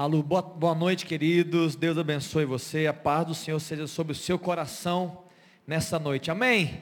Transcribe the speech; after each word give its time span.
Alô, 0.00 0.22
boa, 0.22 0.40
boa 0.40 0.74
noite, 0.74 1.04
queridos. 1.04 1.76
Deus 1.76 1.98
abençoe 1.98 2.46
você. 2.46 2.86
A 2.86 2.92
paz 2.94 3.26
do 3.26 3.34
Senhor 3.34 3.60
seja 3.60 3.86
sobre 3.86 4.12
o 4.12 4.16
seu 4.16 4.38
coração 4.38 5.24
nessa 5.66 5.98
noite. 5.98 6.30
Amém? 6.30 6.80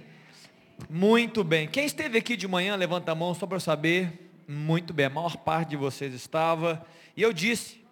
Muito 0.88 1.42
bem. 1.42 1.66
Quem 1.66 1.84
esteve 1.84 2.18
aqui 2.18 2.36
de 2.36 2.46
manhã, 2.46 2.76
levanta 2.76 3.10
a 3.10 3.16
mão 3.16 3.34
só 3.34 3.44
para 3.44 3.58
saber. 3.58 4.30
Muito 4.46 4.92
bem, 4.92 5.06
a 5.06 5.10
maior 5.10 5.36
parte 5.36 5.70
de 5.70 5.76
vocês 5.76 6.14
estava. 6.14 6.86
E 7.16 7.20
eu 7.20 7.32
disse, 7.32 7.84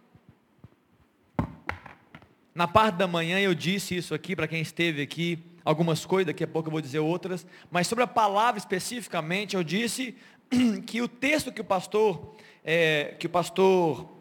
na 2.55 2.69
parte 2.69 2.95
da 2.95 3.09
manhã 3.09 3.41
eu 3.41 3.53
disse 3.53 3.97
isso 3.97 4.15
aqui 4.15 4.37
para 4.37 4.47
quem 4.47 4.63
esteve 4.63 5.03
aqui, 5.03 5.41
algumas 5.65 6.07
coisas, 6.07 6.27
daqui 6.27 6.45
a 6.45 6.47
pouco 6.47 6.69
eu 6.69 6.73
vou 6.73 6.81
dizer 6.81 7.01
outras, 7.01 7.45
mas 7.69 7.89
sobre 7.89 8.05
a 8.05 8.07
palavra 8.07 8.61
especificamente, 8.61 9.57
eu 9.57 9.65
disse 9.65 10.15
que 10.87 11.03
o 11.03 11.09
texto 11.09 11.51
que 11.51 11.61
o 11.61 11.65
pastor, 11.65 12.37
é, 12.65 13.17
que 13.19 13.27
o 13.27 13.31
pastor 13.31 14.15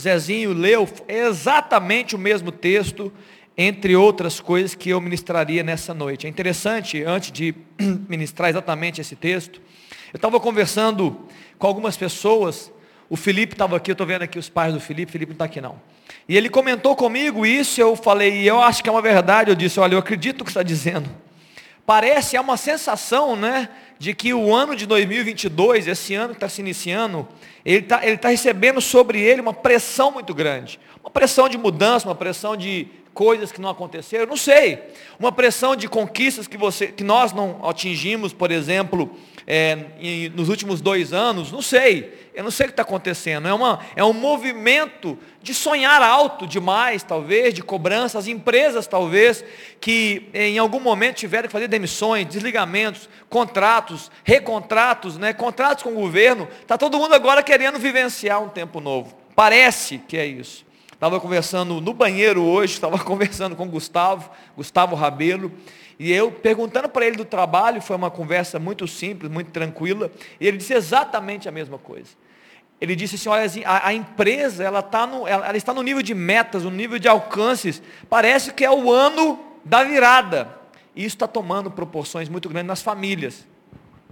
Zezinho 0.00 0.52
leu 0.52 0.88
exatamente 1.08 2.14
o 2.14 2.18
mesmo 2.18 2.52
texto, 2.52 3.12
entre 3.56 3.96
outras 3.96 4.38
coisas 4.38 4.74
que 4.74 4.90
eu 4.90 5.00
ministraria 5.00 5.62
nessa 5.62 5.92
noite. 5.92 6.26
É 6.26 6.30
interessante, 6.30 7.02
antes 7.02 7.32
de 7.32 7.54
ministrar 8.08 8.48
exatamente 8.48 9.00
esse 9.00 9.16
texto, 9.16 9.60
eu 10.12 10.16
estava 10.16 10.38
conversando 10.38 11.26
com 11.58 11.66
algumas 11.66 11.96
pessoas, 11.96 12.72
o 13.10 13.16
Felipe 13.16 13.54
estava 13.54 13.76
aqui, 13.76 13.90
eu 13.90 13.94
estou 13.94 14.06
vendo 14.06 14.22
aqui 14.22 14.38
os 14.38 14.48
pais 14.48 14.72
do 14.72 14.80
Felipe, 14.80 15.10
Felipe 15.10 15.30
não 15.30 15.34
está 15.34 15.46
aqui 15.46 15.60
não. 15.60 15.80
E 16.28 16.36
ele 16.36 16.48
comentou 16.48 16.94
comigo 16.94 17.44
isso, 17.44 17.80
eu 17.80 17.96
falei, 17.96 18.48
eu 18.48 18.60
acho 18.60 18.82
que 18.82 18.88
é 18.88 18.92
uma 18.92 19.02
verdade, 19.02 19.50
eu 19.50 19.56
disse, 19.56 19.80
olha, 19.80 19.94
eu 19.94 19.98
acredito 19.98 20.38
no 20.38 20.44
que 20.44 20.50
está 20.50 20.62
dizendo. 20.62 21.10
Parece, 21.88 22.36
é 22.36 22.40
uma 22.42 22.58
sensação, 22.58 23.34
né, 23.34 23.66
de 23.98 24.12
que 24.12 24.34
o 24.34 24.54
ano 24.54 24.76
de 24.76 24.84
2022, 24.84 25.88
esse 25.88 26.14
ano 26.14 26.34
que 26.34 26.36
está 26.36 26.46
se 26.46 26.60
iniciando, 26.60 27.26
ele 27.64 27.78
está 27.78 28.06
ele 28.06 28.18
tá 28.18 28.28
recebendo 28.28 28.78
sobre 28.78 29.18
ele 29.22 29.40
uma 29.40 29.54
pressão 29.54 30.10
muito 30.10 30.34
grande. 30.34 30.78
Uma 31.02 31.10
pressão 31.10 31.48
de 31.48 31.56
mudança, 31.56 32.06
uma 32.06 32.14
pressão 32.14 32.58
de 32.58 32.88
coisas 33.14 33.50
que 33.50 33.58
não 33.58 33.70
aconteceram, 33.70 34.26
não 34.26 34.36
sei. 34.36 34.82
Uma 35.18 35.32
pressão 35.32 35.74
de 35.74 35.88
conquistas 35.88 36.46
que, 36.46 36.58
você, 36.58 36.88
que 36.88 37.02
nós 37.02 37.32
não 37.32 37.66
atingimos, 37.66 38.34
por 38.34 38.50
exemplo, 38.50 39.10
é, 39.46 39.78
nos 40.34 40.50
últimos 40.50 40.82
dois 40.82 41.14
anos, 41.14 41.50
não 41.50 41.62
sei. 41.62 42.17
Eu 42.34 42.44
não 42.44 42.50
sei 42.50 42.66
o 42.66 42.68
que 42.68 42.72
está 42.72 42.82
acontecendo. 42.82 43.48
É, 43.48 43.52
uma, 43.52 43.80
é 43.96 44.04
um 44.04 44.12
movimento 44.12 45.18
de 45.42 45.54
sonhar 45.54 46.02
alto 46.02 46.46
demais, 46.46 47.02
talvez, 47.02 47.52
de 47.54 47.62
cobrança. 47.62 48.18
As 48.18 48.26
empresas, 48.26 48.86
talvez, 48.86 49.44
que 49.80 50.28
em 50.32 50.58
algum 50.58 50.80
momento 50.80 51.16
tiveram 51.16 51.48
que 51.48 51.52
fazer 51.52 51.68
demissões, 51.68 52.26
desligamentos, 52.26 53.08
contratos, 53.28 54.10
recontratos, 54.24 55.18
né, 55.18 55.32
contratos 55.32 55.82
com 55.82 55.90
o 55.90 55.94
governo. 55.94 56.48
Está 56.60 56.78
todo 56.78 56.98
mundo 56.98 57.14
agora 57.14 57.42
querendo 57.42 57.78
vivenciar 57.78 58.42
um 58.42 58.48
tempo 58.48 58.80
novo. 58.80 59.16
Parece 59.34 59.98
que 59.98 60.16
é 60.16 60.26
isso. 60.26 60.66
Estava 60.98 61.20
conversando 61.20 61.80
no 61.80 61.94
banheiro 61.94 62.42
hoje, 62.42 62.74
estava 62.74 62.98
conversando 63.04 63.54
com 63.54 63.64
o 63.66 63.68
Gustavo, 63.68 64.28
Gustavo 64.56 64.96
Rabelo, 64.96 65.52
e 65.98 66.12
eu 66.12 66.30
perguntando 66.30 66.88
para 66.88 67.06
ele 67.06 67.16
do 67.16 67.24
trabalho, 67.24 67.82
foi 67.82 67.96
uma 67.96 68.10
conversa 68.10 68.58
muito 68.58 68.86
simples, 68.86 69.30
muito 69.30 69.50
tranquila, 69.50 70.10
e 70.40 70.46
ele 70.46 70.58
disse 70.58 70.74
exatamente 70.74 71.48
a 71.48 71.52
mesma 71.52 71.78
coisa. 71.78 72.10
Ele 72.80 72.94
disse 72.94 73.16
assim, 73.16 73.28
olha, 73.28 73.42
assim, 73.42 73.64
a, 73.64 73.88
a 73.88 73.92
empresa 73.92 74.62
ela, 74.62 74.82
tá 74.82 75.06
no, 75.06 75.26
ela, 75.26 75.48
ela 75.48 75.56
está 75.56 75.74
no 75.74 75.82
nível 75.82 76.02
de 76.02 76.14
metas, 76.14 76.62
no 76.62 76.70
nível 76.70 76.98
de 76.98 77.08
alcances, 77.08 77.82
parece 78.08 78.52
que 78.52 78.64
é 78.64 78.70
o 78.70 78.92
ano 78.92 79.40
da 79.64 79.82
virada. 79.82 80.56
E 80.94 81.04
isso 81.04 81.16
está 81.16 81.26
tomando 81.26 81.70
proporções 81.70 82.28
muito 82.28 82.48
grandes 82.48 82.68
nas 82.68 82.82
famílias 82.82 83.46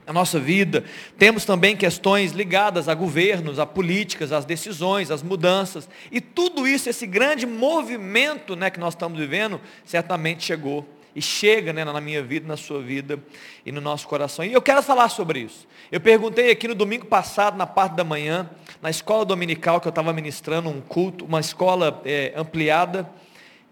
a 0.07 0.13
nossa 0.13 0.39
vida. 0.39 0.85
Temos 1.19 1.45
também 1.45 1.77
questões 1.77 2.31
ligadas 2.31 2.89
a 2.89 2.95
governos, 2.95 3.59
a 3.59 3.67
políticas, 3.67 4.31
às 4.31 4.45
decisões, 4.45 5.11
às 5.11 5.23
mudanças. 5.23 5.89
E 6.13 6.21
tudo 6.21 6.67
isso, 6.67 6.89
esse 6.89 7.07
grande 7.07 7.45
movimento 7.45 8.55
né, 8.55 8.71
que 8.71 8.79
nós 8.79 8.95
estamos 8.95 9.19
vivendo, 9.19 9.61
certamente 9.85 10.45
chegou. 10.45 10.89
E 11.17 11.23
chega 11.23 11.73
né, 11.73 11.83
na 11.83 11.99
minha 11.99 12.23
vida, 12.23 12.47
na 12.47 12.59
sua 12.59 12.83
vida 12.83 13.19
e 13.65 13.73
no 13.73 13.81
nosso 13.81 14.07
coração. 14.07 14.45
E 14.45 14.53
eu 14.53 14.61
quero 14.61 14.83
falar 14.83 15.09
sobre 15.09 15.41
isso. 15.41 15.67
Eu 15.91 15.99
perguntei 15.99 16.51
aqui 16.51 16.69
no 16.69 16.75
domingo 16.75 17.07
passado, 17.07 17.57
na 17.57 17.67
parte 17.67 17.95
da 17.95 18.05
manhã, 18.05 18.51
na 18.83 18.91
escola 18.91 19.25
dominical 19.25 19.81
que 19.81 19.89
eu 19.89 19.91
estava 19.91 20.13
ministrando 20.13 20.69
um 20.69 20.81
culto, 20.83 21.25
uma 21.25 21.41
escola 21.41 22.03
é, 22.05 22.35
ampliada, 22.37 23.09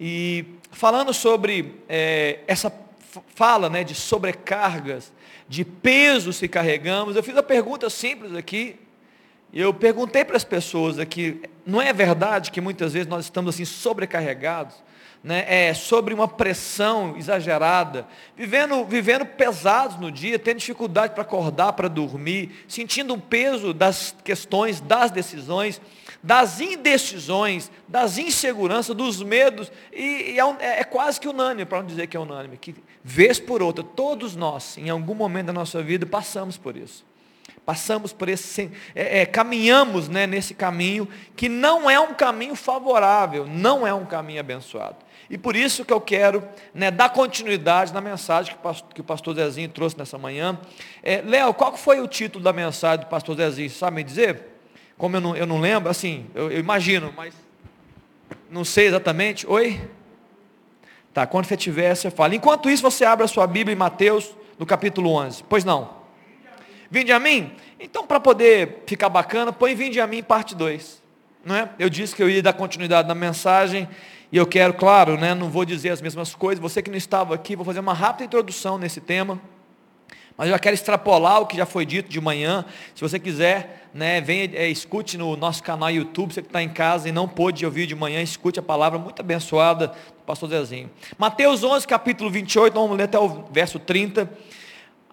e 0.00 0.46
falando 0.70 1.12
sobre 1.12 1.80
é, 1.86 2.40
essa 2.46 2.72
fala 3.34 3.68
né, 3.68 3.84
de 3.84 3.94
sobrecargas 3.94 5.12
de 5.46 5.66
pesos 5.66 6.38
que 6.38 6.48
carregamos. 6.48 7.14
Eu 7.14 7.22
fiz 7.22 7.34
uma 7.34 7.42
pergunta 7.42 7.90
simples 7.90 8.34
aqui. 8.34 8.76
Eu 9.52 9.72
perguntei 9.72 10.24
para 10.24 10.36
as 10.36 10.44
pessoas 10.44 10.98
aqui, 10.98 11.42
não 11.64 11.80
é 11.80 11.92
verdade 11.92 12.50
que 12.50 12.60
muitas 12.60 12.94
vezes 12.94 13.06
nós 13.06 13.26
estamos 13.26 13.54
assim 13.54 13.64
sobrecarregados, 13.64 14.74
né? 15.24 15.46
É 15.48 15.72
sobre 15.72 16.12
uma 16.12 16.28
pressão 16.28 17.16
exagerada, 17.16 18.06
vivendo, 18.36 18.84
vivendo 18.84 19.24
pesados 19.24 19.98
no 19.98 20.12
dia, 20.12 20.38
tendo 20.38 20.58
dificuldade 20.58 21.14
para 21.14 21.22
acordar, 21.22 21.72
para 21.72 21.88
dormir, 21.88 22.64
sentindo 22.68 23.14
o 23.14 23.20
peso 23.20 23.72
das 23.72 24.14
questões, 24.22 24.82
das 24.82 25.10
decisões, 25.10 25.80
das 26.22 26.60
indecisões, 26.60 27.70
das 27.88 28.18
inseguranças, 28.18 28.94
dos 28.94 29.22
medos, 29.22 29.72
e, 29.90 30.34
e 30.34 30.38
é, 30.38 30.56
é, 30.60 30.80
é, 30.80 30.84
quase 30.84 31.18
que 31.18 31.26
unânime, 31.26 31.64
para 31.64 31.78
não 31.78 31.86
dizer 31.86 32.06
que 32.06 32.16
é 32.18 32.20
unânime, 32.20 32.58
que 32.58 32.74
vez 33.02 33.40
por 33.40 33.62
outra, 33.62 33.82
todos 33.82 34.36
nós, 34.36 34.76
em 34.76 34.90
algum 34.90 35.14
momento 35.14 35.46
da 35.46 35.52
nossa 35.54 35.82
vida, 35.82 36.04
passamos 36.04 36.58
por 36.58 36.76
isso. 36.76 37.02
Passamos 37.64 38.12
por 38.12 38.28
esse, 38.28 38.70
é, 38.94 39.20
é, 39.20 39.26
caminhamos 39.26 40.06
né, 40.06 40.26
nesse 40.26 40.52
caminho 40.52 41.08
que 41.34 41.48
não 41.48 41.88
é 41.88 41.98
um 41.98 42.12
caminho 42.12 42.54
favorável, 42.54 43.46
não 43.46 43.86
é 43.86 43.94
um 43.94 44.04
caminho 44.04 44.40
abençoado. 44.40 45.03
E 45.28 45.38
por 45.38 45.56
isso 45.56 45.84
que 45.84 45.92
eu 45.92 46.00
quero 46.00 46.46
né, 46.72 46.90
dar 46.90 47.08
continuidade 47.08 47.92
na 47.92 48.00
mensagem 48.00 48.54
que 48.94 49.00
o 49.00 49.04
pastor, 49.04 49.34
Zezinho 49.34 49.68
trouxe 49.68 49.96
nessa 49.96 50.18
manhã. 50.18 50.58
É, 51.02 51.22
Léo, 51.22 51.54
qual 51.54 51.76
foi 51.76 52.00
o 52.00 52.06
título 52.06 52.44
da 52.44 52.52
mensagem 52.52 53.04
do 53.04 53.08
pastor 53.08 53.36
Zezinho? 53.36 53.70
Sabe 53.70 53.96
me 53.96 54.04
dizer? 54.04 54.42
Como 54.98 55.16
eu 55.16 55.20
não, 55.20 55.36
eu 55.36 55.46
não 55.46 55.58
lembro, 55.58 55.90
assim, 55.90 56.26
eu, 56.34 56.50
eu 56.50 56.60
imagino, 56.60 57.12
mas 57.16 57.34
não 58.50 58.64
sei 58.64 58.86
exatamente. 58.86 59.46
Oi? 59.46 59.80
Tá, 61.12 61.26
quando 61.26 61.46
você 61.46 61.56
tiver, 61.56 61.94
você 61.94 62.10
fala. 62.10 62.34
Enquanto 62.34 62.68
isso, 62.68 62.82
você 62.82 63.04
abre 63.04 63.24
a 63.24 63.28
sua 63.28 63.46
Bíblia 63.46 63.72
em 63.72 63.78
Mateus, 63.78 64.34
no 64.58 64.66
capítulo 64.66 65.10
11. 65.10 65.44
Pois 65.48 65.64
não? 65.64 65.90
Vinde 66.90 67.12
a 67.12 67.18
mim? 67.18 67.52
Então, 67.80 68.06
para 68.06 68.20
poder 68.20 68.82
ficar 68.86 69.08
bacana, 69.08 69.52
põe 69.52 69.74
Vinde 69.74 70.00
a 70.00 70.06
mim, 70.06 70.22
parte 70.22 70.54
2. 70.54 71.02
Não 71.44 71.54
é? 71.54 71.68
Eu 71.78 71.90
disse 71.90 72.14
que 72.14 72.22
eu 72.22 72.30
ia 72.30 72.42
dar 72.42 72.52
continuidade 72.52 73.06
na 73.06 73.14
mensagem, 73.14 73.88
e 74.34 74.36
eu 74.36 74.44
quero, 74.44 74.74
claro, 74.74 75.16
né, 75.16 75.32
não 75.32 75.48
vou 75.48 75.64
dizer 75.64 75.90
as 75.90 76.00
mesmas 76.00 76.34
coisas. 76.34 76.60
Você 76.60 76.82
que 76.82 76.90
não 76.90 76.96
estava 76.96 77.36
aqui, 77.36 77.54
vou 77.54 77.64
fazer 77.64 77.78
uma 77.78 77.94
rápida 77.94 78.24
introdução 78.24 78.76
nesse 78.76 79.00
tema. 79.00 79.40
Mas 80.36 80.48
eu 80.48 80.54
já 80.54 80.58
quero 80.58 80.74
extrapolar 80.74 81.40
o 81.40 81.46
que 81.46 81.56
já 81.56 81.64
foi 81.64 81.86
dito 81.86 82.10
de 82.10 82.20
manhã. 82.20 82.64
Se 82.96 83.00
você 83.00 83.20
quiser, 83.20 83.90
né, 83.94 84.20
venha, 84.20 84.50
é, 84.54 84.68
escute 84.68 85.16
no 85.16 85.36
nosso 85.36 85.62
canal 85.62 85.88
YouTube, 85.88 86.34
você 86.34 86.42
que 86.42 86.48
está 86.48 86.60
em 86.60 86.68
casa 86.68 87.08
e 87.08 87.12
não 87.12 87.28
pôde 87.28 87.64
ouvir 87.64 87.86
de 87.86 87.94
manhã, 87.94 88.20
escute 88.20 88.58
a 88.58 88.62
palavra 88.62 88.98
muito 88.98 89.20
abençoada 89.20 89.86
do 89.86 90.24
pastor 90.26 90.48
Zezinho. 90.48 90.90
Mateus 91.16 91.62
11, 91.62 91.86
capítulo 91.86 92.28
28, 92.28 92.74
vamos 92.74 92.96
ler 92.96 93.04
até 93.04 93.20
o 93.20 93.44
verso 93.52 93.78
30. 93.78 94.28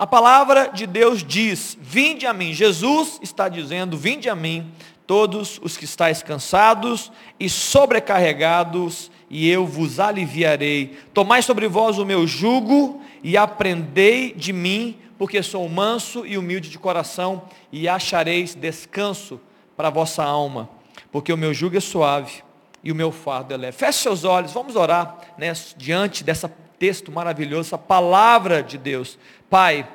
A 0.02 0.08
palavra 0.08 0.72
de 0.74 0.88
Deus 0.88 1.24
diz, 1.24 1.78
vinde 1.80 2.26
a 2.26 2.34
mim. 2.34 2.54
Jesus 2.54 3.20
está 3.22 3.48
dizendo, 3.48 3.96
vinde 3.96 4.28
a 4.28 4.36
mim, 4.36 4.72
todos 5.12 5.60
os 5.62 5.76
que 5.76 5.84
estáis 5.84 6.24
cansados 6.24 7.12
e 7.38 7.50
sobrecarregados, 7.50 9.12
e 9.30 9.50
eu 9.50 9.68
vos 9.68 10.00
aliviarei. 10.00 10.98
Tomai 11.14 11.42
sobre 11.42 11.68
vós 11.68 11.98
o 11.98 12.06
meu 12.06 12.26
jugo 12.26 13.02
e 13.22 13.36
aprendei 13.36 14.32
de 14.32 14.54
mim, 14.54 14.98
porque 15.18 15.44
sou 15.44 15.68
manso 15.68 16.26
e 16.26 16.38
humilde 16.38 16.70
de 16.70 16.80
coração, 16.80 17.42
e 17.74 17.90
achareis 17.90 18.56
descanso 18.56 19.38
para 19.76 19.90
a 19.90 19.92
vossa 19.92 20.24
alma, 20.24 20.70
porque 21.12 21.34
o 21.34 21.38
meu 21.38 21.54
jugo 21.54 21.76
é 21.76 21.82
suave 21.82 22.42
e 22.82 22.90
o 22.90 22.96
meu 22.96 23.12
fardo 23.12 23.54
é 23.54 23.58
leve. 23.58 23.76
Feche 23.76 24.00
seus 24.00 24.24
olhos, 24.24 24.54
vamos 24.54 24.78
orar 24.78 25.18
né, 25.38 25.52
diante 25.76 26.24
desse 26.24 26.48
texto 26.80 27.12
maravilhoso, 27.12 27.68
essa 27.68 27.78
palavra 27.78 28.64
de 28.64 28.78
Deus. 28.78 29.20
Pai, 29.50 29.86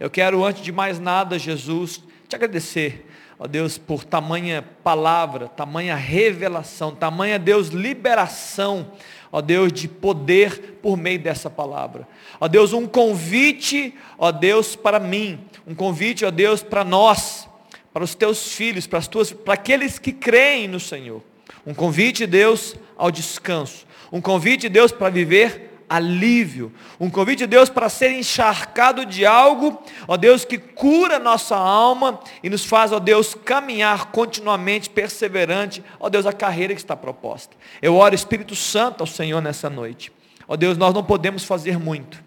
eu 0.00 0.10
quero 0.10 0.44
antes 0.44 0.64
de 0.64 0.72
mais 0.72 0.98
nada, 0.98 1.38
Jesus, 1.38 2.02
te 2.28 2.34
agradecer, 2.34 3.08
ó 3.38 3.46
Deus, 3.46 3.78
por 3.78 4.04
tamanha 4.04 4.64
palavra, 4.82 5.48
tamanha 5.48 5.94
revelação, 5.96 6.94
tamanha 6.94 7.38
Deus 7.38 7.68
liberação 7.68 8.92
ó 9.34 9.40
Deus, 9.40 9.72
de 9.72 9.88
poder 9.88 10.78
por 10.80 10.96
meio 10.96 11.18
dessa 11.18 11.50
palavra. 11.50 12.06
Ó 12.40 12.46
Deus, 12.46 12.72
um 12.72 12.86
convite, 12.86 13.92
ó 14.16 14.30
Deus, 14.30 14.76
para 14.76 15.00
mim, 15.00 15.40
um 15.66 15.74
convite, 15.74 16.24
ó 16.24 16.30
Deus, 16.30 16.62
para 16.62 16.84
nós, 16.84 17.48
para 17.92 18.04
os 18.04 18.14
teus 18.14 18.52
filhos, 18.52 18.86
para 18.86 19.00
as 19.00 19.08
tuas, 19.08 19.32
para 19.32 19.54
aqueles 19.54 19.98
que 19.98 20.12
creem 20.12 20.68
no 20.68 20.78
Senhor. 20.78 21.20
Um 21.66 21.74
convite, 21.74 22.28
Deus, 22.28 22.76
ao 22.96 23.10
descanso. 23.10 23.84
Um 24.12 24.20
convite, 24.20 24.68
Deus, 24.68 24.92
para 24.92 25.10
viver 25.10 25.73
alívio, 25.88 26.72
um 26.98 27.10
convite 27.10 27.40
de 27.40 27.46
Deus 27.46 27.68
para 27.68 27.88
ser 27.88 28.10
encharcado 28.12 29.04
de 29.04 29.24
algo, 29.26 29.82
ó 30.06 30.16
Deus, 30.16 30.44
que 30.44 30.58
cura 30.58 31.18
nossa 31.18 31.56
alma 31.56 32.20
e 32.42 32.50
nos 32.50 32.64
faz, 32.64 32.92
ó 32.92 32.98
Deus, 32.98 33.34
caminhar 33.34 34.06
continuamente, 34.06 34.90
perseverante, 34.90 35.82
ó 35.98 36.08
Deus, 36.08 36.26
a 36.26 36.32
carreira 36.32 36.74
que 36.74 36.80
está 36.80 36.96
proposta. 36.96 37.56
Eu 37.80 37.96
oro, 37.96 38.14
Espírito 38.14 38.54
Santo, 38.54 39.02
ao 39.02 39.06
Senhor 39.06 39.40
nessa 39.40 39.68
noite. 39.68 40.12
Ó 40.46 40.56
Deus, 40.56 40.76
nós 40.76 40.92
não 40.92 41.02
podemos 41.02 41.44
fazer 41.44 41.78
muito, 41.78 42.22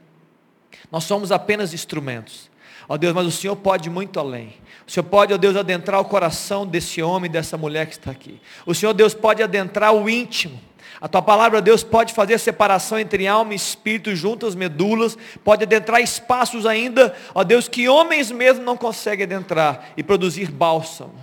nós 0.91 1.03
somos 1.03 1.31
apenas 1.31 1.73
instrumentos. 1.73 2.49
Ó 2.87 2.97
Deus, 2.97 3.13
mas 3.13 3.27
o 3.27 3.31
Senhor 3.31 3.55
pode 3.55 3.89
muito 3.89 4.19
além. 4.19 4.53
O 4.87 4.91
Senhor 4.91 5.03
pode, 5.03 5.33
ó 5.33 5.37
Deus, 5.37 5.55
adentrar 5.55 5.99
o 5.99 6.05
coração 6.05 6.65
desse 6.65 7.01
homem, 7.01 7.29
dessa 7.29 7.57
mulher 7.57 7.85
que 7.85 7.93
está 7.93 8.11
aqui. 8.11 8.39
O 8.65 8.73
Senhor, 8.73 8.93
Deus, 8.93 9.13
pode 9.13 9.43
adentrar 9.43 9.93
o 9.93 10.09
íntimo. 10.09 10.59
A 10.99 11.07
tua 11.07 11.21
palavra, 11.21 11.61
Deus, 11.61 11.83
pode 11.83 12.13
fazer 12.13 12.39
separação 12.39 12.97
entre 12.97 13.27
alma 13.27 13.53
e 13.53 13.55
espírito, 13.55 14.15
juntas 14.15 14.55
medulas, 14.55 15.17
pode 15.43 15.63
adentrar 15.63 16.01
espaços 16.01 16.65
ainda, 16.65 17.15
ó 17.35 17.43
Deus, 17.43 17.67
que 17.67 17.87
homens 17.87 18.31
mesmo 18.31 18.63
não 18.63 18.75
conseguem 18.75 19.25
adentrar 19.25 19.89
e 19.95 20.01
produzir 20.01 20.49
bálsamo. 20.49 21.13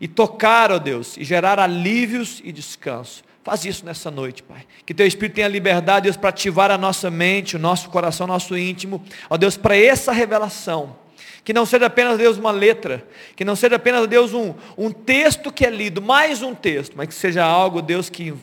E 0.00 0.06
tocar, 0.06 0.70
ó 0.70 0.78
Deus, 0.78 1.16
e 1.16 1.24
gerar 1.24 1.58
alívios 1.58 2.40
e 2.44 2.52
descanso. 2.52 3.24
Faz 3.46 3.64
isso 3.64 3.86
nessa 3.86 4.10
noite, 4.10 4.42
Pai. 4.42 4.66
Que 4.84 4.92
teu 4.92 5.06
Espírito 5.06 5.36
tenha 5.36 5.46
liberdade, 5.46 6.02
Deus, 6.02 6.16
para 6.16 6.30
ativar 6.30 6.68
a 6.72 6.76
nossa 6.76 7.08
mente, 7.12 7.54
o 7.54 7.60
nosso 7.60 7.88
coração, 7.90 8.24
o 8.24 8.28
nosso 8.28 8.58
íntimo. 8.58 9.00
Ó 9.30 9.36
Deus, 9.36 9.56
para 9.56 9.76
essa 9.76 10.10
revelação 10.10 10.96
que 11.44 11.52
não 11.52 11.64
seja 11.64 11.86
apenas, 11.86 12.18
Deus, 12.18 12.38
uma 12.38 12.50
letra, 12.50 13.06
que 13.36 13.44
não 13.44 13.54
seja 13.54 13.76
apenas, 13.76 14.04
Deus, 14.08 14.34
um, 14.34 14.52
um 14.76 14.90
texto 14.90 15.52
que 15.52 15.64
é 15.64 15.70
lido, 15.70 16.02
mais 16.02 16.42
um 16.42 16.56
texto, 16.56 16.94
mas 16.96 17.06
que 17.06 17.14
seja 17.14 17.44
algo, 17.44 17.80
Deus, 17.80 18.10
que 18.10 18.34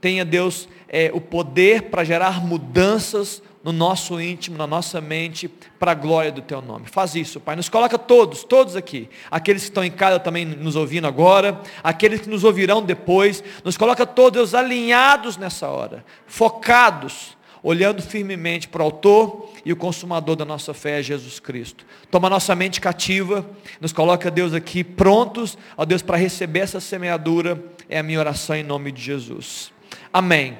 tenha, 0.00 0.24
Deus, 0.24 0.68
é, 0.88 1.08
o 1.14 1.20
poder 1.20 1.82
para 1.82 2.02
gerar 2.02 2.44
mudanças 2.44 3.40
no 3.68 3.72
nosso 3.72 4.18
íntimo, 4.18 4.56
na 4.56 4.66
nossa 4.66 4.98
mente, 4.98 5.46
para 5.78 5.92
a 5.92 5.94
glória 5.94 6.32
do 6.32 6.40
Teu 6.40 6.62
nome. 6.62 6.86
Faz 6.86 7.14
isso, 7.14 7.38
Pai. 7.38 7.54
Nos 7.54 7.68
coloca 7.68 7.98
todos, 7.98 8.42
todos 8.42 8.74
aqui. 8.74 9.10
Aqueles 9.30 9.60
que 9.60 9.68
estão 9.68 9.84
em 9.84 9.90
casa 9.90 10.18
também 10.18 10.46
nos 10.46 10.74
ouvindo 10.74 11.06
agora, 11.06 11.60
aqueles 11.84 12.22
que 12.22 12.30
nos 12.30 12.44
ouvirão 12.44 12.82
depois. 12.82 13.44
Nos 13.62 13.76
coloca 13.76 14.06
todos, 14.06 14.38
Deus, 14.38 14.54
alinhados 14.54 15.36
nessa 15.36 15.68
hora, 15.68 16.02
focados 16.26 17.36
olhando 17.62 18.00
firmemente 18.00 18.68
para 18.68 18.82
o 18.82 18.84
autor 18.84 19.50
e 19.64 19.72
o 19.72 19.76
consumador 19.76 20.36
da 20.36 20.44
nossa 20.44 20.72
fé, 20.72 21.02
Jesus 21.02 21.40
Cristo. 21.40 21.84
Toma 22.08 22.30
nossa 22.30 22.54
mente 22.54 22.80
cativa, 22.80 23.44
nos 23.80 23.92
coloca, 23.92 24.30
Deus, 24.30 24.54
aqui 24.54 24.82
prontos, 24.82 25.58
ó 25.76 25.84
Deus, 25.84 26.00
para 26.00 26.16
receber 26.16 26.60
essa 26.60 26.80
semeadura, 26.80 27.62
é 27.88 27.98
a 27.98 28.02
minha 28.02 28.20
oração 28.20 28.54
em 28.56 28.62
nome 28.62 28.92
de 28.92 29.02
Jesus. 29.02 29.72
Amém. 30.10 30.56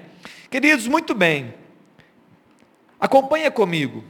Queridos, 0.51 0.89
muito 0.89 1.15
bem. 1.15 1.55
Acompanha 3.01 3.51
comigo. 3.51 4.03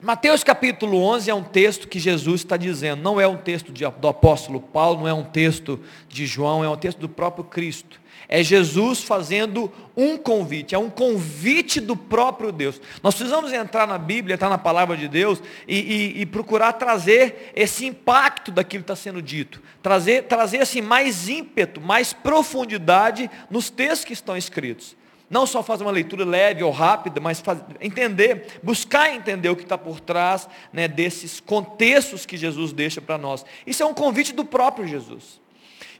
Mateus 0.00 0.42
capítulo 0.44 1.02
11 1.02 1.30
é 1.30 1.34
um 1.34 1.42
texto 1.42 1.86
que 1.86 1.98
Jesus 1.98 2.40
está 2.40 2.56
dizendo, 2.56 3.02
não 3.02 3.20
é 3.20 3.26
um 3.26 3.36
texto 3.36 3.70
de, 3.70 3.84
do 3.86 4.08
apóstolo 4.08 4.60
Paulo, 4.60 5.00
não 5.00 5.08
é 5.08 5.12
um 5.12 5.24
texto 5.24 5.78
de 6.08 6.24
João, 6.24 6.64
é 6.64 6.70
um 6.70 6.76
texto 6.76 6.98
do 6.98 7.08
próprio 7.08 7.44
Cristo. 7.44 8.00
É 8.26 8.42
Jesus 8.42 9.02
fazendo 9.02 9.70
um 9.96 10.16
convite, 10.16 10.74
é 10.74 10.78
um 10.78 10.88
convite 10.88 11.80
do 11.80 11.96
próprio 11.96 12.52
Deus. 12.52 12.80
Nós 13.02 13.14
precisamos 13.14 13.52
entrar 13.52 13.86
na 13.86 13.98
Bíblia, 13.98 14.34
entrar 14.34 14.48
na 14.48 14.56
palavra 14.56 14.96
de 14.96 15.08
Deus 15.08 15.42
e, 15.66 15.78
e, 15.78 16.20
e 16.20 16.26
procurar 16.26 16.74
trazer 16.74 17.50
esse 17.54 17.84
impacto 17.84 18.52
daquilo 18.52 18.84
que 18.84 18.92
está 18.92 18.96
sendo 18.96 19.20
dito. 19.20 19.60
Trazer, 19.82 20.24
trazer 20.24 20.62
assim, 20.62 20.80
mais 20.80 21.28
ímpeto, 21.28 21.80
mais 21.80 22.12
profundidade 22.12 23.28
nos 23.50 23.68
textos 23.68 24.04
que 24.04 24.12
estão 24.12 24.36
escritos. 24.36 24.96
Não 25.30 25.46
só 25.46 25.62
fazer 25.62 25.84
uma 25.84 25.92
leitura 25.92 26.24
leve 26.24 26.64
ou 26.64 26.72
rápida, 26.72 27.20
mas 27.20 27.40
fazer, 27.40 27.62
entender, 27.80 28.58
buscar 28.64 29.14
entender 29.14 29.48
o 29.48 29.54
que 29.54 29.62
está 29.62 29.78
por 29.78 30.00
trás 30.00 30.48
né, 30.72 30.88
desses 30.88 31.38
contextos 31.38 32.26
que 32.26 32.36
Jesus 32.36 32.72
deixa 32.72 33.00
para 33.00 33.16
nós. 33.16 33.46
Isso 33.64 33.80
é 33.80 33.86
um 33.86 33.94
convite 33.94 34.32
do 34.32 34.44
próprio 34.44 34.88
Jesus. 34.88 35.40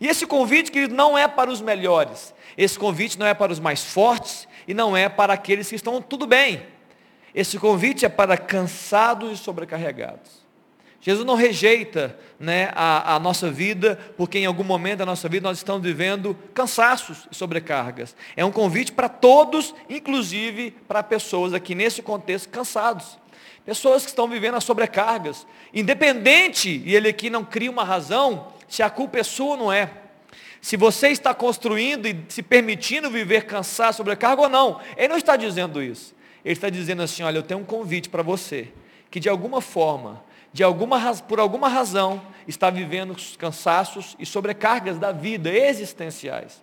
E 0.00 0.08
esse 0.08 0.26
convite, 0.26 0.72
querido, 0.72 0.96
não 0.96 1.16
é 1.16 1.28
para 1.28 1.48
os 1.48 1.60
melhores. 1.60 2.34
Esse 2.58 2.76
convite 2.76 3.16
não 3.16 3.26
é 3.26 3.32
para 3.32 3.52
os 3.52 3.60
mais 3.60 3.84
fortes 3.84 4.48
e 4.66 4.74
não 4.74 4.96
é 4.96 5.08
para 5.08 5.32
aqueles 5.32 5.68
que 5.68 5.76
estão 5.76 6.02
tudo 6.02 6.26
bem. 6.26 6.66
Esse 7.32 7.56
convite 7.56 8.04
é 8.04 8.08
para 8.08 8.36
cansados 8.36 9.32
e 9.32 9.36
sobrecarregados. 9.40 10.39
Jesus 11.00 11.24
não 11.24 11.34
rejeita 11.34 12.18
né, 12.38 12.70
a, 12.74 13.14
a, 13.14 13.18
nossa 13.18 13.50
vida, 13.50 13.98
porque 14.18 14.38
em 14.38 14.44
algum 14.44 14.62
momento 14.62 14.98
da 14.98 15.06
nossa 15.06 15.28
vida 15.30 15.48
nós 15.48 15.56
estamos 15.56 15.82
vivendo 15.82 16.36
cansaços 16.52 17.26
e 17.30 17.34
sobrecargas. 17.34 18.14
É 18.36 18.44
um 18.44 18.52
convite 18.52 18.92
para 18.92 19.08
todos, 19.08 19.74
inclusive 19.88 20.72
para 20.86 21.02
pessoas 21.02 21.54
aqui 21.54 21.74
nesse 21.74 22.02
contexto 22.02 22.50
cansados. 22.50 23.18
Pessoas 23.64 24.02
que 24.02 24.10
estão 24.10 24.28
vivendo 24.28 24.56
as 24.56 24.64
sobrecargas. 24.64 25.46
Independente, 25.72 26.82
e 26.84 26.94
ele 26.94 27.08
aqui 27.08 27.30
não 27.30 27.44
cria 27.44 27.70
uma 27.70 27.84
razão, 27.84 28.48
se 28.68 28.82
a 28.82 28.90
culpa 28.90 29.18
é 29.18 29.22
sua 29.22 29.52
ou 29.52 29.56
não 29.56 29.72
é. 29.72 29.90
Se 30.60 30.76
você 30.76 31.08
está 31.08 31.32
construindo 31.32 32.06
e 32.06 32.24
se 32.28 32.42
permitindo 32.42 33.10
viver 33.10 33.46
cansado, 33.46 33.94
sobrecarga 33.94 34.42
ou 34.42 34.48
não. 34.48 34.80
Ele 34.96 35.08
não 35.08 35.16
está 35.16 35.34
dizendo 35.34 35.82
isso. 35.82 36.14
Ele 36.44 36.52
está 36.52 36.68
dizendo 36.68 37.02
assim, 37.02 37.22
olha, 37.22 37.38
eu 37.38 37.42
tenho 37.42 37.60
um 37.60 37.64
convite 37.64 38.08
para 38.08 38.22
você, 38.22 38.68
que 39.10 39.18
de 39.18 39.28
alguma 39.28 39.60
forma, 39.60 40.22
de 40.52 40.62
alguma, 40.62 41.14
por 41.16 41.38
alguma 41.38 41.68
razão, 41.68 42.20
está 42.46 42.70
vivendo 42.70 43.16
cansaços 43.38 44.16
e 44.18 44.26
sobrecargas 44.26 44.98
da 44.98 45.12
vida, 45.12 45.50
existenciais. 45.50 46.62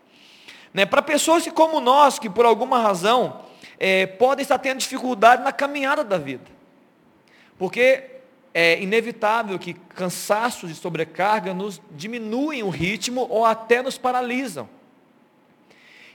Né? 0.73 0.85
Para 0.85 1.01
pessoas 1.01 1.43
que, 1.43 1.51
como 1.51 1.79
nós, 1.79 2.19
que 2.19 2.29
por 2.29 2.45
alguma 2.45 2.79
razão, 2.79 3.41
é, 3.79 4.05
podem 4.05 4.43
estar 4.43 4.57
tendo 4.57 4.79
dificuldade 4.79 5.43
na 5.43 5.51
caminhada 5.51 6.03
da 6.03 6.17
vida. 6.17 6.45
Porque 7.57 8.03
é 8.53 8.81
inevitável 8.81 9.57
que 9.57 9.73
cansaços 9.73 10.69
e 10.71 10.75
sobrecarga 10.75 11.53
nos 11.53 11.81
diminuem 11.91 12.63
o 12.63 12.69
ritmo 12.69 13.27
ou 13.29 13.45
até 13.45 13.81
nos 13.81 13.97
paralisam. 13.97 14.67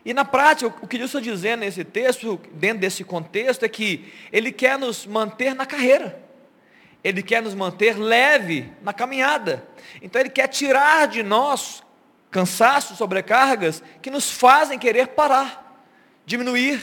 E 0.04 0.12
na 0.12 0.24
prática, 0.24 0.74
o 0.82 0.88
que 0.88 0.98
Deus 0.98 1.10
está 1.10 1.20
dizendo 1.20 1.60
nesse 1.60 1.84
texto, 1.84 2.40
dentro 2.52 2.80
desse 2.80 3.04
contexto, 3.04 3.64
é 3.64 3.68
que 3.68 4.12
Ele 4.32 4.50
quer 4.50 4.76
nos 4.76 5.06
manter 5.06 5.54
na 5.54 5.64
carreira. 5.64 6.20
Ele 7.02 7.22
quer 7.22 7.42
nos 7.42 7.54
manter 7.54 7.98
leve 7.98 8.72
na 8.82 8.92
caminhada. 8.92 9.66
Então 10.00 10.20
Ele 10.20 10.30
quer 10.30 10.48
tirar 10.48 11.08
de 11.08 11.22
nós 11.22 11.82
cansaços, 12.30 12.96
sobrecargas, 12.96 13.82
que 14.00 14.10
nos 14.10 14.30
fazem 14.30 14.78
querer 14.78 15.08
parar, 15.08 15.84
diminuir, 16.24 16.82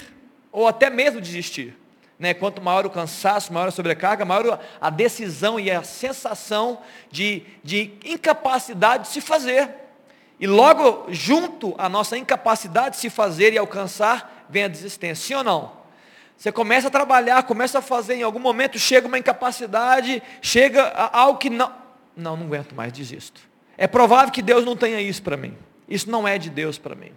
ou 0.52 0.68
até 0.68 0.90
mesmo 0.90 1.20
desistir. 1.20 1.76
Né? 2.20 2.34
Quanto 2.34 2.62
maior 2.62 2.86
o 2.86 2.90
cansaço, 2.90 3.54
maior 3.54 3.70
a 3.70 3.72
sobrecarga, 3.72 4.26
maior 4.26 4.60
a 4.80 4.90
decisão 4.90 5.60
e 5.60 5.72
a 5.72 5.84
sensação 5.84 6.82
de, 7.10 7.44
de 7.64 7.94
incapacidade 8.04 9.04
de 9.04 9.10
se 9.10 9.22
fazer. 9.22 9.70
E 10.40 10.46
logo 10.46 11.08
junto 11.10 11.74
à 11.78 11.90
nossa 11.90 12.18
incapacidade 12.18 12.96
de 12.96 13.02
se 13.02 13.10
fazer 13.10 13.54
e 13.54 13.58
alcançar, 13.58 14.46
vem 14.50 14.66
a 14.66 14.68
desistência, 14.68 15.28
sim 15.28 15.34
ou 15.34 15.44
não? 15.44 15.79
Você 16.40 16.54
começa 16.54 16.88
a 16.88 16.90
trabalhar, 16.90 17.44
começa 17.44 17.80
a 17.80 17.82
fazer, 17.82 18.16
em 18.16 18.24
algum 18.24 18.40
momento 18.40 18.80
chega 18.80 19.06
uma 19.06 19.20
incapacidade, 19.20 20.24
chega 20.42 20.84
algo 21.12 21.38
que 21.38 21.50
não. 21.50 21.70
Não, 22.16 22.38
não 22.38 22.46
aguento 22.46 22.74
mais, 22.74 22.94
desisto. 22.94 23.42
É 23.78 23.88
provável 23.88 24.32
que 24.32 24.42
Deus 24.42 24.64
não 24.64 24.74
tenha 24.74 25.02
isso 25.02 25.22
para 25.22 25.36
mim. 25.36 25.58
Isso 25.86 26.10
não 26.10 26.26
é 26.26 26.38
de 26.38 26.50
Deus 26.50 26.78
para 26.78 26.96
mim. 26.96 27.12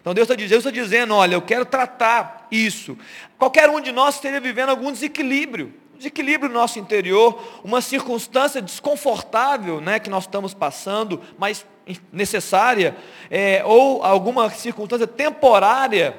Então 0.00 0.14
Deus 0.14 0.26
está 0.26 0.36
dizendo, 0.36 0.58
está 0.58 0.70
dizendo, 0.70 1.12
olha, 1.12 1.34
eu 1.34 1.42
quero 1.42 1.64
tratar 1.64 2.46
isso. 2.52 2.96
Qualquer 3.36 3.68
um 3.68 3.80
de 3.80 3.90
nós 3.90 4.14
esteja 4.14 4.38
vivendo 4.38 4.68
algum 4.68 4.92
desequilíbrio, 4.92 5.74
desequilíbrio 5.96 6.48
no 6.48 6.54
nosso 6.54 6.78
interior, 6.78 7.60
uma 7.64 7.80
circunstância 7.80 8.62
desconfortável, 8.62 9.80
né, 9.80 9.98
que 9.98 10.08
nós 10.08 10.22
estamos 10.22 10.54
passando, 10.54 11.20
mas 11.36 11.66
necessária, 12.12 12.96
é, 13.28 13.60
ou 13.64 14.04
alguma 14.04 14.48
circunstância 14.50 15.06
temporária, 15.08 16.16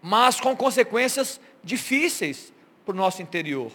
mas 0.00 0.38
com 0.38 0.54
consequências 0.54 1.40
difíceis 1.62 2.52
para 2.84 2.92
o 2.92 2.96
nosso 2.96 3.22
interior. 3.22 3.70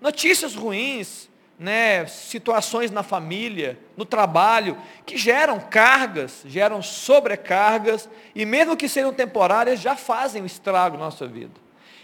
Notícias 0.00 0.54
ruins, 0.54 1.28
né, 1.58 2.06
situações 2.06 2.90
na 2.90 3.02
família, 3.02 3.78
no 3.96 4.06
trabalho, 4.06 4.78
que 5.04 5.18
geram 5.18 5.60
cargas, 5.60 6.42
geram 6.46 6.80
sobrecargas, 6.80 8.08
e 8.34 8.46
mesmo 8.46 8.76
que 8.76 8.88
sejam 8.88 9.12
temporárias, 9.12 9.78
já 9.78 9.94
fazem 9.94 10.42
um 10.42 10.46
estrago 10.46 10.96
na 10.96 11.04
nossa 11.04 11.26
vida. 11.26 11.52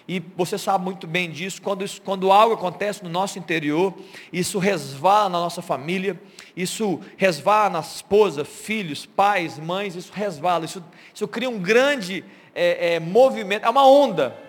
E 0.08 0.20
você 0.36 0.56
sabe 0.56 0.84
muito 0.84 1.06
bem 1.06 1.30
disso, 1.30 1.60
quando, 1.60 1.82
isso, 1.82 2.00
quando 2.02 2.30
algo 2.30 2.54
acontece 2.54 3.02
no 3.02 3.08
nosso 3.10 3.38
interior, 3.38 3.92
isso 4.32 4.58
resvala 4.58 5.30
na 5.30 5.40
nossa 5.40 5.62
família, 5.62 6.20
isso 6.54 7.00
resvala 7.16 7.70
na 7.70 7.80
esposa, 7.80 8.44
filhos, 8.44 9.04
pais, 9.04 9.58
mães, 9.58 9.96
isso 9.96 10.12
resvala, 10.14 10.64
isso, 10.64 10.84
isso 11.12 11.26
cria 11.26 11.50
um 11.50 11.58
grande 11.58 12.24
é, 12.54 12.94
é, 12.94 13.00
movimento, 13.00 13.64
é 13.64 13.70
uma 13.70 13.88
onda. 13.88 14.45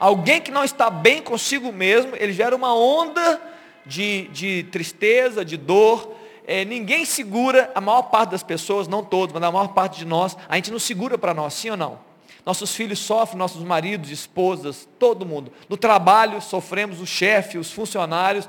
Alguém 0.00 0.40
que 0.40 0.50
não 0.50 0.64
está 0.64 0.88
bem 0.88 1.20
consigo 1.20 1.70
mesmo, 1.70 2.16
ele 2.16 2.32
gera 2.32 2.56
uma 2.56 2.74
onda 2.74 3.40
de, 3.84 4.28
de 4.28 4.62
tristeza, 4.72 5.44
de 5.44 5.58
dor. 5.58 6.16
É, 6.46 6.64
ninguém 6.64 7.04
segura, 7.04 7.70
a 7.74 7.80
maior 7.82 8.04
parte 8.04 8.30
das 8.30 8.42
pessoas, 8.42 8.88
não 8.88 9.04
todos, 9.04 9.34
mas 9.34 9.42
a 9.42 9.52
maior 9.52 9.68
parte 9.68 9.98
de 9.98 10.06
nós, 10.06 10.36
a 10.48 10.56
gente 10.56 10.70
não 10.70 10.78
segura 10.78 11.18
para 11.18 11.34
nós, 11.34 11.52
sim 11.52 11.68
ou 11.68 11.76
não? 11.76 11.98
Nossos 12.46 12.74
filhos 12.74 12.98
sofrem, 12.98 13.38
nossos 13.38 13.62
maridos, 13.62 14.10
esposas, 14.10 14.88
todo 14.98 15.26
mundo. 15.26 15.52
No 15.68 15.76
trabalho 15.76 16.40
sofremos 16.40 17.00
o 17.00 17.06
chefe, 17.06 17.58
os 17.58 17.70
funcionários. 17.70 18.48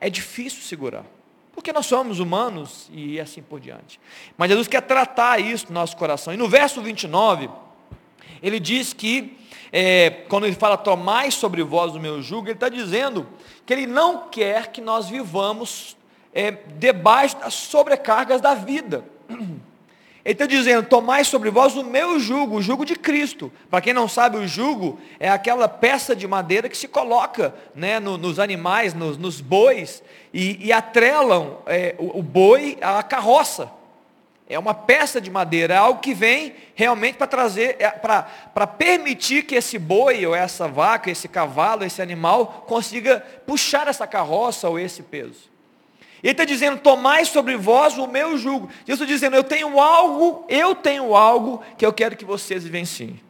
É 0.00 0.08
difícil 0.08 0.62
segurar. 0.62 1.04
Porque 1.52 1.72
nós 1.72 1.86
somos 1.86 2.20
humanos 2.20 2.88
e 2.92 3.18
assim 3.20 3.42
por 3.42 3.60
diante. 3.60 4.00
Mas 4.36 4.48
Jesus 4.48 4.68
quer 4.68 4.82
tratar 4.82 5.40
isso 5.40 5.66
no 5.68 5.74
nosso 5.74 5.96
coração. 5.96 6.32
E 6.32 6.36
no 6.36 6.48
verso 6.48 6.80
29, 6.80 7.48
ele 8.42 8.60
diz 8.60 8.92
que, 8.92 9.36
é, 9.76 10.08
quando 10.28 10.46
ele 10.46 10.54
fala, 10.54 10.76
tomai 10.76 11.32
sobre 11.32 11.60
vós 11.64 11.96
o 11.96 11.98
meu 11.98 12.22
jugo, 12.22 12.46
ele 12.46 12.54
está 12.54 12.68
dizendo 12.68 13.26
que 13.66 13.72
ele 13.72 13.88
não 13.88 14.28
quer 14.28 14.68
que 14.68 14.80
nós 14.80 15.08
vivamos 15.08 15.96
é, 16.32 16.52
debaixo 16.78 17.38
das 17.38 17.54
sobrecargas 17.54 18.40
da 18.40 18.54
vida. 18.54 19.04
Ele 20.24 20.32
está 20.32 20.46
dizendo, 20.46 20.88
tomai 20.88 21.22
sobre 21.22 21.50
vós 21.50 21.76
o 21.76 21.84
meu 21.84 22.18
jugo, 22.18 22.56
o 22.56 22.62
jugo 22.62 22.86
de 22.86 22.96
Cristo. 22.96 23.52
Para 23.68 23.82
quem 23.82 23.92
não 23.92 24.08
sabe, 24.08 24.38
o 24.38 24.48
jugo 24.48 24.98
é 25.20 25.28
aquela 25.28 25.68
peça 25.68 26.16
de 26.16 26.26
madeira 26.26 26.66
que 26.66 26.78
se 26.78 26.88
coloca 26.88 27.54
né, 27.74 28.00
no, 28.00 28.16
nos 28.16 28.38
animais, 28.38 28.94
nos, 28.94 29.18
nos 29.18 29.42
bois, 29.42 30.02
e, 30.32 30.68
e 30.68 30.72
atrelam 30.72 31.58
é, 31.66 31.94
o, 31.98 32.20
o 32.20 32.22
boi 32.22 32.78
à 32.80 33.02
carroça. 33.02 33.70
É 34.46 34.58
uma 34.58 34.74
peça 34.74 35.20
de 35.20 35.30
madeira, 35.30 35.72
é 35.72 35.76
algo 35.78 36.00
que 36.00 36.12
vem 36.12 36.54
realmente 36.74 37.16
para 37.16 37.26
trazer, 37.26 37.76
é, 37.78 37.88
para 37.90 38.66
permitir 38.66 39.44
que 39.44 39.54
esse 39.54 39.78
boi, 39.78 40.26
ou 40.26 40.34
essa 40.34 40.68
vaca, 40.68 41.10
esse 41.10 41.28
cavalo, 41.28 41.82
esse 41.82 42.02
animal, 42.02 42.64
consiga 42.66 43.20
puxar 43.46 43.88
essa 43.88 44.06
carroça 44.06 44.68
ou 44.68 44.78
esse 44.78 45.02
peso. 45.02 45.54
Ele 46.22 46.32
está 46.32 46.44
dizendo, 46.44 46.78
tomai 46.78 47.24
sobre 47.24 47.56
vós 47.56 47.96
o 47.96 48.06
meu 48.06 48.36
jugo. 48.36 48.68
Jesus 48.86 49.00
está 49.00 49.04
dizendo, 49.06 49.36
eu 49.36 49.44
tenho 49.44 49.78
algo, 49.80 50.44
eu 50.48 50.74
tenho 50.74 51.14
algo 51.14 51.62
que 51.78 51.84
eu 51.84 51.92
quero 51.92 52.16
que 52.16 52.24
vocês 52.24 52.64
vivenciem. 52.64 53.20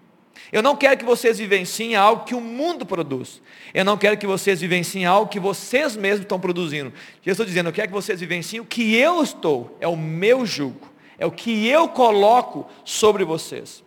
Eu 0.52 0.62
não 0.62 0.76
quero 0.76 0.97
que 0.97 1.04
vocês 1.04 1.38
vivenciem 1.38 1.97
algo 1.97 2.25
que 2.25 2.35
o 2.35 2.40
mundo 2.40 2.87
produz. 2.87 3.42
Eu 3.73 3.85
não 3.85 3.97
quero 3.97 4.16
que 4.16 4.26
vocês 4.26 4.61
vivenciem 4.61 5.04
algo 5.04 5.28
que 5.28 5.40
vocês 5.40 5.97
mesmos 5.97 6.21
estão 6.21 6.38
produzindo. 6.38 6.92
Jesus 7.23 7.40
está 7.40 7.44
dizendo, 7.44 7.68
eu 7.68 7.73
quero 7.73 7.88
que 7.88 7.94
vocês 7.94 8.21
vivenciem 8.21 8.61
o 8.61 8.64
que 8.64 8.94
eu 8.94 9.23
estou, 9.23 9.76
é 9.80 9.88
o 9.88 9.97
meu 9.97 10.47
jugo. 10.47 10.94
É 11.18 11.26
o 11.26 11.30
que 11.30 11.66
eu 11.68 11.88
coloco 11.88 12.66
sobre 12.85 13.25
vocês. 13.25 13.83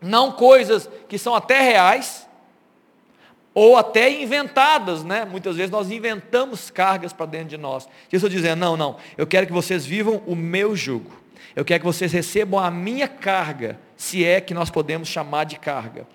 Não 0.00 0.32
coisas 0.32 0.88
que 1.08 1.18
são 1.18 1.34
até 1.34 1.60
reais, 1.60 2.26
ou 3.56 3.74
até 3.78 4.10
inventadas, 4.10 5.02
né? 5.02 5.24
Muitas 5.24 5.56
vezes 5.56 5.70
nós 5.70 5.90
inventamos 5.90 6.68
cargas 6.68 7.14
para 7.14 7.24
dentro 7.24 7.48
de 7.48 7.56
nós. 7.56 7.88
Jesus 8.12 8.30
dizendo, 8.30 8.60
não, 8.60 8.76
não, 8.76 8.98
eu 9.16 9.26
quero 9.26 9.46
que 9.46 9.52
vocês 9.52 9.86
vivam 9.86 10.22
o 10.26 10.36
meu 10.36 10.76
jugo. 10.76 11.10
Eu 11.54 11.64
quero 11.64 11.80
que 11.80 11.86
vocês 11.86 12.12
recebam 12.12 12.60
a 12.60 12.70
minha 12.70 13.08
carga, 13.08 13.80
se 13.96 14.22
é 14.22 14.42
que 14.42 14.52
nós 14.52 14.68
podemos 14.68 15.08
chamar 15.08 15.44
de 15.44 15.58
carga. 15.58 16.06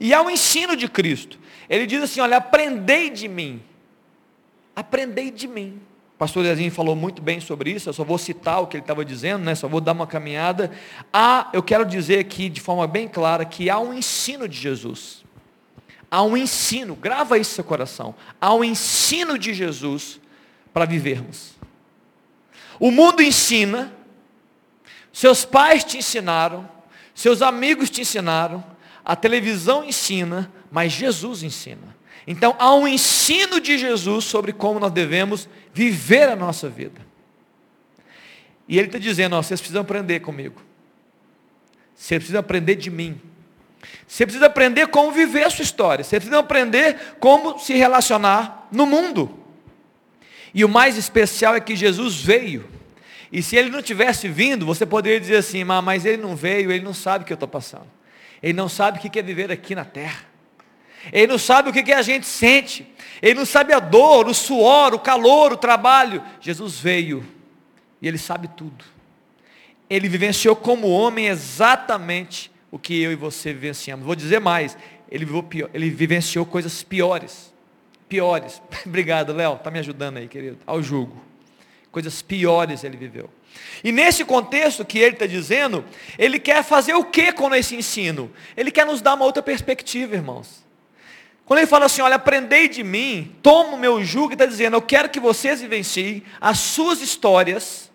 E 0.00 0.12
há 0.12 0.20
um 0.20 0.28
ensino 0.28 0.74
de 0.74 0.88
Cristo. 0.88 1.38
Ele 1.70 1.86
diz 1.86 2.02
assim, 2.02 2.20
olha, 2.20 2.38
aprendei 2.38 3.10
de 3.10 3.28
mim. 3.28 3.62
Aprendei 4.74 5.30
de 5.30 5.46
mim. 5.46 5.80
Pastor 6.18 6.42
Lezinho 6.42 6.72
falou 6.72 6.96
muito 6.96 7.22
bem 7.22 7.38
sobre 7.38 7.70
isso, 7.70 7.88
eu 7.88 7.92
só 7.92 8.02
vou 8.02 8.18
citar 8.18 8.60
o 8.60 8.66
que 8.66 8.76
ele 8.76 8.82
estava 8.82 9.04
dizendo, 9.04 9.44
né? 9.44 9.54
só 9.54 9.68
vou 9.68 9.80
dar 9.80 9.92
uma 9.92 10.06
caminhada. 10.06 10.72
Há, 11.12 11.48
eu 11.52 11.62
quero 11.62 11.84
dizer 11.84 12.18
aqui 12.18 12.48
de 12.48 12.60
forma 12.60 12.88
bem 12.88 13.06
clara 13.06 13.44
que 13.44 13.70
há 13.70 13.78
um 13.78 13.94
ensino 13.94 14.48
de 14.48 14.58
Jesus. 14.58 15.22
Há 16.10 16.24
um 16.24 16.36
ensino, 16.36 16.96
grava 16.96 17.38
isso 17.38 17.50
no 17.52 17.54
seu 17.54 17.64
coração. 17.64 18.16
Há 18.40 18.52
um 18.52 18.64
ensino 18.64 19.38
de 19.38 19.54
Jesus 19.54 20.20
para 20.72 20.84
vivermos. 20.84 21.52
O 22.80 22.90
mundo 22.90 23.22
ensina, 23.22 23.92
seus 25.12 25.44
pais 25.44 25.84
te 25.84 25.98
ensinaram, 25.98 26.68
seus 27.14 27.42
amigos 27.42 27.90
te 27.90 28.00
ensinaram, 28.00 28.64
a 29.04 29.14
televisão 29.14 29.84
ensina, 29.84 30.52
mas 30.68 30.92
Jesus 30.92 31.44
ensina. 31.44 31.96
Então 32.30 32.54
há 32.58 32.74
um 32.74 32.86
ensino 32.86 33.58
de 33.58 33.78
Jesus 33.78 34.26
sobre 34.26 34.52
como 34.52 34.78
nós 34.78 34.92
devemos 34.92 35.48
viver 35.72 36.28
a 36.28 36.36
nossa 36.36 36.68
vida. 36.68 37.00
E 38.68 38.78
ele 38.78 38.88
está 38.88 38.98
dizendo, 38.98 39.34
ó, 39.34 39.40
vocês 39.40 39.58
precisam 39.58 39.80
aprender 39.80 40.20
comigo. 40.20 40.60
Vocês 41.96 42.18
precisam 42.18 42.40
aprender 42.40 42.74
de 42.74 42.90
mim. 42.90 43.18
Você 44.06 44.26
precisa 44.26 44.44
aprender 44.44 44.88
como 44.88 45.10
viver 45.10 45.44
a 45.44 45.50
sua 45.50 45.62
história. 45.62 46.04
Você 46.04 46.16
precisa 46.16 46.38
aprender 46.38 47.16
como 47.18 47.58
se 47.58 47.72
relacionar 47.72 48.68
no 48.70 48.84
mundo. 48.84 49.34
E 50.52 50.62
o 50.66 50.68
mais 50.68 50.98
especial 50.98 51.54
é 51.54 51.60
que 51.60 51.74
Jesus 51.74 52.20
veio. 52.20 52.68
E 53.32 53.42
se 53.42 53.56
ele 53.56 53.70
não 53.70 53.80
tivesse 53.80 54.28
vindo, 54.28 54.66
você 54.66 54.84
poderia 54.84 55.18
dizer 55.18 55.36
assim, 55.36 55.64
mas 55.64 56.04
ele 56.04 56.20
não 56.20 56.36
veio, 56.36 56.70
ele 56.70 56.84
não 56.84 56.92
sabe 56.92 57.24
o 57.24 57.26
que 57.26 57.32
eu 57.32 57.36
estou 57.36 57.48
passando. 57.48 57.86
Ele 58.42 58.52
não 58.52 58.68
sabe 58.68 58.98
o 58.98 59.00
que 59.00 59.18
é 59.18 59.22
viver 59.22 59.50
aqui 59.50 59.74
na 59.74 59.86
terra. 59.86 60.27
Ele 61.12 61.26
não 61.26 61.38
sabe 61.38 61.70
o 61.70 61.72
que 61.72 61.92
a 61.92 62.02
gente 62.02 62.26
sente. 62.26 62.86
Ele 63.20 63.34
não 63.34 63.46
sabe 63.46 63.72
a 63.72 63.80
dor, 63.80 64.28
o 64.28 64.34
suor, 64.34 64.94
o 64.94 64.98
calor, 64.98 65.52
o 65.52 65.56
trabalho. 65.56 66.22
Jesus 66.40 66.78
veio 66.78 67.26
e 68.00 68.08
ele 68.08 68.18
sabe 68.18 68.48
tudo. 68.48 68.84
Ele 69.88 70.08
vivenciou 70.08 70.54
como 70.54 70.88
homem 70.88 71.26
exatamente 71.26 72.50
o 72.70 72.78
que 72.78 73.00
eu 73.00 73.10
e 73.10 73.16
você 73.16 73.52
vivenciamos. 73.52 74.04
Vou 74.04 74.14
dizer 74.14 74.40
mais, 74.40 74.76
ele, 75.10 75.26
pior, 75.42 75.70
ele 75.72 75.90
vivenciou 75.90 76.44
coisas 76.44 76.82
piores. 76.82 77.52
Piores. 78.08 78.62
Obrigado, 78.86 79.32
Léo, 79.32 79.54
está 79.54 79.70
me 79.70 79.78
ajudando 79.78 80.18
aí, 80.18 80.28
querido. 80.28 80.58
Ao 80.66 80.82
julgo. 80.82 81.24
Coisas 81.90 82.20
piores 82.20 82.84
ele 82.84 82.96
viveu. 82.96 83.30
E 83.82 83.90
nesse 83.90 84.24
contexto 84.24 84.84
que 84.84 84.98
ele 84.98 85.14
está 85.14 85.26
dizendo, 85.26 85.84
ele 86.18 86.38
quer 86.38 86.62
fazer 86.62 86.94
o 86.94 87.04
que 87.04 87.32
com 87.32 87.52
esse 87.54 87.74
ensino? 87.74 88.30
Ele 88.56 88.70
quer 88.70 88.84
nos 88.84 89.00
dar 89.00 89.14
uma 89.14 89.24
outra 89.24 89.42
perspectiva, 89.42 90.14
irmãos. 90.14 90.67
Quando 91.48 91.60
ele 91.60 91.66
fala 91.66 91.86
assim, 91.86 92.02
olha, 92.02 92.16
aprendei 92.16 92.68
de 92.68 92.84
mim, 92.84 93.34
toma 93.42 93.70
o 93.70 93.78
meu 93.78 94.04
jugo, 94.04 94.34
está 94.34 94.44
dizendo, 94.44 94.76
eu 94.76 94.82
quero 94.82 95.08
que 95.08 95.18
vocês 95.18 95.62
vivenciem 95.62 96.22
as 96.38 96.58
suas 96.58 97.00
histórias 97.00 97.90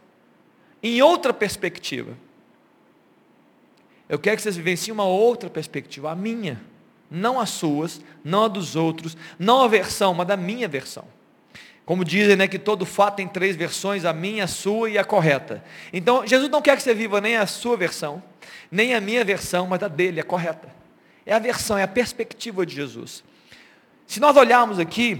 em 0.81 1.03
outra 1.03 1.31
perspectiva. 1.31 2.17
Eu 4.09 4.17
quero 4.17 4.37
que 4.37 4.41
vocês 4.41 4.57
vivenciem 4.57 4.91
uma 4.91 5.05
outra 5.05 5.51
perspectiva, 5.51 6.09
a 6.09 6.15
minha, 6.15 6.59
não 7.11 7.39
as 7.39 7.51
suas, 7.51 8.01
não 8.23 8.45
a 8.45 8.47
dos 8.47 8.75
outros, 8.75 9.15
não 9.37 9.61
a 9.61 9.67
versão, 9.67 10.15
mas 10.15 10.25
da 10.25 10.35
minha 10.35 10.67
versão. 10.67 11.05
Como 11.85 12.03
dizem, 12.03 12.35
né, 12.35 12.47
que 12.47 12.57
todo 12.57 12.87
fato 12.87 13.17
tem 13.17 13.27
três 13.27 13.55
versões, 13.55 14.03
a 14.03 14.13
minha, 14.13 14.45
a 14.45 14.47
sua 14.47 14.89
e 14.89 14.97
a 14.97 15.03
correta. 15.03 15.63
Então, 15.93 16.25
Jesus 16.25 16.49
não 16.49 16.59
quer 16.59 16.75
que 16.75 16.81
você 16.81 16.95
viva 16.95 17.21
nem 17.21 17.37
a 17.37 17.45
sua 17.45 17.77
versão, 17.77 18.23
nem 18.71 18.95
a 18.95 18.99
minha 18.99 19.23
versão, 19.23 19.67
mas 19.67 19.83
a 19.83 19.87
dele, 19.87 20.19
a 20.19 20.23
correta. 20.23 20.73
É 21.23 21.35
a 21.35 21.39
versão, 21.39 21.77
é 21.77 21.83
a 21.83 21.87
perspectiva 21.87 22.65
de 22.65 22.73
Jesus. 22.73 23.23
Se 24.13 24.19
nós 24.19 24.37
olharmos 24.37 24.77
aqui, 24.77 25.19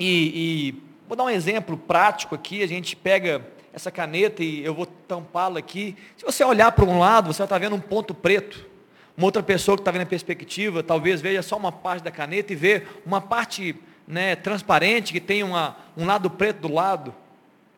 e, 0.00 0.72
e 0.74 0.82
vou 1.06 1.16
dar 1.16 1.22
um 1.22 1.30
exemplo 1.30 1.76
prático 1.76 2.34
aqui, 2.34 2.60
a 2.60 2.66
gente 2.66 2.96
pega 2.96 3.46
essa 3.72 3.88
caneta 3.88 4.42
e 4.42 4.64
eu 4.64 4.74
vou 4.74 4.84
tampá-la 4.84 5.60
aqui. 5.60 5.96
Se 6.16 6.24
você 6.24 6.42
olhar 6.42 6.72
para 6.72 6.84
um 6.84 6.98
lado, 6.98 7.32
você 7.32 7.38
vai 7.38 7.46
estar 7.46 7.58
vendo 7.58 7.76
um 7.76 7.80
ponto 7.80 8.12
preto. 8.12 8.66
Uma 9.16 9.26
outra 9.26 9.44
pessoa 9.44 9.76
que 9.76 9.82
está 9.82 9.92
vendo 9.92 10.02
a 10.02 10.06
perspectiva, 10.06 10.82
talvez 10.82 11.20
veja 11.20 11.40
só 11.40 11.56
uma 11.56 11.70
parte 11.70 12.02
da 12.02 12.10
caneta 12.10 12.52
e 12.52 12.56
vê 12.56 12.82
uma 13.06 13.20
parte 13.20 13.76
né, 14.08 14.34
transparente 14.34 15.12
que 15.12 15.20
tem 15.20 15.44
uma, 15.44 15.76
um 15.96 16.04
lado 16.04 16.28
preto 16.28 16.62
do 16.62 16.74
lado. 16.74 17.14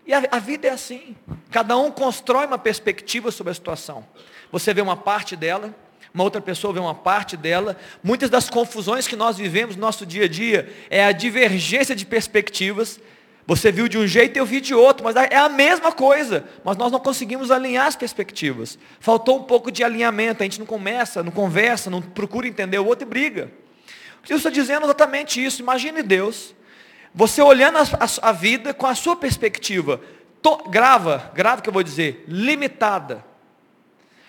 E 0.06 0.14
a, 0.14 0.22
a 0.30 0.38
vida 0.38 0.66
é 0.66 0.70
assim. 0.70 1.14
Cada 1.50 1.76
um 1.76 1.90
constrói 1.90 2.46
uma 2.46 2.56
perspectiva 2.56 3.30
sobre 3.30 3.50
a 3.50 3.54
situação. 3.54 4.02
Você 4.50 4.72
vê 4.72 4.80
uma 4.80 4.96
parte 4.96 5.36
dela, 5.36 5.74
uma 6.14 6.24
outra 6.24 6.40
pessoa 6.40 6.72
vê 6.72 6.80
uma 6.80 6.94
parte 6.94 7.36
dela. 7.36 7.76
Muitas 8.02 8.30
das 8.30 8.50
confusões 8.50 9.06
que 9.06 9.16
nós 9.16 9.36
vivemos 9.36 9.76
no 9.76 9.82
nosso 9.82 10.04
dia 10.04 10.24
a 10.24 10.28
dia 10.28 10.72
é 10.90 11.04
a 11.04 11.12
divergência 11.12 11.94
de 11.94 12.04
perspectivas 12.06 13.00
você 13.48 13.72
viu 13.72 13.88
de 13.88 13.96
um 13.96 14.06
jeito 14.06 14.36
e 14.36 14.38
eu 14.38 14.44
vi 14.44 14.60
de 14.60 14.74
outro, 14.74 15.02
mas 15.02 15.16
é 15.16 15.34
a 15.34 15.48
mesma 15.48 15.90
coisa. 15.90 16.44
Mas 16.62 16.76
nós 16.76 16.92
não 16.92 17.00
conseguimos 17.00 17.50
alinhar 17.50 17.86
as 17.86 17.96
perspectivas. 17.96 18.78
Faltou 19.00 19.38
um 19.38 19.42
pouco 19.42 19.72
de 19.72 19.82
alinhamento. 19.82 20.42
A 20.42 20.44
gente 20.44 20.58
não 20.58 20.66
começa, 20.66 21.22
não 21.22 21.32
conversa, 21.32 21.88
não 21.88 22.02
procura 22.02 22.46
entender 22.46 22.78
o 22.78 22.84
outro 22.84 23.08
e 23.08 23.08
briga. 23.08 23.50
Jesus 24.22 24.44
está 24.44 24.50
dizendo 24.50 24.84
exatamente 24.84 25.42
isso. 25.42 25.62
Imagine 25.62 26.02
Deus, 26.02 26.54
você 27.14 27.40
olhando 27.40 27.78
a, 27.78 27.82
a, 27.82 28.28
a 28.28 28.32
vida 28.32 28.74
com 28.74 28.86
a 28.86 28.94
sua 28.94 29.16
perspectiva, 29.16 29.98
to, 30.42 30.68
grava, 30.68 31.32
grava 31.34 31.60
o 31.60 31.62
que 31.62 31.70
eu 31.70 31.72
vou 31.72 31.82
dizer, 31.82 32.26
limitada. 32.28 33.24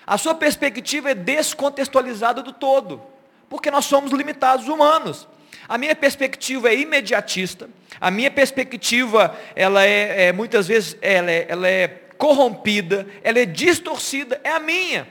A 0.09 0.17
sua 0.17 0.33
perspectiva 0.33 1.11
é 1.11 1.13
descontextualizada 1.13 2.41
do 2.41 2.51
todo, 2.51 2.99
porque 3.47 3.69
nós 3.69 3.85
somos 3.85 4.11
limitados 4.11 4.67
humanos. 4.67 5.27
A 5.67 5.77
minha 5.77 5.95
perspectiva 5.95 6.67
é 6.69 6.79
imediatista. 6.79 7.69
A 8.01 8.09
minha 8.09 8.31
perspectiva, 8.31 9.37
ela 9.55 9.85
é, 9.85 10.29
é 10.29 10.33
muitas 10.33 10.67
vezes, 10.67 10.97
ela 10.99 11.29
é, 11.29 11.45
ela 11.47 11.67
é 11.67 11.87
corrompida, 12.17 13.05
ela 13.21 13.37
é 13.37 13.45
distorcida. 13.45 14.41
É 14.43 14.49
a 14.49 14.59
minha. 14.59 15.07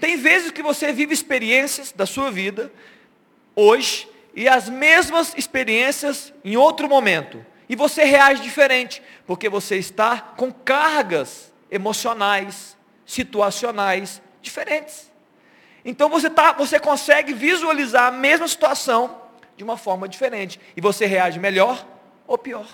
Tem 0.00 0.16
vezes 0.16 0.50
que 0.50 0.62
você 0.62 0.94
vive 0.94 1.12
experiências 1.12 1.92
da 1.92 2.06
sua 2.06 2.30
vida, 2.30 2.72
hoje, 3.54 4.08
e 4.34 4.48
as 4.48 4.70
mesmas 4.70 5.34
experiências 5.36 6.32
em 6.42 6.56
outro 6.56 6.88
momento. 6.88 7.44
E 7.68 7.76
você 7.76 8.02
reage 8.02 8.40
diferente, 8.40 9.02
porque 9.26 9.50
você 9.50 9.76
está 9.76 10.18
com 10.18 10.50
cargas 10.50 11.52
emocionais, 11.70 12.75
situacionais 13.06 14.20
diferentes. 14.42 15.10
Então 15.84 16.08
você, 16.08 16.28
tá, 16.28 16.52
você 16.52 16.80
consegue 16.80 17.32
visualizar 17.32 18.08
a 18.08 18.10
mesma 18.10 18.48
situação 18.48 19.22
de 19.56 19.62
uma 19.64 19.76
forma 19.76 20.08
diferente. 20.08 20.60
E 20.76 20.80
você 20.80 21.06
reage 21.06 21.38
melhor 21.38 21.86
ou 22.26 22.36
pior. 22.36 22.66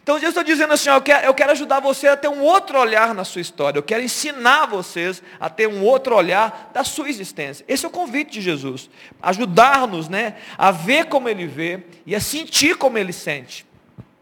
Então 0.00 0.20
Deus 0.20 0.30
está 0.30 0.44
dizendo 0.44 0.72
assim, 0.72 0.88
ó, 0.88 0.98
eu, 0.98 1.02
quero, 1.02 1.26
eu 1.26 1.34
quero 1.34 1.50
ajudar 1.50 1.80
você 1.80 2.06
a 2.06 2.16
ter 2.16 2.28
um 2.28 2.40
outro 2.40 2.78
olhar 2.78 3.12
na 3.12 3.24
sua 3.24 3.40
história. 3.40 3.76
Eu 3.76 3.82
quero 3.82 4.04
ensinar 4.04 4.66
vocês 4.66 5.20
a 5.40 5.50
ter 5.50 5.66
um 5.66 5.82
outro 5.82 6.14
olhar 6.14 6.70
da 6.72 6.84
sua 6.84 7.08
existência. 7.08 7.64
Esse 7.66 7.84
é 7.84 7.88
o 7.88 7.90
convite 7.90 8.30
de 8.30 8.40
Jesus. 8.40 8.88
Ajudar-nos 9.20 10.08
né, 10.08 10.36
a 10.56 10.70
ver 10.70 11.06
como 11.06 11.28
Ele 11.28 11.48
vê 11.48 11.82
e 12.06 12.14
a 12.14 12.20
sentir 12.20 12.76
como 12.76 12.96
Ele 12.96 13.12
sente. 13.12 13.66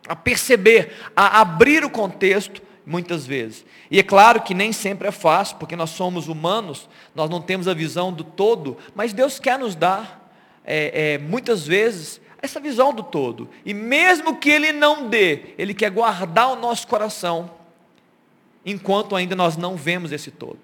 A 0.09 0.17
perceber, 0.17 0.95
a 1.15 1.43
abrir 1.43 1.85
o 1.85 1.91
contexto 1.91 2.63
muitas 2.87 3.27
vezes. 3.27 3.67
E 3.91 3.99
é 3.99 4.03
claro 4.03 4.43
que 4.43 4.55
nem 4.55 4.73
sempre 4.73 5.09
é 5.09 5.11
fácil, 5.11 5.57
porque 5.57 5.77
nós 5.77 5.91
somos 5.91 6.29
humanos, 6.29 6.89
nós 7.15 7.29
não 7.29 7.41
temos 7.41 7.69
a 7.69 7.75
visão 7.75 8.13
do 8.13 8.25
todo, 8.25 8.77
mas 8.95 9.13
Deus 9.13 9.39
quer 9.39 9.59
nos 9.59 9.75
dar, 9.75 10.31
é, 10.65 11.15
é, 11.15 11.19
muitas 11.19 11.67
vezes, 11.67 12.21
essa 12.41 12.61
visão 12.61 12.93
do 12.93 13.03
todo. 13.03 13.49
E 13.65 13.75
mesmo 13.75 14.37
que 14.37 14.51
Ele 14.51 14.73
não 14.73 15.09
dê, 15.09 15.55
Ele 15.59 15.75
quer 15.75 15.91
guardar 15.91 16.51
o 16.51 16.57
nosso 16.57 16.87
coração, 16.87 17.51
enquanto 18.65 19.15
ainda 19.15 19.35
nós 19.35 19.57
não 19.57 19.77
vemos 19.77 20.13
esse 20.13 20.31
todo. 20.31 20.61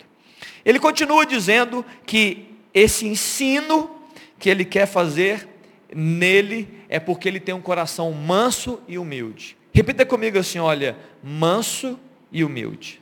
Ele 0.65 0.79
continua 0.79 1.25
dizendo 1.27 1.85
que 2.07 2.55
esse 2.73 3.07
ensino 3.07 3.91
que 4.39 4.49
Ele 4.49 4.65
quer 4.65 4.87
fazer 4.87 5.49
nele 5.95 6.69
é 6.89 6.99
porque 6.99 7.29
Ele 7.29 7.41
tem 7.41 7.55
um 7.55 7.61
coração 7.61 8.13
manso 8.13 8.81
e 8.89 8.99
humilde. 8.99 9.57
Repita 9.73 10.05
comigo 10.05 10.39
assim: 10.39 10.59
olha, 10.59 10.97
manso 11.23 11.99
e 12.33 12.45
humilde. 12.45 13.00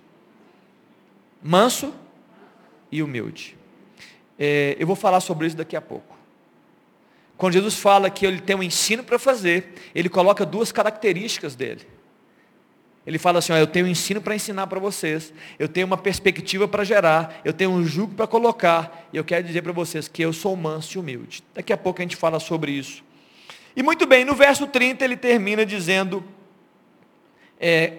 Manso 1.42 1.94
e 2.90 3.02
humilde. 3.02 3.56
É, 4.38 4.76
eu 4.78 4.86
vou 4.86 4.96
falar 4.96 5.20
sobre 5.20 5.46
isso 5.46 5.56
daqui 5.56 5.76
a 5.76 5.80
pouco. 5.80 6.16
Quando 7.36 7.52
Jesus 7.52 7.76
fala 7.76 8.10
que 8.10 8.26
ele 8.26 8.40
tem 8.40 8.56
um 8.56 8.62
ensino 8.62 9.04
para 9.04 9.18
fazer, 9.18 9.74
ele 9.94 10.08
coloca 10.08 10.44
duas 10.44 10.72
características 10.72 11.54
dele. 11.54 11.86
Ele 13.06 13.16
fala 13.16 13.38
assim: 13.38 13.52
ó, 13.52 13.56
eu 13.56 13.66
tenho 13.66 13.86
um 13.86 13.88
ensino 13.88 14.20
para 14.20 14.34
ensinar 14.34 14.66
para 14.66 14.78
vocês, 14.80 15.32
eu 15.58 15.68
tenho 15.68 15.86
uma 15.86 15.96
perspectiva 15.96 16.66
para 16.66 16.84
gerar, 16.84 17.40
eu 17.44 17.52
tenho 17.52 17.70
um 17.70 17.84
jugo 17.84 18.14
para 18.14 18.26
colocar, 18.26 19.08
e 19.12 19.16
eu 19.16 19.24
quero 19.24 19.46
dizer 19.46 19.62
para 19.62 19.72
vocês 19.72 20.08
que 20.08 20.20
eu 20.20 20.32
sou 20.32 20.54
manso 20.56 20.98
e 20.98 21.00
humilde. 21.00 21.42
Daqui 21.54 21.72
a 21.72 21.76
pouco 21.76 22.00
a 22.00 22.02
gente 22.02 22.16
fala 22.16 22.40
sobre 22.40 22.72
isso. 22.72 23.02
E 23.74 23.82
muito 23.82 24.06
bem, 24.06 24.24
no 24.24 24.34
verso 24.34 24.66
30 24.66 25.04
ele 25.04 25.16
termina 25.16 25.64
dizendo: 25.64 26.24
é, 27.58 27.98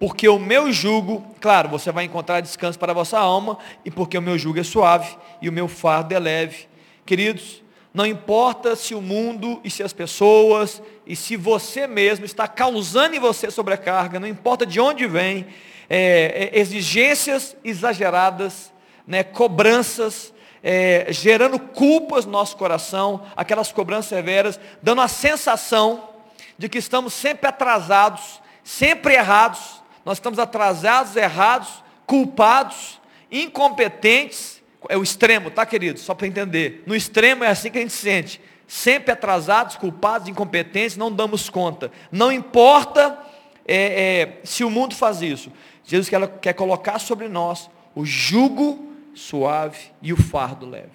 porque 0.00 0.26
o 0.26 0.38
meu 0.38 0.72
jugo, 0.72 1.22
claro, 1.42 1.68
você 1.68 1.92
vai 1.92 2.04
encontrar 2.04 2.40
descanso 2.40 2.78
para 2.78 2.90
a 2.90 2.94
vossa 2.94 3.18
alma, 3.18 3.58
e 3.84 3.90
porque 3.90 4.16
o 4.16 4.22
meu 4.22 4.38
jugo 4.38 4.58
é 4.58 4.62
suave 4.62 5.14
e 5.42 5.48
o 5.48 5.52
meu 5.52 5.68
fardo 5.68 6.14
é 6.14 6.18
leve. 6.18 6.66
Queridos, 7.04 7.62
não 7.92 8.06
importa 8.06 8.74
se 8.74 8.94
o 8.94 9.02
mundo 9.02 9.60
e 9.62 9.70
se 9.70 9.82
as 9.82 9.92
pessoas 9.92 10.82
e 11.06 11.14
se 11.14 11.36
você 11.36 11.86
mesmo 11.86 12.24
está 12.24 12.48
causando 12.48 13.14
em 13.14 13.18
você 13.18 13.50
sobrecarga, 13.50 14.18
não 14.18 14.26
importa 14.26 14.64
de 14.64 14.80
onde 14.80 15.06
vem, 15.06 15.46
é, 15.88 16.50
é, 16.54 16.58
exigências 16.58 17.54
exageradas, 17.62 18.72
né, 19.06 19.22
cobranças, 19.22 20.32
é, 20.62 21.08
gerando 21.10 21.58
culpas 21.58 22.24
no 22.24 22.32
nosso 22.32 22.56
coração, 22.56 23.26
aquelas 23.36 23.70
cobranças 23.70 24.06
severas, 24.06 24.58
dando 24.82 25.02
a 25.02 25.08
sensação 25.08 26.08
de 26.56 26.70
que 26.70 26.78
estamos 26.78 27.12
sempre 27.12 27.46
atrasados, 27.46 28.40
sempre 28.64 29.14
errados, 29.14 29.79
nós 30.04 30.18
estamos 30.18 30.38
atrasados, 30.38 31.16
errados, 31.16 31.82
culpados, 32.06 33.00
incompetentes. 33.30 34.62
É 34.88 34.96
o 34.96 35.02
extremo, 35.02 35.50
tá, 35.50 35.66
querido? 35.66 35.98
Só 35.98 36.14
para 36.14 36.26
entender. 36.26 36.82
No 36.86 36.96
extremo 36.96 37.44
é 37.44 37.48
assim 37.48 37.70
que 37.70 37.78
a 37.78 37.80
gente 37.80 37.92
se 37.92 38.02
sente. 38.02 38.40
Sempre 38.66 39.12
atrasados, 39.12 39.76
culpados, 39.76 40.28
incompetentes, 40.28 40.96
não 40.96 41.12
damos 41.12 41.50
conta. 41.50 41.90
Não 42.10 42.32
importa 42.32 43.18
é, 43.66 43.76
é, 43.76 44.40
se 44.44 44.64
o 44.64 44.70
mundo 44.70 44.94
faz 44.94 45.22
isso. 45.22 45.52
Jesus 45.84 46.08
quer, 46.08 46.28
quer 46.38 46.52
colocar 46.54 46.98
sobre 46.98 47.28
nós 47.28 47.68
o 47.94 48.04
jugo 48.04 48.94
suave 49.14 49.78
e 50.00 50.12
o 50.12 50.16
fardo 50.16 50.66
leve. 50.66 50.88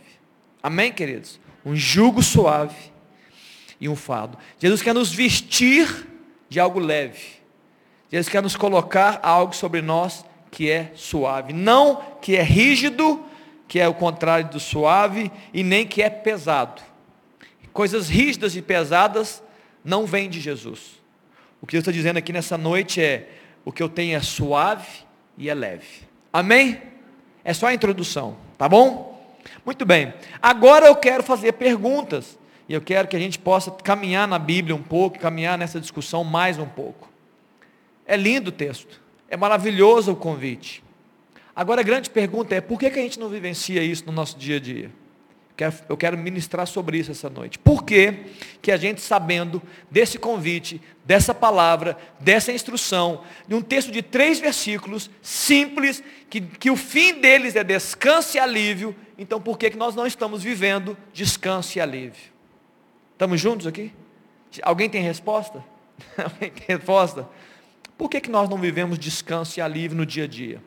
Amém, 0.63 0.91
queridos? 0.91 1.39
Um 1.65 1.75
jugo 1.75 2.23
suave 2.23 2.75
e 3.79 3.87
um 3.87 3.95
fardo. 3.95 4.37
Jesus 4.59 4.81
quer 4.81 4.93
nos 4.93 5.11
vestir 5.13 6.07
de 6.49 6.59
algo 6.59 6.79
leve. 6.79 7.35
Jesus 8.15 8.29
quer 8.29 8.41
nos 8.41 8.55
colocar 8.55 9.19
algo 9.21 9.53
sobre 9.53 9.81
nós 9.81 10.23
que 10.49 10.71
é 10.71 10.89
suave. 10.95 11.51
Não 11.51 11.97
que 12.21 12.37
é 12.37 12.41
rígido, 12.41 13.21
que 13.67 13.77
é 13.77 13.85
o 13.89 13.93
contrário 13.93 14.47
do 14.47 14.57
suave, 14.57 15.29
e 15.53 15.61
nem 15.63 15.85
que 15.85 16.01
é 16.01 16.09
pesado. 16.09 16.81
Coisas 17.73 18.07
rígidas 18.07 18.55
e 18.55 18.61
pesadas 18.61 19.43
não 19.83 20.05
vêm 20.05 20.29
de 20.29 20.39
Jesus. 20.39 20.97
O 21.61 21.67
que 21.67 21.73
Deus 21.73 21.81
está 21.81 21.91
dizendo 21.91 22.15
aqui 22.15 22.31
nessa 22.31 22.57
noite 22.57 23.01
é: 23.01 23.27
o 23.65 23.71
que 23.71 23.83
eu 23.83 23.89
tenho 23.89 24.15
é 24.15 24.21
suave 24.21 24.87
e 25.37 25.49
é 25.49 25.53
leve. 25.53 26.07
Amém? 26.31 26.81
É 27.43 27.53
só 27.53 27.67
a 27.67 27.73
introdução, 27.73 28.37
tá 28.57 28.69
bom? 28.69 29.29
Muito 29.65 29.85
bem. 29.85 30.13
Agora 30.41 30.85
eu 30.85 30.95
quero 30.95 31.21
fazer 31.21 31.51
perguntas. 31.51 32.39
E 32.69 32.73
eu 32.73 32.79
quero 32.79 33.09
que 33.09 33.15
a 33.17 33.19
gente 33.19 33.37
possa 33.37 33.69
caminhar 33.71 34.25
na 34.25 34.39
Bíblia 34.39 34.73
um 34.73 34.81
pouco, 34.81 35.19
caminhar 35.19 35.57
nessa 35.57 35.81
discussão 35.81 36.23
mais 36.23 36.57
um 36.57 36.65
pouco. 36.65 37.13
É 38.05 38.15
lindo 38.15 38.49
o 38.49 38.51
texto. 38.51 39.01
É 39.29 39.35
maravilhoso 39.35 40.11
o 40.11 40.15
convite. 40.15 40.83
Agora 41.55 41.81
a 41.81 41.83
grande 41.83 42.09
pergunta 42.09 42.53
é, 42.53 42.61
por 42.61 42.79
que, 42.79 42.89
que 42.89 42.99
a 42.99 43.01
gente 43.01 43.19
não 43.19 43.29
vivencia 43.29 43.81
isso 43.81 44.05
no 44.05 44.11
nosso 44.11 44.37
dia 44.37 44.57
a 44.57 44.59
dia? 44.59 44.91
Eu 45.87 45.95
quero 45.95 46.17
ministrar 46.17 46.67
sobre 46.67 46.97
isso 46.97 47.11
essa 47.11 47.29
noite. 47.29 47.57
Por 47.57 47.85
que, 47.85 48.25
que 48.61 48.73
a 48.73 48.77
gente, 48.77 48.99
sabendo 48.99 49.61
desse 49.89 50.19
convite, 50.19 50.81
dessa 51.05 51.33
palavra, 51.33 51.97
dessa 52.19 52.51
instrução, 52.51 53.23
de 53.47 53.55
um 53.55 53.61
texto 53.61 53.89
de 53.89 54.01
três 54.01 54.37
versículos, 54.37 55.09
simples, 55.21 56.03
que, 56.29 56.41
que 56.41 56.69
o 56.69 56.75
fim 56.75 57.21
deles 57.21 57.55
é 57.55 57.63
descanso 57.63 58.35
e 58.35 58.39
alívio, 58.39 58.93
então 59.17 59.39
por 59.39 59.57
que, 59.57 59.69
que 59.69 59.77
nós 59.77 59.95
não 59.95 60.05
estamos 60.05 60.43
vivendo 60.43 60.97
descanso 61.13 61.77
e 61.77 61.81
alívio? 61.81 62.33
Estamos 63.13 63.39
juntos 63.39 63.65
aqui? 63.65 63.93
Alguém 64.61 64.89
tem 64.89 65.01
resposta? 65.01 65.63
Alguém 66.21 66.51
tem 66.51 66.75
resposta? 66.75 67.29
Por 67.97 68.09
que, 68.09 68.19
que 68.19 68.29
nós 68.29 68.49
não 68.49 68.57
vivemos 68.57 68.99
descanso 68.99 69.59
e 69.59 69.61
alívio 69.61 69.97
no 69.97 70.05
dia 70.05 70.25
a 70.25 70.27
dia? 70.27 70.61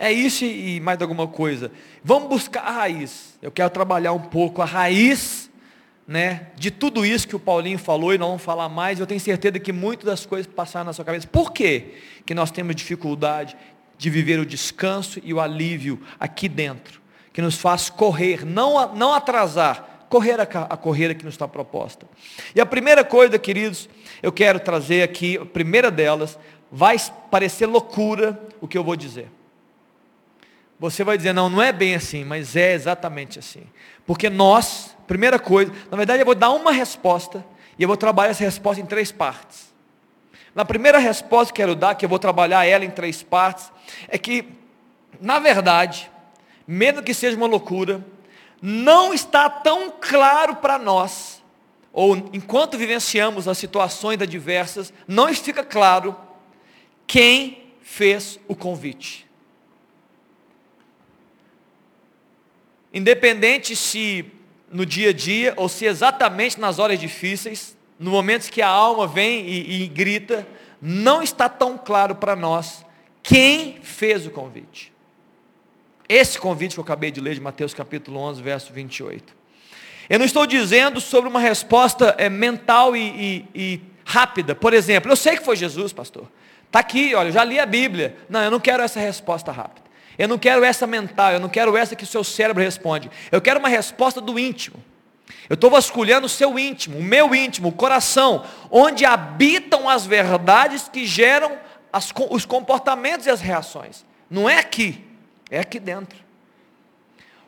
É 0.00 0.12
isso 0.12 0.44
e 0.44 0.78
mais 0.78 1.02
alguma 1.02 1.26
coisa. 1.26 1.72
Vamos 2.04 2.28
buscar 2.28 2.62
a 2.62 2.70
raiz. 2.70 3.36
Eu 3.42 3.50
quero 3.50 3.68
trabalhar 3.68 4.12
um 4.12 4.20
pouco 4.20 4.62
a 4.62 4.64
raiz 4.64 5.50
né, 6.06 6.46
de 6.56 6.70
tudo 6.70 7.04
isso 7.04 7.26
que 7.26 7.34
o 7.34 7.40
Paulinho 7.40 7.78
falou 7.78 8.14
e 8.14 8.18
não 8.18 8.28
vamos 8.28 8.42
falar 8.42 8.68
mais. 8.68 9.00
Eu 9.00 9.06
tenho 9.08 9.20
certeza 9.20 9.58
que 9.58 9.72
muitas 9.72 10.06
das 10.06 10.24
coisas 10.24 10.46
passaram 10.46 10.86
na 10.86 10.92
sua 10.92 11.04
cabeça. 11.04 11.26
Por 11.26 11.52
quê 11.52 11.96
que 12.24 12.32
nós 12.32 12.52
temos 12.52 12.76
dificuldade 12.76 13.56
de 13.98 14.08
viver 14.08 14.38
o 14.38 14.46
descanso 14.46 15.20
e 15.24 15.34
o 15.34 15.40
alívio 15.40 16.00
aqui 16.20 16.48
dentro? 16.48 17.02
Que 17.38 17.42
nos 17.42 17.54
faz 17.54 17.88
correr, 17.88 18.44
não, 18.44 18.92
não 18.96 19.14
atrasar, 19.14 20.06
correr 20.08 20.40
a, 20.40 20.42
a 20.42 20.76
corrida 20.76 21.14
que 21.14 21.24
nos 21.24 21.34
está 21.34 21.46
proposta. 21.46 22.04
E 22.52 22.60
a 22.60 22.66
primeira 22.66 23.04
coisa, 23.04 23.38
queridos, 23.38 23.88
eu 24.20 24.32
quero 24.32 24.58
trazer 24.58 25.04
aqui, 25.04 25.38
a 25.38 25.46
primeira 25.46 25.88
delas, 25.88 26.36
vai 26.68 26.96
parecer 27.30 27.66
loucura 27.66 28.36
o 28.60 28.66
que 28.66 28.76
eu 28.76 28.82
vou 28.82 28.96
dizer. 28.96 29.30
Você 30.80 31.04
vai 31.04 31.16
dizer, 31.16 31.32
não, 31.32 31.48
não 31.48 31.62
é 31.62 31.72
bem 31.72 31.94
assim, 31.94 32.24
mas 32.24 32.56
é 32.56 32.72
exatamente 32.72 33.38
assim. 33.38 33.62
Porque 34.04 34.28
nós, 34.28 34.96
primeira 35.06 35.38
coisa, 35.38 35.72
na 35.92 35.96
verdade 35.96 36.20
eu 36.20 36.26
vou 36.26 36.34
dar 36.34 36.50
uma 36.50 36.72
resposta, 36.72 37.44
e 37.78 37.84
eu 37.84 37.86
vou 37.86 37.96
trabalhar 37.96 38.32
essa 38.32 38.42
resposta 38.42 38.82
em 38.82 38.86
três 38.86 39.12
partes. 39.12 39.72
Na 40.56 40.64
primeira 40.64 40.98
resposta 40.98 41.54
que 41.54 41.62
eu 41.62 41.66
quero 41.66 41.78
dar, 41.78 41.94
que 41.94 42.04
eu 42.04 42.08
vou 42.08 42.18
trabalhar 42.18 42.66
ela 42.66 42.84
em 42.84 42.90
três 42.90 43.22
partes, 43.22 43.70
é 44.08 44.18
que, 44.18 44.44
na 45.20 45.38
verdade, 45.38 46.10
mesmo 46.68 47.02
que 47.02 47.14
seja 47.14 47.34
uma 47.34 47.46
loucura, 47.46 48.04
não 48.60 49.14
está 49.14 49.48
tão 49.48 49.90
claro 49.90 50.56
para 50.56 50.78
nós, 50.78 51.42
ou 51.90 52.14
enquanto 52.34 52.76
vivenciamos 52.76 53.48
as 53.48 53.56
situações 53.56 54.20
adversas, 54.20 54.92
não 55.06 55.32
fica 55.34 55.64
claro 55.64 56.14
quem 57.06 57.72
fez 57.80 58.38
o 58.46 58.54
convite. 58.54 59.26
Independente 62.92 63.74
se 63.74 64.30
no 64.70 64.84
dia 64.84 65.08
a 65.08 65.12
dia, 65.14 65.54
ou 65.56 65.70
se 65.70 65.86
exatamente 65.86 66.60
nas 66.60 66.78
horas 66.78 67.00
difíceis, 67.00 67.74
no 67.98 68.10
momentos 68.10 68.50
que 68.50 68.60
a 68.60 68.68
alma 68.68 69.06
vem 69.06 69.48
e, 69.48 69.84
e 69.84 69.86
grita, 69.88 70.46
não 70.82 71.22
está 71.22 71.48
tão 71.48 71.78
claro 71.78 72.14
para 72.14 72.36
nós 72.36 72.84
quem 73.22 73.80
fez 73.82 74.26
o 74.26 74.30
convite. 74.30 74.92
Esse 76.08 76.38
convite 76.38 76.74
que 76.74 76.80
eu 76.80 76.84
acabei 76.84 77.10
de 77.10 77.20
ler 77.20 77.34
de 77.34 77.40
Mateus 77.40 77.74
capítulo 77.74 78.18
11, 78.20 78.42
verso 78.42 78.72
28. 78.72 79.36
Eu 80.08 80.18
não 80.18 80.24
estou 80.24 80.46
dizendo 80.46 81.00
sobre 81.00 81.28
uma 81.28 81.38
resposta 81.38 82.14
é, 82.16 82.30
mental 82.30 82.96
e, 82.96 83.00
e, 83.00 83.44
e 83.54 83.80
rápida. 84.04 84.54
Por 84.54 84.72
exemplo, 84.72 85.12
eu 85.12 85.16
sei 85.16 85.36
que 85.36 85.44
foi 85.44 85.54
Jesus, 85.54 85.92
pastor. 85.92 86.26
Está 86.66 86.78
aqui, 86.78 87.14
olha, 87.14 87.28
eu 87.28 87.32
já 87.32 87.44
li 87.44 87.60
a 87.60 87.66
Bíblia. 87.66 88.16
Não, 88.28 88.42
eu 88.42 88.50
não 88.50 88.58
quero 88.58 88.82
essa 88.82 88.98
resposta 88.98 89.52
rápida. 89.52 89.86
Eu 90.16 90.26
não 90.26 90.38
quero 90.38 90.64
essa 90.64 90.86
mental, 90.86 91.32
eu 91.32 91.40
não 91.40 91.48
quero 91.48 91.76
essa 91.76 91.94
que 91.94 92.04
o 92.04 92.06
seu 92.06 92.24
cérebro 92.24 92.62
responde. 92.62 93.10
Eu 93.30 93.40
quero 93.40 93.60
uma 93.60 93.68
resposta 93.68 94.20
do 94.20 94.38
íntimo. 94.38 94.82
Eu 95.48 95.54
estou 95.54 95.70
vasculhando 95.70 96.26
o 96.26 96.28
seu 96.28 96.58
íntimo, 96.58 96.98
o 96.98 97.02
meu 97.02 97.34
íntimo, 97.34 97.68
o 97.68 97.72
coração, 97.72 98.44
onde 98.70 99.04
habitam 99.04 99.88
as 99.88 100.06
verdades 100.06 100.88
que 100.88 101.06
geram 101.06 101.56
as, 101.92 102.12
os 102.30 102.44
comportamentos 102.44 103.26
e 103.26 103.30
as 103.30 103.40
reações. 103.40 104.04
Não 104.28 104.48
é 104.48 104.58
aqui, 104.58 105.04
é 105.50 105.60
aqui 105.60 105.78
dentro. 105.80 106.28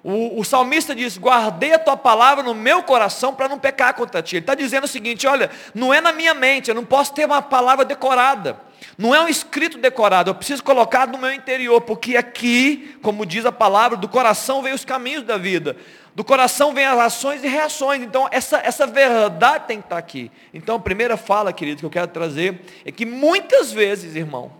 O, 0.02 0.40
o, 0.40 0.44
salmista 0.44 0.94
diz: 0.94 1.18
Guardei 1.18 1.74
a 1.74 1.78
tua 1.78 1.96
palavra 1.96 2.42
no 2.42 2.54
meu 2.54 2.82
coração 2.82 3.34
para 3.34 3.48
não 3.48 3.58
pecar 3.58 3.94
contra 3.94 4.22
ti. 4.22 4.36
Ele 4.36 4.42
está 4.42 4.54
dizendo 4.54 4.84
o 4.84 4.88
seguinte: 4.88 5.26
olha, 5.26 5.50
não 5.74 5.92
é 5.92 6.00
na 6.00 6.12
minha 6.12 6.32
mente, 6.32 6.68
eu 6.68 6.74
não 6.74 6.84
posso 6.84 7.12
ter 7.12 7.26
uma 7.26 7.42
palavra 7.42 7.84
decorada. 7.84 8.58
Não 8.96 9.14
é 9.14 9.20
um 9.20 9.28
escrito 9.28 9.78
decorado, 9.78 10.30
eu 10.30 10.34
preciso 10.34 10.62
colocar 10.64 11.06
no 11.06 11.18
meu 11.18 11.32
interior, 11.32 11.80
porque 11.82 12.16
aqui, 12.16 12.98
como 13.02 13.26
diz 13.26 13.44
a 13.44 13.52
palavra, 13.52 13.96
do 13.96 14.08
coração 14.08 14.62
vem 14.62 14.72
os 14.72 14.84
caminhos 14.84 15.22
da 15.22 15.36
vida. 15.36 15.76
Do 16.14 16.24
coração 16.24 16.74
vem 16.74 16.84
as 16.84 16.98
ações 16.98 17.44
e 17.44 17.48
reações. 17.48 18.02
Então, 18.02 18.28
essa, 18.30 18.58
essa 18.58 18.86
verdade 18.86 19.66
tem 19.66 19.78
que 19.78 19.86
estar 19.86 19.98
aqui. 19.98 20.30
Então, 20.52 20.76
a 20.76 20.80
primeira 20.80 21.16
fala, 21.16 21.52
querido, 21.52 21.80
que 21.80 21.86
eu 21.86 21.90
quero 21.90 22.08
trazer 22.08 22.60
é 22.84 22.90
que 22.90 23.06
muitas 23.06 23.70
vezes, 23.72 24.16
irmão, 24.16 24.59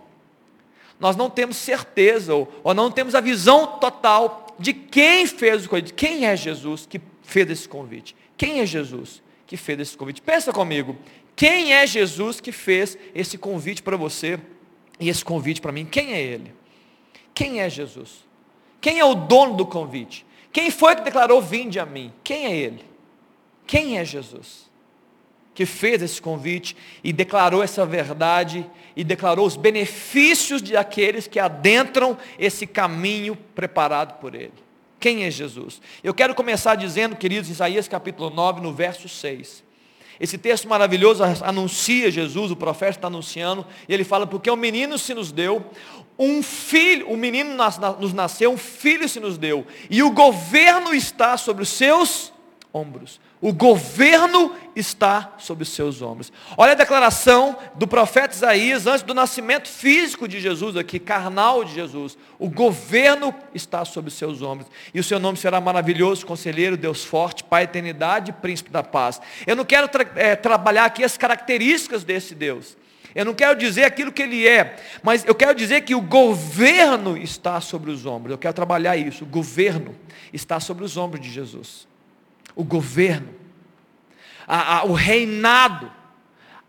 nós 1.01 1.15
não 1.15 1.29
temos 1.29 1.57
certeza 1.57 2.33
ou, 2.33 2.47
ou 2.63 2.73
não 2.73 2.91
temos 2.91 3.15
a 3.15 3.19
visão 3.19 3.79
total 3.79 4.55
de 4.57 4.71
quem 4.71 5.25
fez 5.25 5.65
o 5.65 5.69
convite. 5.69 5.93
Quem 5.93 6.27
é 6.27 6.37
Jesus 6.37 6.85
que 6.85 7.01
fez 7.23 7.49
esse 7.49 7.67
convite? 7.67 8.15
Quem 8.37 8.59
é 8.59 8.65
Jesus 8.65 9.21
que 9.47 9.57
fez 9.57 9.79
esse 9.79 9.97
convite? 9.97 10.21
Pensa 10.21 10.53
comigo. 10.53 10.95
Quem 11.35 11.73
é 11.73 11.87
Jesus 11.87 12.39
que 12.39 12.51
fez 12.51 12.97
esse 13.15 13.37
convite 13.37 13.81
para 13.81 13.97
você 13.97 14.39
e 14.99 15.09
esse 15.09 15.25
convite 15.25 15.59
para 15.59 15.71
mim? 15.71 15.85
Quem 15.85 16.13
é 16.13 16.21
ele? 16.21 16.53
Quem 17.33 17.61
é 17.61 17.69
Jesus? 17.69 18.23
Quem 18.79 18.99
é 18.99 19.05
o 19.05 19.15
dono 19.15 19.55
do 19.55 19.65
convite? 19.65 20.23
Quem 20.53 20.69
foi 20.69 20.95
que 20.95 21.01
declarou 21.01 21.41
vinde 21.41 21.79
a 21.79 21.85
mim? 21.85 22.13
Quem 22.23 22.45
é 22.45 22.55
ele? 22.55 22.85
Quem 23.65 23.97
é 23.97 24.05
Jesus? 24.05 24.70
Que 25.53 25.65
fez 25.65 26.01
esse 26.01 26.21
convite 26.21 26.75
e 27.03 27.11
declarou 27.11 27.61
essa 27.61 27.85
verdade 27.85 28.65
e 28.95 29.03
declarou 29.03 29.45
os 29.45 29.55
benefícios 29.55 30.61
de 30.61 30.77
aqueles 30.77 31.27
que 31.27 31.39
adentram 31.39 32.17
esse 32.39 32.65
caminho 32.65 33.35
preparado 33.55 34.19
por 34.19 34.33
ele. 34.33 34.53
Quem 34.99 35.23
é 35.25 35.31
Jesus? 35.31 35.81
Eu 36.03 36.13
quero 36.13 36.35
começar 36.35 36.75
dizendo, 36.75 37.15
queridos, 37.15 37.49
Isaías 37.49 37.87
capítulo 37.87 38.29
9, 38.29 38.61
no 38.61 38.71
verso 38.71 39.09
6. 39.09 39.63
Esse 40.19 40.37
texto 40.37 40.67
maravilhoso 40.67 41.23
anuncia 41.43 42.11
Jesus, 42.11 42.51
o 42.51 42.55
profeta 42.55 42.91
está 42.91 43.07
anunciando, 43.07 43.65
e 43.89 43.93
ele 43.93 44.03
fala, 44.03 44.27
porque 44.27 44.51
o 44.51 44.55
menino 44.55 44.99
se 44.99 45.15
nos 45.15 45.31
deu, 45.31 45.65
um 46.19 46.43
filho, 46.43 47.09
o 47.09 47.17
menino 47.17 47.55
nos 47.99 48.13
nasceu, 48.13 48.51
um 48.51 48.57
filho 48.57 49.09
se 49.09 49.19
nos 49.19 49.39
deu, 49.39 49.65
e 49.89 50.03
o 50.03 50.11
governo 50.11 50.93
está 50.93 51.35
sobre 51.37 51.63
os 51.63 51.69
seus 51.69 52.31
ombros. 52.71 53.19
O 53.41 53.51
governo 53.51 54.55
está 54.75 55.33
sobre 55.39 55.63
os 55.63 55.69
seus 55.69 55.99
ombros. 55.99 56.31
Olha 56.55 56.73
a 56.73 56.75
declaração 56.75 57.57
do 57.73 57.87
profeta 57.87 58.35
Isaías 58.35 58.85
antes 58.85 59.01
do 59.01 59.15
nascimento 59.15 59.67
físico 59.67 60.27
de 60.27 60.39
Jesus 60.39 60.77
aqui, 60.77 60.99
carnal 60.99 61.65
de 61.65 61.73
Jesus. 61.73 62.15
O 62.37 62.47
governo 62.47 63.33
está 63.51 63.83
sobre 63.83 64.09
os 64.09 64.13
seus 64.13 64.43
ombros. 64.43 64.69
E 64.93 64.99
o 64.99 65.03
seu 65.03 65.19
nome 65.19 65.39
será 65.39 65.59
maravilhoso, 65.59 66.23
conselheiro, 66.23 66.77
Deus 66.77 67.03
forte, 67.03 67.43
Pai 67.43 67.63
eternidade, 67.63 68.31
príncipe 68.31 68.69
da 68.69 68.83
paz. 68.83 69.19
Eu 69.47 69.55
não 69.55 69.65
quero 69.65 69.87
tra 69.87 70.05
é, 70.15 70.35
trabalhar 70.35 70.85
aqui 70.85 71.03
as 71.03 71.17
características 71.17 72.03
desse 72.03 72.35
Deus. 72.35 72.77
Eu 73.15 73.25
não 73.25 73.33
quero 73.33 73.57
dizer 73.57 73.85
aquilo 73.85 74.11
que 74.11 74.21
ele 74.21 74.47
é, 74.47 74.77
mas 75.01 75.25
eu 75.25 75.33
quero 75.33 75.55
dizer 75.55 75.81
que 75.81 75.95
o 75.95 75.99
governo 75.99 77.17
está 77.17 77.59
sobre 77.59 77.89
os 77.89 78.05
ombros. 78.05 78.31
Eu 78.33 78.37
quero 78.37 78.53
trabalhar 78.53 78.95
isso. 78.95 79.23
O 79.23 79.27
governo 79.27 79.95
está 80.31 80.59
sobre 80.59 80.85
os 80.85 80.95
ombros 80.95 81.21
de 81.21 81.29
Jesus 81.29 81.90
o 82.55 82.63
governo, 82.63 83.29
a, 84.47 84.79
a, 84.79 84.83
o 84.85 84.93
reinado, 84.93 85.91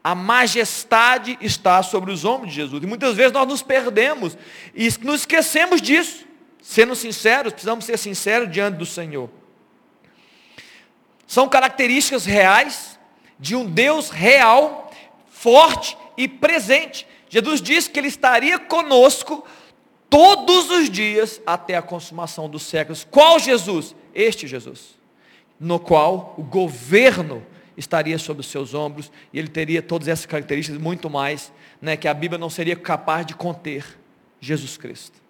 a 0.04 0.14
majestade 0.14 1.38
está 1.40 1.82
sobre 1.82 2.10
os 2.10 2.24
ombros 2.24 2.50
de 2.50 2.56
Jesus. 2.56 2.82
E 2.82 2.86
muitas 2.86 3.16
vezes 3.16 3.32
nós 3.32 3.46
nos 3.46 3.62
perdemos 3.62 4.36
e 4.74 4.88
nos 5.02 5.20
esquecemos 5.20 5.80
disso. 5.80 6.26
Sendo 6.60 6.94
sinceros, 6.94 7.52
precisamos 7.52 7.84
ser 7.84 7.98
sinceros 7.98 8.50
diante 8.50 8.76
do 8.76 8.86
Senhor. 8.86 9.30
São 11.26 11.48
características 11.48 12.24
reais 12.24 12.98
de 13.38 13.56
um 13.56 13.64
Deus 13.64 14.10
real, 14.10 14.92
forte 15.28 15.96
e 16.16 16.28
presente. 16.28 17.06
Jesus 17.28 17.60
disse 17.60 17.90
que 17.90 17.98
Ele 17.98 18.08
estaria 18.08 18.58
conosco 18.58 19.44
todos 20.08 20.70
os 20.70 20.90
dias 20.90 21.40
até 21.46 21.76
a 21.76 21.82
consumação 21.82 22.48
dos 22.48 22.62
séculos. 22.62 23.06
Qual 23.10 23.38
Jesus? 23.38 23.94
Este 24.14 24.46
Jesus 24.46 25.01
no 25.62 25.78
qual 25.78 26.34
o 26.36 26.42
governo 26.42 27.46
estaria 27.76 28.18
sobre 28.18 28.40
os 28.40 28.48
seus 28.48 28.74
ombros 28.74 29.12
e 29.32 29.38
ele 29.38 29.46
teria 29.46 29.80
todas 29.80 30.08
essas 30.08 30.26
características 30.26 30.80
muito 30.80 31.08
mais, 31.08 31.52
né, 31.80 31.96
que 31.96 32.08
a 32.08 32.12
Bíblia 32.12 32.36
não 32.36 32.50
seria 32.50 32.74
capaz 32.74 33.24
de 33.24 33.34
conter 33.34 33.84
Jesus 34.40 34.76
Cristo. 34.76 35.22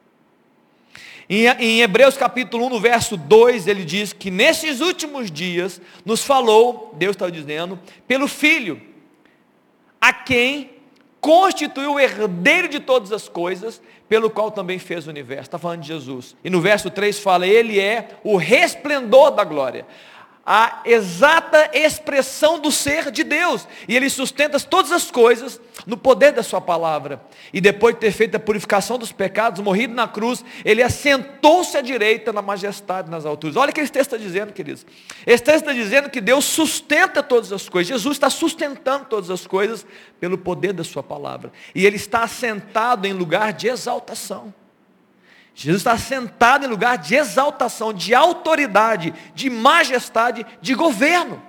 Em, 1.29 1.47
em 1.47 1.81
Hebreus 1.83 2.17
capítulo 2.17 2.67
1, 2.67 2.71
no 2.71 2.81
verso 2.81 3.15
2, 3.15 3.67
ele 3.67 3.85
diz 3.85 4.15
que 4.15 4.31
nesses 4.31 4.81
últimos 4.81 5.31
dias 5.31 5.81
nos 6.03 6.25
falou, 6.25 6.95
Deus 6.97 7.15
está 7.15 7.29
dizendo, 7.29 7.79
pelo 8.09 8.27
Filho, 8.27 8.81
a 10.01 10.15
quem 10.15 10.71
constituiu 11.21 11.93
o 11.93 12.01
herdeiro 12.01 12.69
de 12.69 12.81
todas 12.81 13.13
as 13.13 13.29
coisas, 13.29 13.83
pelo 14.09 14.31
qual 14.31 14.51
também 14.51 14.79
fez 14.79 15.07
o 15.07 15.11
universo. 15.11 15.45
Está 15.45 15.59
falando 15.59 15.83
de 15.83 15.89
Jesus. 15.89 16.35
E 16.43 16.51
no 16.51 16.61
verso 16.61 16.91
3 16.91 17.19
fala, 17.19 17.47
ele 17.47 17.79
é 17.79 18.19
o 18.25 18.37
resplendor 18.37 19.31
da 19.31 19.45
glória 19.45 19.87
a 20.45 20.83
exata 20.85 21.71
expressão 21.73 22.59
do 22.59 22.73
ser 22.73 23.11
de 23.11 23.23
Deus. 23.23 23.67
E 23.87 23.97
ele 23.97 24.11
sustenta 24.11 24.59
todas 24.59 24.91
as 24.91 25.11
coisas 25.11 25.61
no 25.87 25.97
poder 25.97 26.33
da 26.33 26.43
sua 26.43 26.61
palavra. 26.61 27.23
E 27.53 27.61
depois 27.61 27.95
de 27.95 28.01
ter 28.01 28.11
feito 28.11 28.35
a 28.35 28.41
purificação 28.41 28.99
dos 28.99 29.13
pecados, 29.13 29.63
morrido 29.63 29.95
na 29.95 30.09
cruz, 30.09 30.45
ele 30.65 30.83
assentou-se 30.83 31.77
à 31.77 31.81
direita 31.81 32.33
na 32.33 32.43
majestade 32.43 33.11
nas 33.11 33.25
alturas. 33.25 33.57
Olha 33.57 33.71
o 33.71 33.75
que 33.75 33.81
esse 33.81 33.93
texto 33.93 34.15
está 34.15 34.17
dizendo, 34.17 34.53
queridos. 34.53 34.85
Esse 35.27 35.45
texto 35.45 35.63
está 35.63 35.73
dizendo 35.73 36.11
que 36.11 36.21
Deus 36.21 36.45
sustenta 36.45 37.23
todas 37.23 37.53
as 37.53 37.69
coisas. 37.69 37.89
Jesus 37.89 38.17
está 38.17 38.29
sustentando 38.29 39.05
todas 39.05 39.31
as 39.31 39.47
coisas 39.47 39.87
pelo 40.19 40.37
poder 40.37 40.73
da 40.73 40.85
sua 40.85 41.03
palavra. 41.03 41.53
E 41.75 41.87
ele 41.87 41.97
está 41.97 42.25
assentado 42.25 43.07
em 43.07 43.13
lugar 43.13 43.53
de 43.53 43.69
exaltação. 43.69 44.53
Jesus 45.55 45.81
está 45.81 45.99
sentado 45.99 46.65
em 46.65 46.69
lugar 46.69 46.97
de 46.99 47.15
exaltação, 47.15 47.93
de 47.93 48.15
autoridade, 48.15 49.13
de 49.35 49.51
majestade, 49.51 50.47
de 50.61 50.75
governo. 50.75 51.43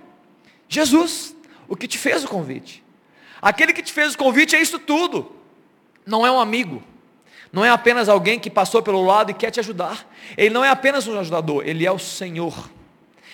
Jesus, 0.67 1.35
o 1.67 1.75
que 1.75 1.87
te 1.87 1.97
fez 1.97 2.23
o 2.23 2.27
convite. 2.27 2.83
Aquele 3.41 3.73
que 3.73 3.81
te 3.81 3.93
fez 3.93 4.13
o 4.13 4.17
convite 4.17 4.55
é 4.55 4.61
isso 4.61 4.79
tudo. 4.79 5.35
Não 6.05 6.25
é 6.25 6.31
um 6.31 6.39
amigo. 6.39 6.83
Não 7.51 7.63
é 7.63 7.69
apenas 7.69 8.09
alguém 8.09 8.39
que 8.39 8.49
passou 8.49 8.81
pelo 8.81 9.05
lado 9.05 9.31
e 9.31 9.33
quer 9.33 9.51
te 9.51 9.59
ajudar. 9.59 10.07
Ele 10.35 10.49
não 10.49 10.65
é 10.65 10.69
apenas 10.69 11.07
um 11.07 11.17
ajudador, 11.19 11.63
ele 11.65 11.85
é 11.85 11.91
o 11.91 11.99
Senhor. 11.99 12.69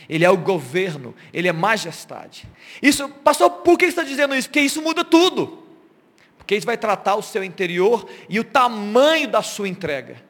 Ele 0.09 0.25
é 0.25 0.29
o 0.29 0.37
governo, 0.37 1.15
ele 1.31 1.47
é 1.47 1.53
majestade. 1.53 2.47
Isso, 2.81 3.07
pastor, 3.07 3.49
por 3.49 3.77
que 3.77 3.85
está 3.85 4.03
dizendo 4.03 4.35
isso? 4.35 4.49
Porque 4.49 4.59
isso 4.59 4.81
muda 4.81 5.05
tudo. 5.05 5.63
Porque 6.37 6.55
isso 6.55 6.65
vai 6.65 6.77
tratar 6.77 7.15
o 7.15 7.21
seu 7.21 7.43
interior 7.43 8.09
e 8.27 8.39
o 8.39 8.43
tamanho 8.43 9.27
da 9.27 9.43
sua 9.43 9.67
entrega. 9.67 10.28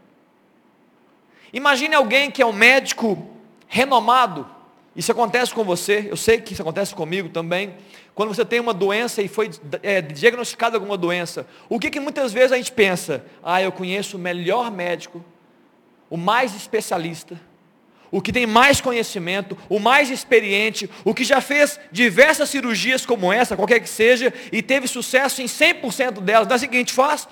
Imagine 1.51 1.95
alguém 1.95 2.29
que 2.29 2.41
é 2.41 2.45
um 2.45 2.53
médico 2.53 3.27
renomado. 3.67 4.47
Isso 4.95 5.11
acontece 5.11 5.53
com 5.53 5.63
você, 5.63 6.07
eu 6.09 6.17
sei 6.17 6.41
que 6.41 6.53
isso 6.53 6.61
acontece 6.61 6.93
comigo 6.93 7.29
também. 7.29 7.75
Quando 8.13 8.33
você 8.33 8.43
tem 8.43 8.59
uma 8.59 8.73
doença 8.73 9.21
e 9.21 9.27
foi 9.27 9.49
é, 9.81 10.01
diagnosticada 10.01 10.75
alguma 10.75 10.97
doença, 10.97 11.47
o 11.69 11.79
que, 11.79 11.89
que 11.89 11.99
muitas 11.99 12.33
vezes 12.33 12.51
a 12.51 12.57
gente 12.57 12.71
pensa? 12.71 13.23
Ah, 13.41 13.61
eu 13.61 13.71
conheço 13.71 14.17
o 14.17 14.19
melhor 14.19 14.69
médico, 14.69 15.23
o 16.09 16.17
mais 16.17 16.53
especialista, 16.53 17.39
o 18.11 18.21
que 18.21 18.33
tem 18.33 18.45
mais 18.45 18.81
conhecimento, 18.81 19.57
o 19.69 19.79
mais 19.79 20.09
experiente, 20.09 20.89
o 21.05 21.13
que 21.13 21.23
já 21.23 21.39
fez 21.39 21.79
diversas 21.91 22.49
cirurgias 22.49 23.05
como 23.05 23.31
essa, 23.31 23.55
qualquer 23.55 23.79
que 23.79 23.89
seja, 23.89 24.33
e 24.51 24.61
teve 24.61 24.87
sucesso 24.87 25.41
em 25.41 25.45
100% 25.45 26.19
delas. 26.19 26.47
Não 26.47 26.53
é 26.53 26.55
assim 26.55 26.67
que 26.67 26.75
a 26.75 26.79
gente 26.79 26.93
faz? 26.93 27.27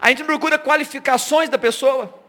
A 0.00 0.08
gente 0.08 0.24
procura 0.24 0.58
qualificações 0.58 1.50
da 1.50 1.58
pessoa 1.58 2.19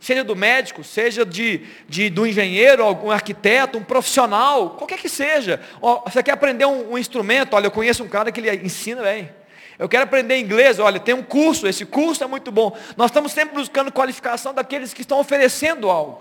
seja 0.00 0.22
do 0.22 0.36
médico, 0.36 0.84
seja 0.84 1.24
de, 1.24 1.62
de, 1.88 2.08
do 2.08 2.26
engenheiro, 2.26 2.84
algum 2.84 3.10
arquiteto, 3.10 3.78
um 3.78 3.82
profissional, 3.82 4.70
qualquer 4.70 4.98
que 4.98 5.08
seja. 5.08 5.60
Você 6.04 6.22
quer 6.22 6.32
aprender 6.32 6.66
um, 6.66 6.92
um, 6.92 6.98
instrumento? 6.98 7.54
Olha, 7.54 7.66
eu 7.66 7.70
conheço 7.70 8.04
um 8.04 8.08
cara 8.08 8.30
que 8.30 8.40
ele 8.40 8.64
ensina 8.64 9.02
bem. 9.02 9.30
Eu 9.78 9.88
quero 9.88 10.04
aprender 10.04 10.38
inglês, 10.38 10.78
olha, 10.78 10.98
tem 10.98 11.14
um 11.14 11.22
curso, 11.22 11.66
esse 11.66 11.84
curso 11.84 12.24
é 12.24 12.26
muito 12.26 12.50
bom. 12.50 12.76
Nós 12.96 13.10
estamos 13.10 13.32
sempre 13.32 13.54
buscando 13.54 13.92
qualificação 13.92 14.52
daqueles 14.52 14.92
que 14.92 15.02
estão 15.02 15.20
oferecendo 15.20 15.88
algo. 15.88 16.20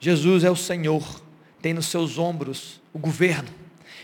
Jesus 0.00 0.42
é 0.42 0.50
o 0.50 0.56
Senhor, 0.56 1.22
tem 1.62 1.72
nos 1.72 1.86
seus 1.86 2.18
ombros 2.18 2.80
o 2.92 2.98
governo. 2.98 3.48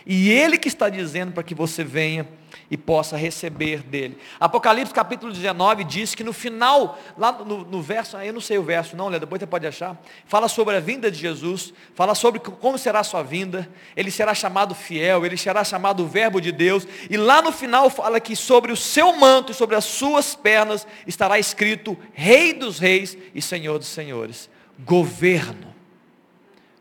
E 0.06 0.30
Ele 0.30 0.56
que 0.56 0.68
está 0.68 0.88
dizendo 0.88 1.32
para 1.32 1.42
que 1.42 1.54
você 1.54 1.82
venha 1.82 2.28
e 2.70 2.76
possa 2.76 3.16
receber 3.16 3.82
dele. 3.82 4.18
Apocalipse 4.40 4.92
capítulo 4.92 5.32
19 5.32 5.84
diz 5.84 6.14
que 6.14 6.24
no 6.24 6.32
final, 6.32 6.98
lá 7.16 7.32
no, 7.32 7.64
no 7.64 7.82
verso, 7.82 8.16
eu 8.18 8.32
não 8.32 8.40
sei 8.40 8.58
o 8.58 8.62
verso 8.62 8.96
não, 8.96 9.10
depois 9.10 9.40
você 9.40 9.46
pode 9.46 9.66
achar, 9.66 10.00
fala 10.26 10.48
sobre 10.48 10.76
a 10.76 10.80
vinda 10.80 11.10
de 11.10 11.18
Jesus, 11.18 11.72
fala 11.94 12.14
sobre 12.14 12.40
como 12.40 12.78
será 12.78 13.00
a 13.00 13.04
sua 13.04 13.22
vinda, 13.22 13.68
ele 13.96 14.10
será 14.10 14.34
chamado 14.34 14.74
fiel, 14.74 15.24
ele 15.24 15.36
será 15.36 15.64
chamado 15.64 16.06
verbo 16.06 16.40
de 16.40 16.52
Deus, 16.52 16.86
e 17.08 17.16
lá 17.16 17.42
no 17.42 17.52
final 17.52 17.90
fala 17.90 18.20
que 18.20 18.34
sobre 18.34 18.72
o 18.72 18.76
seu 18.76 19.16
manto 19.16 19.52
e 19.52 19.54
sobre 19.54 19.76
as 19.76 19.84
suas 19.84 20.34
pernas 20.34 20.86
estará 21.06 21.38
escrito 21.38 21.96
Rei 22.12 22.52
dos 22.52 22.78
Reis 22.78 23.16
e 23.34 23.42
Senhor 23.42 23.78
dos 23.78 23.88
Senhores. 23.88 24.50
Governo. 24.84 25.72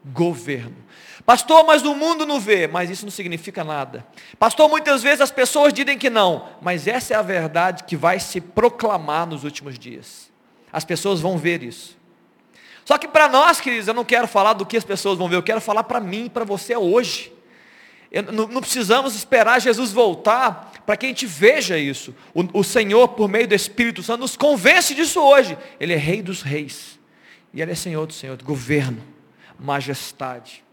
Governo. 0.04 0.76
Pastor, 1.26 1.66
mas 1.66 1.84
o 1.84 1.96
mundo 1.96 2.26
não 2.26 2.40
vê, 2.40 2.68
mas 2.68 2.90
isso 2.90 3.06
não 3.06 3.12
significa 3.12 3.64
nada. 3.64 4.06
Pastor, 4.40 4.70
muitas 4.70 5.04
vezes 5.04 5.22
as 5.22 5.32
pessoas 5.32 5.74
dizem 5.74 5.98
que 5.98 6.10
não, 6.10 6.50
mas 6.62 6.88
essa 6.88 7.14
é 7.14 7.18
a 7.18 7.22
verdade 7.22 7.84
que 7.84 7.96
vai 7.96 8.20
se 8.20 8.42
proclamar 8.42 9.28
nos 9.28 9.44
últimos 9.44 9.78
dias. 9.78 10.32
As 10.72 10.86
pessoas 10.86 11.20
vão 11.20 11.38
ver 11.38 11.64
isso. 11.64 11.98
Só 12.86 12.98
que 12.98 13.08
para 13.08 13.30
nós, 13.30 13.62
queridos, 13.62 13.88
eu 13.88 13.94
não 13.94 14.04
quero 14.04 14.28
falar 14.28 14.54
do 14.54 14.66
que 14.66 14.78
as 14.78 14.84
pessoas 14.84 15.18
vão 15.18 15.30
ver, 15.30 15.36
eu 15.36 15.44
quero 15.44 15.62
falar 15.62 15.84
para 15.84 16.00
mim 16.00 16.30
para 16.30 16.44
você 16.44 16.76
hoje. 16.76 17.32
Eu, 18.12 18.24
não, 18.24 18.48
não, 18.48 18.60
precisamos 18.60 19.16
esperar 19.16 19.62
Jesus 19.62 19.94
voltar 19.94 20.72
para 20.86 20.98
que 20.98 21.06
a 21.06 21.10
gente 21.10 21.26
veja 21.26 21.78
isso. 21.78 22.14
O, 22.34 22.60
o 22.60 22.64
Senhor, 22.64 23.08
por 23.10 23.30
meio 23.30 23.48
do 23.48 23.56
Espírito 23.56 24.04
Santo, 24.04 24.22
nos 24.22 24.36
convence 24.36 24.94
disso 24.94 25.22
hoje. 25.22 25.58
Ele 25.80 25.94
é 25.94 25.98
Rei 25.98 26.22
dos 26.22 26.42
Reis. 26.42 27.00
E 27.54 27.62
Ele 27.62 27.72
é 27.72 27.76
Senhor 27.76 28.06
do 28.06 28.14
Senhor, 28.14 28.42
governo, 28.44 29.02
majestade. 29.58 30.64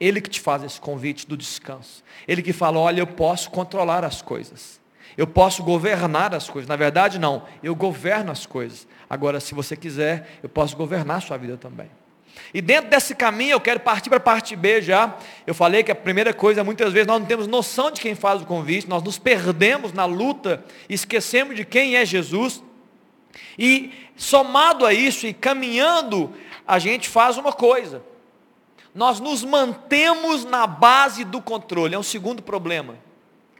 Ele 0.00 0.20
que 0.20 0.30
te 0.30 0.40
faz 0.40 0.64
esse 0.64 0.80
convite 0.80 1.26
do 1.26 1.36
descanso. 1.36 2.02
Ele 2.26 2.40
que 2.40 2.54
fala: 2.54 2.78
olha, 2.78 3.00
eu 3.00 3.06
posso 3.06 3.50
controlar 3.50 4.02
as 4.02 4.22
coisas. 4.22 4.80
Eu 5.16 5.26
posso 5.26 5.62
governar 5.62 6.34
as 6.34 6.48
coisas. 6.48 6.66
Na 6.66 6.76
verdade, 6.76 7.18
não. 7.18 7.44
Eu 7.62 7.74
governo 7.74 8.32
as 8.32 8.46
coisas. 8.46 8.88
Agora, 9.08 9.38
se 9.38 9.54
você 9.54 9.76
quiser, 9.76 10.38
eu 10.42 10.48
posso 10.48 10.74
governar 10.76 11.18
a 11.18 11.20
sua 11.20 11.36
vida 11.36 11.58
também. 11.58 11.90
E 12.54 12.62
dentro 12.62 12.88
desse 12.88 13.14
caminho, 13.14 13.52
eu 13.52 13.60
quero 13.60 13.80
partir 13.80 14.08
para 14.08 14.16
a 14.16 14.20
parte 14.20 14.56
B 14.56 14.80
já. 14.80 15.14
Eu 15.46 15.54
falei 15.54 15.82
que 15.82 15.90
a 15.90 15.94
primeira 15.94 16.32
coisa, 16.32 16.64
muitas 16.64 16.92
vezes, 16.92 17.06
nós 17.06 17.20
não 17.20 17.26
temos 17.26 17.46
noção 17.46 17.90
de 17.90 18.00
quem 18.00 18.14
faz 18.14 18.40
o 18.40 18.46
convite, 18.46 18.88
nós 18.88 19.02
nos 19.02 19.18
perdemos 19.18 19.92
na 19.92 20.06
luta, 20.06 20.64
esquecemos 20.88 21.54
de 21.54 21.64
quem 21.64 21.96
é 21.96 22.06
Jesus. 22.06 22.62
E 23.58 23.92
somado 24.16 24.86
a 24.86 24.94
isso 24.94 25.26
e 25.26 25.34
caminhando, 25.34 26.32
a 26.66 26.78
gente 26.78 27.08
faz 27.08 27.36
uma 27.36 27.52
coisa 27.52 28.09
nós 28.94 29.20
nos 29.20 29.44
mantemos 29.44 30.44
na 30.44 30.66
base 30.66 31.24
do 31.24 31.40
controle. 31.40 31.94
É 31.94 31.98
um 31.98 32.02
segundo 32.02 32.42
problema. 32.42 32.96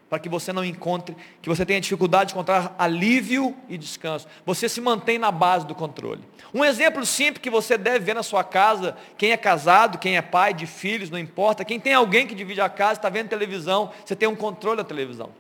Para 0.09 0.19
que 0.19 0.29
você 0.29 0.53
não 0.53 0.65
encontre, 0.65 1.17
que 1.41 1.49
você 1.49 1.65
tenha 1.65 1.81
dificuldade 1.81 2.29
de 2.29 2.35
encontrar 2.35 2.75
alívio 2.77 3.57
e 3.69 3.79
descanso. 3.79 4.27
Você 4.45 4.69
se 4.69 4.81
mantém 4.81 5.19
na 5.19 5.31
base 5.31 5.65
do 5.65 5.75
controle. 5.75 6.21
Um 6.53 6.65
exemplo 6.65 7.07
simples 7.07 7.41
que 7.41 7.49
você 7.49 7.79
deve 7.79 8.01
ver 8.01 8.15
na 8.15 8.25
sua 8.25 8.43
casa, 8.43 8.97
quem 9.17 9.31
é 9.31 9.37
casado, 9.37 9.99
quem 9.99 10.17
é 10.17 10.23
pai 10.23 10.53
de 10.53 10.67
filhos, 10.67 11.11
não 11.11 11.19
importa, 11.19 11.65
quem 11.65 11.79
tem 11.79 11.95
alguém 11.95 12.27
que 12.27 12.35
divide 12.35 12.61
a 12.61 12.69
casa, 12.69 12.95
está 12.95 13.09
vendo 13.09 13.29
televisão, 13.29 13.93
você 14.05 14.17
tem 14.17 14.29
um 14.29 14.35
controle 14.35 14.79
da 14.79 14.85
televisão. 14.85 15.31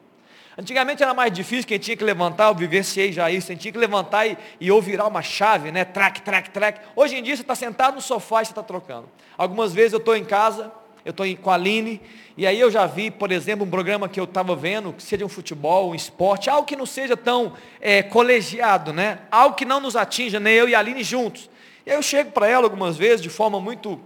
Antigamente 0.60 1.02
era 1.02 1.14
mais 1.14 1.32
difícil, 1.32 1.66
quem 1.66 1.78
tinha 1.78 1.96
que 1.96 2.04
levantar, 2.04 2.48
eu 2.48 2.54
vivenciei 2.54 3.10
já 3.10 3.30
isso, 3.30 3.46
quem 3.46 3.56
tinha 3.56 3.72
que 3.72 3.78
levantar 3.78 4.26
e, 4.26 4.36
e 4.60 4.70
uma 4.70 5.22
chave, 5.22 5.72
né? 5.72 5.86
Track, 5.86 6.20
track, 6.20 6.50
track. 6.50 6.80
Hoje 6.94 7.16
em 7.16 7.22
dia 7.22 7.34
você 7.34 7.40
está 7.40 7.54
sentado 7.54 7.94
no 7.94 8.02
sofá 8.02 8.42
e 8.42 8.44
você 8.44 8.52
está 8.52 8.62
trocando. 8.62 9.08
Algumas 9.38 9.72
vezes 9.72 9.94
eu 9.94 9.98
estou 9.98 10.14
em 10.14 10.22
casa, 10.22 10.70
eu 11.02 11.12
estou 11.12 11.24
com 11.36 11.50
a 11.50 11.54
Aline, 11.54 11.98
e 12.36 12.46
aí 12.46 12.60
eu 12.60 12.70
já 12.70 12.84
vi, 12.84 13.10
por 13.10 13.32
exemplo, 13.32 13.64
um 13.64 13.70
programa 13.70 14.06
que 14.06 14.20
eu 14.20 14.24
estava 14.24 14.54
vendo, 14.54 14.92
que 14.92 15.02
seja 15.02 15.24
um 15.24 15.30
futebol, 15.30 15.92
um 15.92 15.94
esporte, 15.94 16.50
algo 16.50 16.66
que 16.66 16.76
não 16.76 16.84
seja 16.84 17.16
tão 17.16 17.54
é, 17.80 18.02
colegiado, 18.02 18.92
né? 18.92 19.20
Algo 19.30 19.56
que 19.56 19.64
não 19.64 19.80
nos 19.80 19.96
atinja, 19.96 20.38
nem 20.38 20.52
eu 20.52 20.68
e 20.68 20.74
a 20.74 20.78
Aline 20.78 21.02
juntos. 21.02 21.48
E 21.86 21.90
aí 21.90 21.96
eu 21.96 22.02
chego 22.02 22.32
para 22.32 22.46
ela 22.46 22.66
algumas 22.66 22.98
vezes, 22.98 23.22
de 23.22 23.30
forma 23.30 23.58
muito 23.58 23.98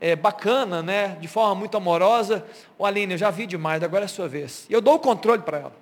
é, 0.00 0.16
bacana, 0.16 0.82
né? 0.82 1.18
de 1.20 1.28
forma 1.28 1.54
muito 1.54 1.76
amorosa, 1.76 2.42
ô 2.78 2.86
Aline, 2.86 3.12
eu 3.12 3.18
já 3.18 3.30
vi 3.30 3.46
demais, 3.46 3.82
agora 3.82 4.04
é 4.04 4.06
a 4.06 4.08
sua 4.08 4.26
vez. 4.26 4.64
E 4.70 4.72
eu 4.72 4.80
dou 4.80 4.94
o 4.94 4.98
controle 4.98 5.42
para 5.42 5.58
ela. 5.58 5.79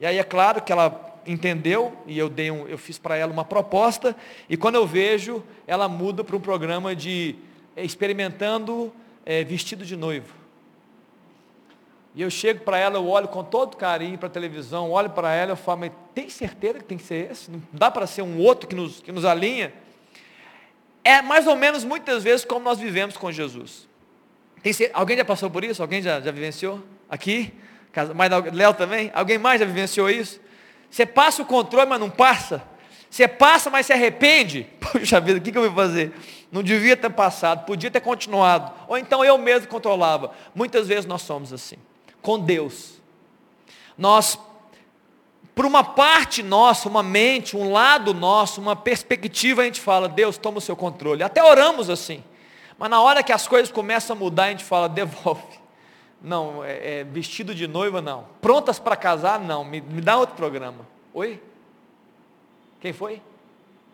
E 0.00 0.06
aí 0.06 0.18
é 0.18 0.24
claro 0.24 0.62
que 0.62 0.72
ela 0.72 1.14
entendeu 1.26 1.96
e 2.06 2.18
eu 2.18 2.28
dei 2.28 2.50
um, 2.50 2.66
eu 2.68 2.78
fiz 2.78 2.98
para 2.98 3.16
ela 3.16 3.32
uma 3.32 3.44
proposta 3.44 4.14
e 4.48 4.56
quando 4.56 4.76
eu 4.76 4.86
vejo 4.86 5.42
ela 5.66 5.88
muda 5.88 6.22
para 6.22 6.36
um 6.36 6.40
programa 6.40 6.94
de 6.94 7.34
é, 7.74 7.84
experimentando 7.84 8.92
é, 9.24 9.42
vestido 9.42 9.84
de 9.84 9.96
noivo. 9.96 10.32
E 12.14 12.22
eu 12.22 12.30
chego 12.30 12.60
para 12.60 12.78
ela, 12.78 12.96
eu 12.96 13.06
olho 13.06 13.28
com 13.28 13.44
todo 13.44 13.76
carinho 13.76 14.16
para 14.16 14.28
a 14.28 14.30
televisão, 14.30 14.90
olho 14.90 15.10
para 15.10 15.34
ela, 15.34 15.52
eu 15.52 15.56
falo, 15.56 15.80
mas 15.80 15.92
tem 16.14 16.30
certeza 16.30 16.78
que 16.78 16.84
tem 16.84 16.96
que 16.96 17.04
ser 17.04 17.30
esse? 17.30 17.50
Não 17.50 17.60
dá 17.70 17.90
para 17.90 18.06
ser 18.06 18.22
um 18.22 18.38
outro 18.38 18.66
que 18.66 18.74
nos, 18.74 19.00
que 19.02 19.12
nos 19.12 19.26
alinha? 19.26 19.74
É 21.04 21.20
mais 21.20 21.46
ou 21.46 21.54
menos 21.54 21.84
muitas 21.84 22.24
vezes 22.24 22.42
como 22.42 22.64
nós 22.64 22.78
vivemos 22.78 23.18
com 23.18 23.30
Jesus. 23.30 23.86
Tem, 24.62 24.72
alguém 24.94 25.18
já 25.18 25.26
passou 25.26 25.50
por 25.50 25.62
isso? 25.62 25.82
Alguém 25.82 26.00
já, 26.00 26.18
já 26.18 26.30
vivenciou? 26.30 26.80
Aqui? 27.08 27.52
Mas 28.14 28.30
Léo 28.52 28.74
também? 28.74 29.10
Alguém 29.14 29.38
mais 29.38 29.60
já 29.60 29.66
vivenciou 29.66 30.10
isso? 30.10 30.40
Você 30.90 31.04
passa 31.04 31.42
o 31.42 31.46
controle, 31.46 31.88
mas 31.88 32.00
não 32.00 32.10
passa. 32.10 32.62
Você 33.10 33.26
passa, 33.26 33.70
mas 33.70 33.86
se 33.86 33.92
arrepende. 33.92 34.66
Puxa 34.80 35.20
vida, 35.20 35.38
o 35.38 35.42
que, 35.42 35.52
que 35.52 35.58
eu 35.58 35.62
vou 35.62 35.72
fazer? 35.72 36.12
Não 36.50 36.62
devia 36.62 36.96
ter 36.96 37.10
passado, 37.10 37.64
podia 37.64 37.90
ter 37.90 38.00
continuado. 38.00 38.72
Ou 38.88 38.96
então 38.96 39.24
eu 39.24 39.36
mesmo 39.36 39.68
controlava. 39.68 40.32
Muitas 40.54 40.86
vezes 40.86 41.06
nós 41.06 41.22
somos 41.22 41.52
assim. 41.52 41.76
Com 42.22 42.38
Deus. 42.38 43.00
Nós, 43.96 44.38
por 45.54 45.64
uma 45.64 45.82
parte 45.82 46.42
nossa, 46.42 46.88
uma 46.88 47.02
mente, 47.02 47.56
um 47.56 47.72
lado 47.72 48.12
nosso, 48.12 48.60
uma 48.60 48.76
perspectiva, 48.76 49.62
a 49.62 49.64
gente 49.64 49.80
fala, 49.80 50.08
Deus, 50.08 50.36
toma 50.38 50.58
o 50.58 50.60
seu 50.60 50.76
controle. 50.76 51.22
Até 51.22 51.42
oramos 51.42 51.90
assim. 51.90 52.22
Mas 52.78 52.90
na 52.90 53.00
hora 53.00 53.22
que 53.22 53.32
as 53.32 53.48
coisas 53.48 53.72
começam 53.72 54.14
a 54.14 54.18
mudar, 54.18 54.44
a 54.44 54.50
gente 54.50 54.64
fala, 54.64 54.88
devolve. 54.88 55.65
Não, 56.22 56.64
é, 56.64 57.00
é 57.00 57.04
vestido 57.04 57.54
de 57.54 57.66
noiva 57.66 58.00
não. 58.00 58.26
Prontas 58.40 58.78
para 58.78 58.96
casar 58.96 59.40
não. 59.40 59.64
Me, 59.64 59.80
me 59.80 60.00
dá 60.00 60.16
outro 60.16 60.34
programa. 60.34 60.86
Oi? 61.12 61.40
Quem 62.80 62.92
foi? 62.92 63.20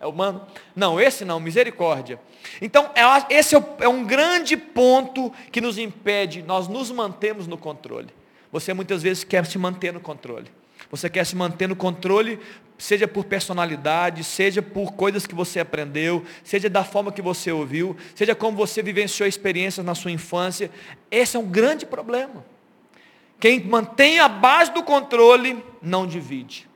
É 0.00 0.06
o 0.06 0.12
mano? 0.12 0.44
Não, 0.74 1.00
esse 1.00 1.24
não, 1.24 1.38
misericórdia. 1.38 2.20
Então, 2.60 2.90
é, 2.94 3.34
esse 3.34 3.54
é 3.54 3.88
um 3.88 4.04
grande 4.04 4.56
ponto 4.56 5.32
que 5.52 5.60
nos 5.60 5.78
impede, 5.78 6.42
nós 6.42 6.66
nos 6.66 6.90
mantemos 6.90 7.46
no 7.46 7.56
controle. 7.56 8.08
Você 8.50 8.74
muitas 8.74 9.02
vezes 9.02 9.22
quer 9.22 9.46
se 9.46 9.56
manter 9.58 9.92
no 9.92 10.00
controle. 10.00 10.50
Você 10.90 11.08
quer 11.08 11.24
se 11.24 11.36
manter 11.36 11.68
no 11.68 11.76
controle, 11.76 12.38
seja 12.82 13.06
por 13.06 13.24
personalidade, 13.24 14.24
seja 14.24 14.60
por 14.60 14.92
coisas 14.94 15.24
que 15.24 15.36
você 15.36 15.60
aprendeu, 15.60 16.24
seja 16.42 16.68
da 16.68 16.82
forma 16.82 17.12
que 17.12 17.22
você 17.22 17.52
ouviu, 17.52 17.96
seja 18.12 18.34
como 18.34 18.56
você 18.56 18.82
vivenciou 18.82 19.28
experiências 19.28 19.86
na 19.86 19.94
sua 19.94 20.10
infância. 20.10 20.68
Esse 21.08 21.36
é 21.36 21.40
um 21.40 21.46
grande 21.46 21.86
problema. 21.86 22.44
Quem 23.38 23.60
mantém 23.60 24.18
a 24.18 24.28
base 24.28 24.72
do 24.72 24.82
controle 24.82 25.64
não 25.80 26.08
divide. 26.08 26.68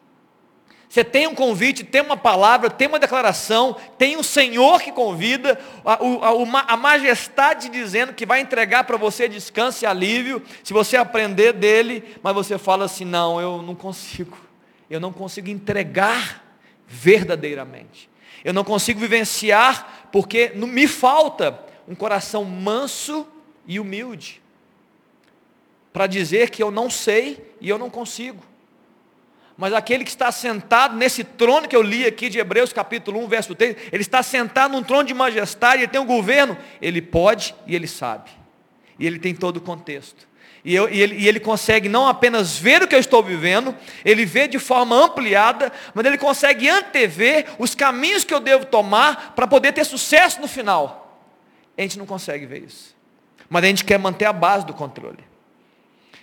Você 0.88 1.02
tem 1.02 1.26
um 1.26 1.34
convite, 1.34 1.82
tem 1.82 2.02
uma 2.02 2.16
palavra, 2.16 2.70
tem 2.70 2.86
uma 2.86 3.00
declaração, 3.00 3.76
tem 3.98 4.16
um 4.16 4.22
Senhor 4.22 4.80
que 4.80 4.92
convida, 4.92 5.58
a, 5.84 5.94
a, 5.94 6.72
a 6.72 6.76
majestade 6.76 7.68
dizendo 7.68 8.14
que 8.14 8.24
vai 8.24 8.40
entregar 8.40 8.84
para 8.84 8.96
você 8.96 9.28
descanso 9.28 9.84
e 9.84 9.86
alívio, 9.86 10.40
se 10.62 10.72
você 10.72 10.96
aprender 10.96 11.52
dele, 11.52 12.04
mas 12.22 12.32
você 12.32 12.56
fala 12.58 12.84
assim, 12.84 13.04
não, 13.04 13.40
eu 13.40 13.60
não 13.60 13.74
consigo, 13.74 14.38
eu 14.88 15.00
não 15.00 15.12
consigo 15.12 15.48
entregar 15.48 16.44
verdadeiramente, 16.86 18.08
eu 18.44 18.52
não 18.52 18.64
consigo 18.64 19.00
vivenciar, 19.00 20.08
porque 20.12 20.50
me 20.50 20.86
falta 20.86 21.60
um 21.88 21.94
coração 21.94 22.44
manso 22.44 23.26
e 23.66 23.80
humilde, 23.80 24.42
para 25.92 26.06
dizer 26.06 26.50
que 26.50 26.62
eu 26.62 26.70
não 26.70 26.88
sei 26.90 27.54
e 27.60 27.68
eu 27.68 27.78
não 27.78 27.90
consigo 27.90 28.42
mas 29.56 29.72
aquele 29.72 30.04
que 30.04 30.10
está 30.10 30.30
sentado 30.30 30.96
nesse 30.96 31.24
trono 31.24 31.66
que 31.66 31.74
eu 31.74 31.80
li 31.80 32.04
aqui 32.04 32.28
de 32.28 32.38
Hebreus 32.38 32.72
capítulo 32.72 33.20
1, 33.24 33.28
verso 33.28 33.54
3, 33.54 33.76
ele 33.90 34.02
está 34.02 34.22
sentado 34.22 34.72
num 34.72 34.82
trono 34.82 35.04
de 35.04 35.14
majestade, 35.14 35.82
ele 35.82 35.88
tem 35.88 36.00
um 36.00 36.06
governo, 36.06 36.58
ele 36.80 37.00
pode 37.00 37.54
e 37.66 37.74
ele 37.74 37.86
sabe. 37.86 38.30
E 38.98 39.06
ele 39.06 39.18
tem 39.18 39.34
todo 39.34 39.56
o 39.56 39.60
contexto. 39.60 40.28
E, 40.66 40.74
eu, 40.74 40.92
e, 40.92 41.00
ele, 41.00 41.14
e 41.14 41.28
ele 41.28 41.38
consegue 41.38 41.88
não 41.88 42.08
apenas 42.08 42.58
ver 42.58 42.82
o 42.82 42.88
que 42.88 42.94
eu 42.96 42.98
estou 42.98 43.22
vivendo, 43.22 43.72
ele 44.04 44.26
vê 44.26 44.48
de 44.48 44.58
forma 44.58 44.96
ampliada, 44.96 45.72
mas 45.94 46.04
ele 46.04 46.18
consegue 46.18 46.68
antever 46.68 47.46
os 47.56 47.72
caminhos 47.72 48.24
que 48.24 48.34
eu 48.34 48.40
devo 48.40 48.66
tomar 48.66 49.32
para 49.36 49.46
poder 49.46 49.70
ter 49.72 49.84
sucesso 49.84 50.40
no 50.40 50.48
final. 50.48 51.22
A 51.78 51.82
gente 51.82 51.96
não 51.96 52.04
consegue 52.04 52.46
ver 52.46 52.64
isso. 52.64 52.96
Mas 53.48 53.62
a 53.62 53.68
gente 53.68 53.84
quer 53.84 53.96
manter 53.96 54.24
a 54.24 54.32
base 54.32 54.66
do 54.66 54.74
controle. 54.74 55.22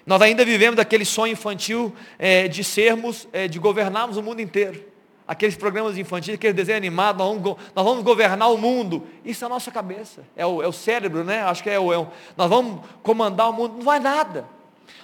Nós 0.06 0.21
ainda 0.21 0.43
vivemos 0.43 0.77
aquele 0.77 1.06
sonho 1.06 1.32
infantil 1.32 1.95
é, 2.19 2.49
de 2.49 2.65
sermos, 2.65 3.29
é, 3.32 3.47
de 3.47 3.58
governarmos 3.60 4.17
o 4.17 4.21
mundo 4.21 4.41
inteiro. 4.41 4.84
Aqueles 5.27 5.55
programas 5.55 5.97
infantis, 5.97 6.33
aquele 6.33 6.53
desenho 6.53 6.77
animado, 6.77 7.17
nós 7.17 7.27
vamos, 7.27 7.57
nós 7.73 7.86
vamos 7.86 8.03
governar 8.03 8.51
o 8.51 8.57
mundo. 8.57 9.07
Isso 9.23 9.43
é 9.43 9.47
a 9.47 9.49
nossa 9.49 9.71
cabeça, 9.71 10.23
é 10.36 10.45
o, 10.45 10.62
é 10.62 10.67
o 10.67 10.73
cérebro, 10.73 11.23
né? 11.23 11.43
Acho 11.43 11.63
que 11.63 11.69
é 11.69 11.79
o, 11.79 11.93
é 11.93 11.97
o, 11.97 12.07
Nós 12.36 12.49
vamos 12.49 12.81
comandar 13.01 13.49
o 13.49 13.53
mundo. 13.53 13.75
Não 13.77 13.83
vai 13.83 13.99
nada. 13.99 14.45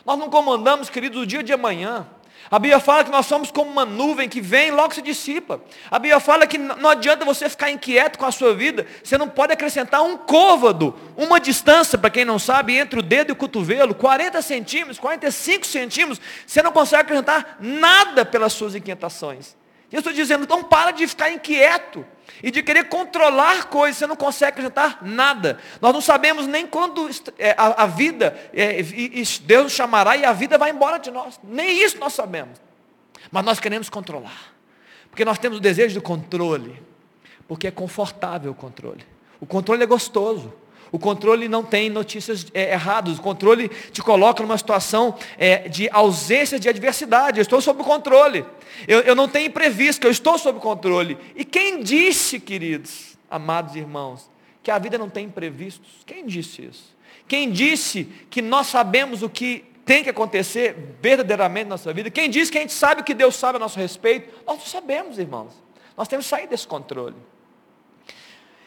Nós 0.06 0.20
não 0.20 0.30
comandamos, 0.30 0.90
queridos, 0.90 1.22
o 1.22 1.26
dia 1.26 1.42
de 1.42 1.54
amanhã. 1.54 2.06
A 2.52 2.58
Bíblia 2.58 2.80
fala 2.80 3.04
que 3.04 3.12
nós 3.12 3.26
somos 3.26 3.52
como 3.52 3.70
uma 3.70 3.86
nuvem 3.86 4.28
que 4.28 4.42
vem 4.42 4.70
e 4.70 4.72
logo 4.72 4.94
se 4.94 5.02
dissipa. 5.02 5.62
A 5.92 6.00
Bíblia 6.00 6.20
fala 6.20 6.48
que 6.48 6.58
não 6.58 6.90
adianta 6.90 7.24
você 7.24 7.48
ficar 7.48 7.70
inquieto 7.70 8.18
com 8.18 8.26
a 8.26 8.32
sua 8.32 8.56
vida, 8.56 8.88
você 9.04 9.18
não 9.18 9.30
pode 9.30 9.54
acrescentar 9.54 10.02
um 10.02 10.18
côvado, 10.18 10.96
uma 11.16 11.40
distância, 11.40 11.98
para 11.98 12.10
quem 12.10 12.26
não 12.26 12.40
sabe, 12.40 12.76
entre 12.76 13.00
o 13.00 13.04
dedo 13.04 13.30
e 13.30 13.34
o 13.34 13.36
cotovelo, 13.36 13.94
40 13.94 14.42
centímetros, 14.42 14.98
45 14.98 15.66
centímetros, 15.66 16.22
você 16.46 16.64
não 16.64 16.72
consegue 16.72 17.04
acrescentar 17.04 17.58
nada 17.60 18.26
pelas 18.26 18.54
suas 18.54 18.74
inquietações. 18.74 19.59
Eu 19.92 20.00
estou 20.00 20.14
dizendo, 20.14 20.44
então 20.44 20.64
para 20.64 20.92
de 20.92 21.08
ficar 21.08 21.32
inquieto 21.32 22.06
e 22.44 22.52
de 22.52 22.62
querer 22.62 22.86
controlar 22.86 23.66
coisas, 23.66 23.98
você 23.98 24.08
não 24.08 24.16
consegue 24.16 24.52
acrescentar 24.52 25.00
nada. 25.02 25.60
Nós 25.82 25.94
não 25.94 26.02
sabemos 26.02 26.46
nem 26.46 26.68
quando 26.68 27.10
é, 27.38 27.56
a, 27.58 27.88
vida, 27.88 28.38
é, 28.54 28.82
Deus 29.42 29.72
chamará 29.72 30.16
e 30.16 30.24
a 30.24 30.32
vida 30.32 30.58
vai 30.58 30.70
embora 30.70 31.00
de 31.00 31.10
nós. 31.10 31.40
Nem 31.44 31.84
isso 31.84 31.98
nós 31.98 32.14
sabemos. 32.14 32.62
Mas 33.32 33.44
nós 33.44 33.60
queremos 33.60 33.90
controlar. 33.90 34.54
Porque 35.10 35.26
nós 35.26 35.40
temos 35.40 35.58
o 35.58 35.62
desejo 35.62 35.96
do 35.96 36.02
controle. 36.02 36.82
Porque 37.48 37.68
é 37.68 37.72
confortável 37.72 38.52
o 38.52 38.56
controle. 38.56 39.04
O 39.42 39.46
controle 39.46 39.84
é 39.84 39.88
gostoso. 39.88 40.54
O 40.92 41.00
controle 41.00 41.48
não 41.48 41.64
tem 41.64 41.90
notícias 41.90 42.48
é, 42.54 42.74
erradas. 42.74 43.20
O 43.20 43.22
controle 43.22 43.70
te 43.92 44.02
coloca 44.02 44.42
numa 44.42 44.58
situação 44.58 45.16
é, 45.38 45.68
de 45.68 45.90
ausência 45.92 46.60
de 46.60 46.68
adversidade. 46.68 47.40
Eu 47.40 47.44
estou 47.44 47.62
sob 47.62 47.84
controle. 47.84 48.46
Eu, 48.88 49.02
eu 49.02 49.16
não 49.16 49.28
tenho 49.28 49.48
imprevisto, 49.48 50.08
eu 50.08 50.12
estou 50.12 50.38
sob 50.38 50.60
controle. 50.60 51.18
E 51.36 51.46
quem 51.46 51.84
disse, 51.84 52.40
queridos, 52.40 53.18
amados 53.30 53.76
irmãos, 53.76 54.30
que 54.64 54.72
a 54.72 54.80
vida 54.80 54.98
não 54.98 55.10
tem 55.10 55.26
imprevistos? 55.26 55.88
Quem 56.06 56.26
disse 56.26 56.66
isso? 56.66 56.98
Quem 57.28 57.52
disse 57.52 58.06
que 58.30 58.42
nós 58.42 58.68
sabemos 58.68 59.22
o 59.22 59.30
que 59.30 59.66
tem 59.86 60.04
que 60.04 60.10
acontecer 60.10 60.96
verdadeiramente 61.02 61.66
na 61.66 61.72
nossa 61.72 61.94
vida? 61.94 62.10
Quem 62.10 62.30
disse 62.30 62.52
que 62.52 62.58
a 62.58 62.62
gente 62.62 62.74
sabe 62.74 63.02
o 63.02 63.04
que 63.04 63.14
Deus 63.14 63.36
sabe 63.36 63.58
a 63.58 63.60
nosso 63.60 63.78
respeito? 63.78 64.34
Nós 64.46 64.58
não 64.58 64.66
sabemos, 64.66 65.20
irmãos. 65.20 65.54
Nós 65.96 66.08
temos 66.08 66.26
que 66.26 66.30
sair 66.30 66.48
desse 66.48 66.68
controle. 66.68 67.16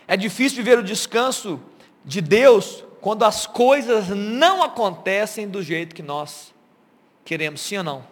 É 0.07 0.17
difícil 0.17 0.57
viver 0.57 0.79
o 0.79 0.83
descanso 0.83 1.61
de 2.05 2.21
Deus 2.21 2.85
quando 3.01 3.25
as 3.25 3.47
coisas 3.47 4.09
não 4.09 4.63
acontecem 4.63 5.49
do 5.49 5.63
jeito 5.63 5.95
que 5.95 6.03
nós 6.03 6.55
queremos, 7.25 7.61
sim 7.61 7.79
ou 7.79 7.85
não? 7.85 8.05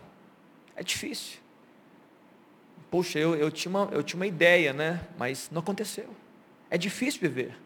É 0.74 0.82
difícil. 0.82 1.38
Puxa, 2.90 3.18
eu, 3.18 3.36
eu, 3.36 3.50
tinha 3.52 3.70
uma, 3.70 3.88
eu 3.92 4.02
tinha 4.02 4.18
uma 4.18 4.26
ideia, 4.26 4.72
né? 4.72 5.00
Mas 5.16 5.48
não 5.52 5.60
aconteceu. 5.60 6.08
É 6.68 6.76
difícil 6.76 7.20
viver. 7.20 7.56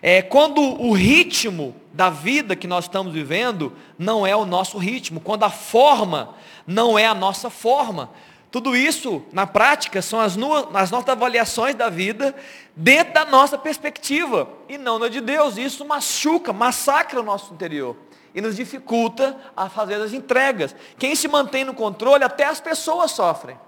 É, 0.00 0.22
quando 0.22 0.60
o 0.60 0.92
ritmo 0.92 1.74
da 1.92 2.10
vida 2.10 2.54
que 2.54 2.66
nós 2.66 2.84
estamos 2.84 3.12
vivendo 3.12 3.72
não 3.98 4.26
é 4.26 4.36
o 4.36 4.44
nosso 4.44 4.78
ritmo, 4.78 5.20
quando 5.20 5.44
a 5.44 5.50
forma 5.50 6.34
não 6.66 6.98
é 6.98 7.06
a 7.06 7.14
nossa 7.14 7.48
forma, 7.50 8.10
tudo 8.50 8.76
isso, 8.76 9.22
na 9.32 9.46
prática, 9.46 10.00
são 10.00 10.20
as, 10.20 10.36
as 10.74 10.90
nossas 10.90 11.08
avaliações 11.08 11.74
da 11.74 11.88
vida 11.88 12.34
dentro 12.74 13.14
da 13.14 13.24
nossa 13.24 13.58
perspectiva 13.58 14.48
e 14.68 14.78
não 14.78 14.98
na 14.98 15.08
de 15.08 15.20
Deus. 15.20 15.56
Isso 15.56 15.84
machuca, 15.84 16.52
massacra 16.52 17.20
o 17.20 17.24
nosso 17.24 17.52
interior 17.52 17.96
e 18.34 18.40
nos 18.40 18.56
dificulta 18.56 19.36
a 19.56 19.68
fazer 19.68 19.94
as 19.94 20.12
entregas. 20.12 20.76
Quem 20.98 21.14
se 21.16 21.26
mantém 21.26 21.64
no 21.64 21.74
controle, 21.74 22.22
até 22.22 22.44
as 22.44 22.60
pessoas 22.60 23.10
sofrem. 23.10 23.58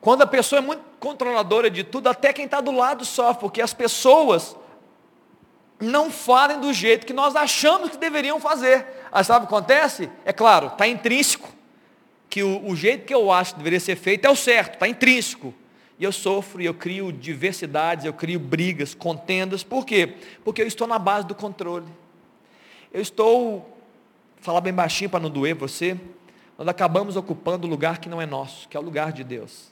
Quando 0.00 0.22
a 0.22 0.26
pessoa 0.26 0.58
é 0.58 0.62
muito 0.62 0.82
controladora 0.98 1.70
de 1.70 1.84
tudo, 1.84 2.08
até 2.08 2.32
quem 2.32 2.46
está 2.46 2.60
do 2.60 2.72
lado 2.72 3.04
sofre, 3.04 3.40
porque 3.40 3.60
as 3.60 3.74
pessoas 3.74 4.56
não 5.78 6.10
falem 6.10 6.58
do 6.58 6.72
jeito 6.72 7.06
que 7.06 7.12
nós 7.12 7.36
achamos 7.36 7.90
que 7.90 7.96
deveriam 7.96 8.40
fazer. 8.40 8.86
Aí 9.12 9.24
sabe 9.24 9.44
o 9.44 9.48
que 9.48 9.54
acontece? 9.54 10.10
É 10.24 10.32
claro, 10.32 10.68
está 10.68 10.86
intrínseco 10.86 11.61
que 12.32 12.42
o, 12.42 12.66
o 12.66 12.74
jeito 12.74 13.04
que 13.04 13.12
eu 13.12 13.30
acho 13.30 13.52
que 13.52 13.58
deveria 13.58 13.78
ser 13.78 13.94
feito 13.94 14.24
é 14.24 14.30
o 14.30 14.34
certo, 14.34 14.72
está 14.72 14.88
intrínseco. 14.88 15.52
E 15.98 16.04
eu 16.04 16.10
sofro 16.10 16.62
e 16.62 16.64
eu 16.64 16.72
crio 16.72 17.12
diversidades, 17.12 18.06
eu 18.06 18.14
crio 18.14 18.40
brigas, 18.40 18.94
contendas. 18.94 19.62
Por 19.62 19.84
quê? 19.84 20.14
Porque 20.42 20.62
eu 20.62 20.66
estou 20.66 20.86
na 20.86 20.98
base 20.98 21.26
do 21.26 21.34
controle. 21.34 21.84
Eu 22.90 23.02
estou, 23.02 23.78
falar 24.40 24.62
bem 24.62 24.72
baixinho 24.72 25.10
para 25.10 25.20
não 25.20 25.28
doer 25.28 25.54
você, 25.54 25.94
nós 26.56 26.66
acabamos 26.66 27.16
ocupando 27.16 27.66
o 27.66 27.70
lugar 27.70 27.98
que 27.98 28.08
não 28.08 28.18
é 28.18 28.24
nosso, 28.24 28.66
que 28.66 28.78
é 28.78 28.80
o 28.80 28.82
lugar 28.82 29.12
de 29.12 29.24
Deus. 29.24 29.70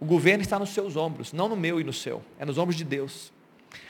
O 0.00 0.06
governo 0.06 0.40
está 0.40 0.58
nos 0.58 0.70
seus 0.70 0.96
ombros, 0.96 1.34
não 1.34 1.46
no 1.46 1.56
meu 1.56 1.78
e 1.78 1.84
no 1.84 1.92
seu, 1.92 2.22
é 2.38 2.46
nos 2.46 2.56
ombros 2.56 2.74
de 2.74 2.84
Deus. 2.84 3.30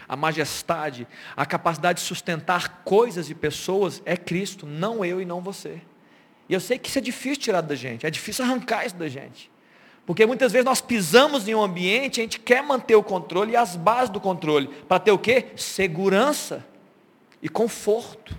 A 0.08 0.16
majestade, 0.16 1.06
a 1.36 1.46
capacidade 1.46 2.00
de 2.00 2.04
sustentar 2.04 2.82
coisas 2.82 3.30
e 3.30 3.34
pessoas 3.34 4.02
é 4.04 4.16
Cristo, 4.16 4.66
não 4.66 5.04
eu 5.04 5.20
e 5.20 5.24
não 5.24 5.40
você. 5.40 5.80
E 6.48 6.54
eu 6.54 6.60
sei 6.60 6.78
que 6.78 6.88
isso 6.88 6.98
é 6.98 7.02
difícil 7.02 7.42
tirar 7.42 7.60
da 7.60 7.74
gente, 7.74 8.06
é 8.06 8.10
difícil 8.10 8.44
arrancar 8.44 8.84
isso 8.84 8.96
da 8.96 9.08
gente. 9.08 9.50
Porque 10.06 10.26
muitas 10.26 10.52
vezes 10.52 10.66
nós 10.66 10.80
pisamos 10.80 11.48
em 11.48 11.54
um 11.54 11.62
ambiente, 11.62 12.20
a 12.20 12.24
gente 12.24 12.38
quer 12.38 12.62
manter 12.62 12.94
o 12.94 13.02
controle 13.02 13.52
e 13.52 13.56
as 13.56 13.74
bases 13.74 14.10
do 14.10 14.20
controle. 14.20 14.68
Para 14.86 14.98
ter 14.98 15.12
o 15.12 15.18
quê? 15.18 15.46
Segurança 15.56 16.64
e 17.42 17.48
conforto. 17.48 18.36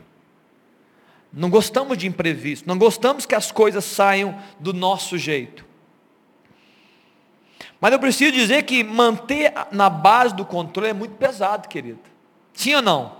Não 1.33 1.49
gostamos 1.49 1.97
de 1.97 2.07
imprevisto, 2.07 2.67
não 2.67 2.77
gostamos 2.77 3.25
que 3.25 3.35
as 3.35 3.51
coisas 3.51 3.83
saiam 3.83 4.39
do 4.59 4.73
nosso 4.73 5.17
jeito. 5.17 5.65
Mas 7.81 7.91
eu 7.91 7.99
preciso 7.99 8.31
dizer 8.31 8.63
que 8.63 8.83
manter 8.83 9.53
na 9.71 9.89
base 9.89 10.33
do 10.33 10.45
controle 10.45 10.89
é 10.89 10.93
muito 10.93 11.15
pesado, 11.15 11.67
querido. 11.67 11.99
Sim 12.53 12.75
ou 12.75 12.81
não? 12.81 13.17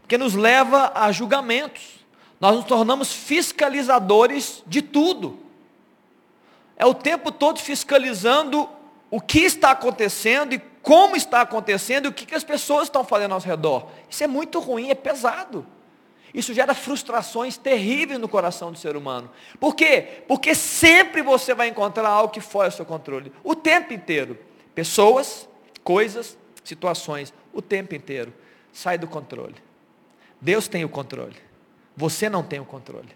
Porque 0.00 0.18
nos 0.18 0.34
leva 0.34 0.90
a 0.94 1.12
julgamentos 1.12 1.97
nós 2.40 2.54
nos 2.56 2.64
tornamos 2.64 3.12
fiscalizadores 3.12 4.62
de 4.66 4.80
tudo. 4.80 5.38
É 6.76 6.86
o 6.86 6.94
tempo 6.94 7.32
todo 7.32 7.58
fiscalizando 7.58 8.68
o 9.10 9.20
que 9.20 9.40
está 9.40 9.72
acontecendo 9.72 10.54
e 10.54 10.58
como 10.82 11.16
está 11.16 11.40
acontecendo 11.40 12.06
e 12.06 12.08
o 12.08 12.12
que, 12.12 12.34
as 12.34 12.44
pessoas 12.44 12.84
estão 12.84 13.04
fazendo 13.04 13.34
ao 13.34 13.40
redor. 13.40 13.88
Isso 14.08 14.22
é 14.22 14.26
muito 14.26 14.60
ruim, 14.60 14.90
é 14.90 14.94
pesado. 14.94 15.66
Isso 16.32 16.54
gera 16.54 16.74
frustrações 16.74 17.56
terríveis 17.56 18.20
no 18.20 18.28
coração 18.28 18.70
do 18.70 18.78
ser 18.78 18.96
humano. 18.96 19.30
Por 19.58 19.74
quê? 19.74 20.22
Porque 20.28 20.54
sempre 20.54 21.22
você 21.22 21.54
vai 21.54 21.68
encontrar 21.68 22.08
algo 22.08 22.32
que 22.32 22.40
foge 22.40 22.66
ao 22.66 22.72
seu 22.72 22.84
controle. 22.84 23.32
O 23.42 23.56
tempo 23.56 23.92
inteiro. 23.92 24.38
Pessoas, 24.74 25.48
coisas, 25.82 26.38
situações. 26.62 27.32
O 27.52 27.60
tempo 27.60 27.94
inteiro. 27.94 28.32
Sai 28.72 28.98
do 28.98 29.08
controle. 29.08 29.56
Deus 30.40 30.68
tem 30.68 30.84
o 30.84 30.88
controle. 30.88 31.47
Você 31.98 32.30
não 32.30 32.44
tem 32.44 32.60
o 32.60 32.64
controle. 32.64 33.08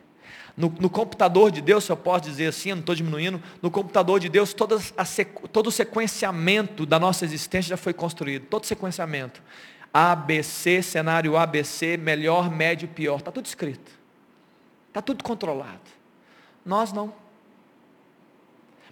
No, 0.57 0.69
no, 0.81 0.91
computador 0.91 1.53
de 1.53 1.63
Deus, 1.63 1.85
se 1.85 1.93
eu 1.93 1.97
posso 1.97 2.25
dizer 2.25 2.49
assim, 2.49 2.71
eu 2.71 2.77
não 2.77 2.81
estou 2.81 2.95
diminuindo, 2.95 3.41
no 3.63 3.71
computador 3.71 4.19
de 4.19 4.29
Deus, 4.29 4.55
a, 4.97 5.05
todo 5.49 5.69
o 5.69 5.71
sequenciamento 5.71 6.85
da 6.85 6.99
nossa 6.99 7.25
existência 7.25 7.71
já 7.71 7.77
foi 7.77 7.95
construído, 7.95 8.47
todo 8.47 8.67
sequenciamento. 8.67 9.41
ABC, 9.95 10.83
cenário 10.83 11.37
ABC, 11.37 11.97
melhor, 11.97 12.51
médio, 12.51 12.89
pior, 12.89 13.19
está 13.19 13.31
tudo 13.31 13.47
escrito. 13.47 13.93
Está 14.89 15.01
tudo 15.01 15.23
controlado. 15.23 15.81
Nós 16.67 16.93
não. 16.93 17.15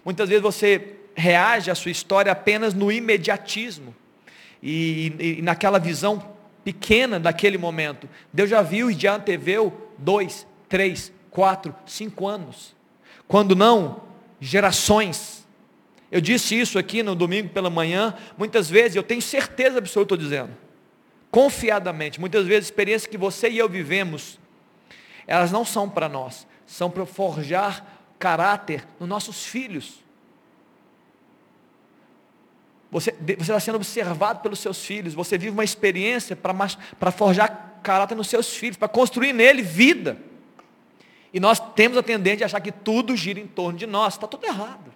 Muitas 0.05 0.29
vezes 0.29 0.41
você 0.41 0.95
reage 1.13 1.69
à 1.69 1.75
sua 1.75 1.91
história 1.91 2.31
apenas 2.31 2.73
no 2.73 2.91
imediatismo. 2.91 3.93
E, 4.63 5.13
e, 5.19 5.39
e 5.39 5.41
naquela 5.41 5.79
visão 5.79 6.39
pequena 6.63 7.19
daquele 7.19 7.57
momento. 7.57 8.07
Deus 8.31 8.49
já 8.49 8.61
viu 8.61 8.89
e 8.89 8.93
já 8.93 9.15
anteveu 9.15 9.91
dois, 9.97 10.47
três, 10.69 11.11
quatro, 11.29 11.75
cinco 11.85 12.27
anos. 12.27 12.75
Quando 13.27 13.55
não, 13.55 14.01
gerações. 14.39 15.47
Eu 16.11 16.19
disse 16.19 16.59
isso 16.59 16.77
aqui 16.77 17.01
no 17.01 17.15
domingo 17.15 17.49
pela 17.49 17.69
manhã, 17.69 18.13
muitas 18.37 18.69
vezes, 18.69 18.95
eu 18.95 19.03
tenho 19.03 19.21
certeza 19.21 19.77
absoluta, 19.77 20.13
estou 20.13 20.17
dizendo, 20.17 20.51
confiadamente, 21.29 22.19
muitas 22.19 22.45
vezes 22.45 22.65
experiências 22.65 23.09
que 23.09 23.17
você 23.17 23.49
e 23.49 23.57
eu 23.57 23.69
vivemos, 23.69 24.37
elas 25.25 25.51
não 25.51 25.63
são 25.63 25.89
para 25.89 26.09
nós, 26.09 26.45
são 26.65 26.89
para 26.89 27.05
forjar 27.05 27.85
caráter 28.19 28.85
nos 28.99 29.07
nossos 29.07 29.45
filhos. 29.45 30.00
Você, 32.91 33.11
você 33.11 33.33
está 33.39 33.59
sendo 33.59 33.75
observado 33.75 34.41
pelos 34.41 34.59
seus 34.59 34.83
filhos. 34.85 35.13
Você 35.13 35.37
vive 35.37 35.51
uma 35.51 35.63
experiência 35.63 36.35
para 36.35 37.11
forjar 37.11 37.79
caráter 37.81 38.15
nos 38.15 38.27
seus 38.27 38.53
filhos, 38.53 38.77
para 38.77 38.89
construir 38.89 39.33
nele 39.33 39.61
vida. 39.61 40.17
E 41.33 41.39
nós 41.39 41.59
temos 41.73 41.97
a 41.97 42.03
tendência 42.03 42.45
a 42.45 42.47
achar 42.47 42.59
que 42.59 42.71
tudo 42.71 43.15
gira 43.15 43.39
em 43.39 43.47
torno 43.47 43.79
de 43.79 43.87
nós. 43.87 44.15
Está 44.15 44.27
tudo 44.27 44.45
errado. 44.45 44.91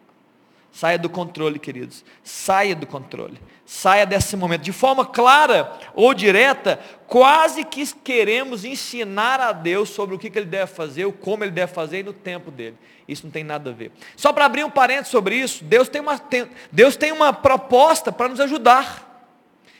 Saia 0.76 1.00
do 1.00 1.08
controle, 1.08 1.58
queridos. 1.58 2.04
Saia 2.22 2.76
do 2.76 2.86
controle. 2.86 3.40
Saia 3.66 4.06
desse 4.06 4.36
momento. 4.36 4.62
De 4.62 4.74
forma 4.74 5.06
clara 5.06 5.72
ou 5.94 6.14
direta, 6.14 6.78
quase 7.08 7.64
que 7.64 7.86
queremos 8.04 8.66
ensinar 8.66 9.40
a 9.40 9.54
Deus 9.54 9.88
sobre 9.88 10.14
o 10.14 10.20
que 10.20 10.28
ele 10.28 10.46
deve 10.46 10.68
fazer, 10.68 11.06
o 11.06 11.14
como 11.14 11.46
ele 11.46 11.52
deve 11.52 11.72
fazer 11.72 12.00
e 12.00 12.04
no 12.04 12.12
tempo 12.12 12.52
dele. 12.52 12.76
Isso 13.08 13.26
não 13.26 13.32
tem 13.32 13.42
nada 13.42 13.70
a 13.70 13.74
ver. 13.74 13.90
Só 14.18 14.34
para 14.34 14.44
abrir 14.44 14.66
um 14.66 14.70
parênteses 14.70 15.12
sobre 15.12 15.38
isso, 15.38 15.64
Deus 15.64 15.88
tem 15.88 16.02
uma, 16.02 16.20
tem, 16.20 16.46
Deus 16.70 16.98
tem 16.98 17.14
uma 17.14 17.32
proposta 17.32 18.12
para 18.12 18.28
nos 18.28 18.42
ajudar. 18.42 19.32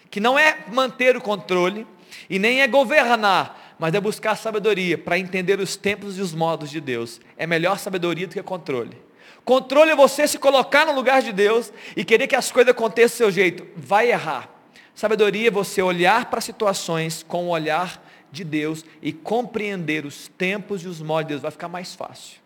Que 0.10 0.22
não 0.22 0.40
é 0.40 0.60
manter 0.72 1.18
o 1.18 1.22
controle 1.22 1.86
e 2.30 2.40
nem 2.40 2.62
é 2.62 2.68
governar, 2.70 3.76
mas 3.78 3.94
é 3.94 4.00
buscar 4.00 4.38
sabedoria 4.38 4.98
para 4.98 5.20
entender 5.20 5.60
os 5.60 5.76
tempos 5.76 6.18
e 6.18 6.22
os 6.22 6.34
modos 6.34 6.72
de 6.72 6.80
Deus. 6.80 7.20
É 7.36 7.46
melhor 7.46 7.80
sabedoria 7.80 8.28
do 8.28 8.34
que 8.34 8.42
controle. 8.42 9.04
Controle 9.46 9.92
é 9.92 9.96
você 9.96 10.28
se 10.28 10.40
colocar 10.40 10.86
no 10.86 10.94
lugar 10.94 11.22
de 11.22 11.32
Deus 11.32 11.72
e 11.96 12.04
querer 12.04 12.28
que 12.28 12.36
as 12.36 12.52
coisas 12.52 12.72
aconteçam 12.72 13.16
do 13.16 13.18
seu 13.18 13.32
jeito. 13.32 13.66
Vai 13.76 14.12
errar. 14.12 14.50
Sabedoria 14.96 15.50
é 15.50 15.52
você 15.52 15.82
olhar 15.82 16.30
para 16.30 16.42
situações 16.42 17.22
com 17.22 17.46
o 17.46 17.50
olhar 17.50 18.04
de 18.32 18.44
Deus 18.44 18.84
e 19.02 19.14
compreender 19.14 20.06
os 20.06 20.28
tempos 20.30 20.84
e 20.84 20.88
os 20.88 21.00
modos 21.00 21.28
de 21.28 21.30
Deus. 21.30 21.42
Vai 21.44 21.52
ficar 21.52 21.68
mais 21.68 21.94
fácil 21.94 22.40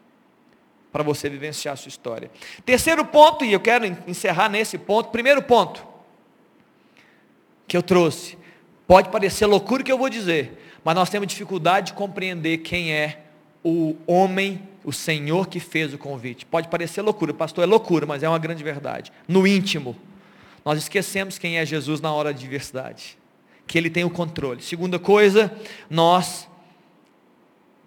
para 0.92 1.04
você 1.04 1.30
vivenciar 1.30 1.74
a 1.74 1.78
sua 1.78 1.90
história. 1.90 2.30
Terceiro 2.66 3.06
ponto, 3.06 3.46
e 3.46 3.54
eu 3.54 3.60
quero 3.60 3.86
encerrar 4.08 4.50
nesse 4.50 4.78
ponto. 4.78 5.10
Primeiro 5.10 5.42
ponto 5.42 5.88
que 7.68 7.78
eu 7.78 7.84
trouxe. 7.84 8.38
Pode 8.88 9.10
parecer 9.10 9.46
loucura 9.46 9.84
o 9.84 9.86
que 9.86 9.92
eu 9.92 9.98
vou 9.98 10.10
dizer, 10.10 10.80
mas 10.84 10.96
nós 10.96 11.10
temos 11.10 11.28
dificuldade 11.28 11.88
de 11.88 11.94
compreender 11.94 12.58
quem 12.58 12.92
é 12.92 13.22
o 13.64 13.96
homem, 14.08 14.68
o 14.84 14.94
Senhor 14.94 15.48
que 15.48 15.60
fez 15.60 15.94
o 15.94 15.98
convite. 15.98 16.46
Pode 16.46 16.68
parecer 16.68 17.02
loucura, 17.02 17.34
pastor, 17.34 17.64
é 17.64 17.68
loucura, 17.68 18.06
mas 18.06 18.24
é 18.24 18.30
uma 18.30 18.40
grande 18.40 18.64
verdade. 18.64 19.12
No 19.28 19.46
íntimo, 19.46 19.96
nós 20.64 20.78
esquecemos 20.78 21.38
quem 21.38 21.58
é 21.58 21.66
Jesus 21.66 22.02
na 22.02 22.12
hora 22.14 22.34
de 22.34 22.40
diversidade, 22.40 23.18
que 23.68 23.78
ele 23.78 23.90
tem 23.90 24.04
o 24.04 24.10
controle. 24.10 24.62
Segunda 24.62 25.00
coisa, 25.00 25.52
nós 25.90 26.48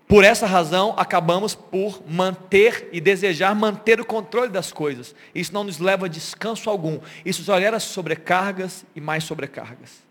por 0.09 0.24
essa 0.24 0.47
razão, 0.47 0.93
acabamos 0.99 1.55
por 1.55 2.03
manter 2.07 2.90
e 2.93 3.01
desejar 3.01 3.55
manter 3.55 3.99
o 3.99 4.05
controle 4.05 4.51
das 4.51 4.70
coisas. 4.70 5.14
Isso 5.34 5.55
não 5.55 5.64
nos 5.64 5.78
leva 5.78 6.05
a 6.05 6.09
descanso 6.09 6.68
algum. 6.68 7.01
Isso 7.24 7.43
só 7.43 7.59
gera 7.59 7.80
sobrecargas 7.80 8.84
e 8.95 9.01
mais 9.01 9.24
sobrecargas 9.24 10.01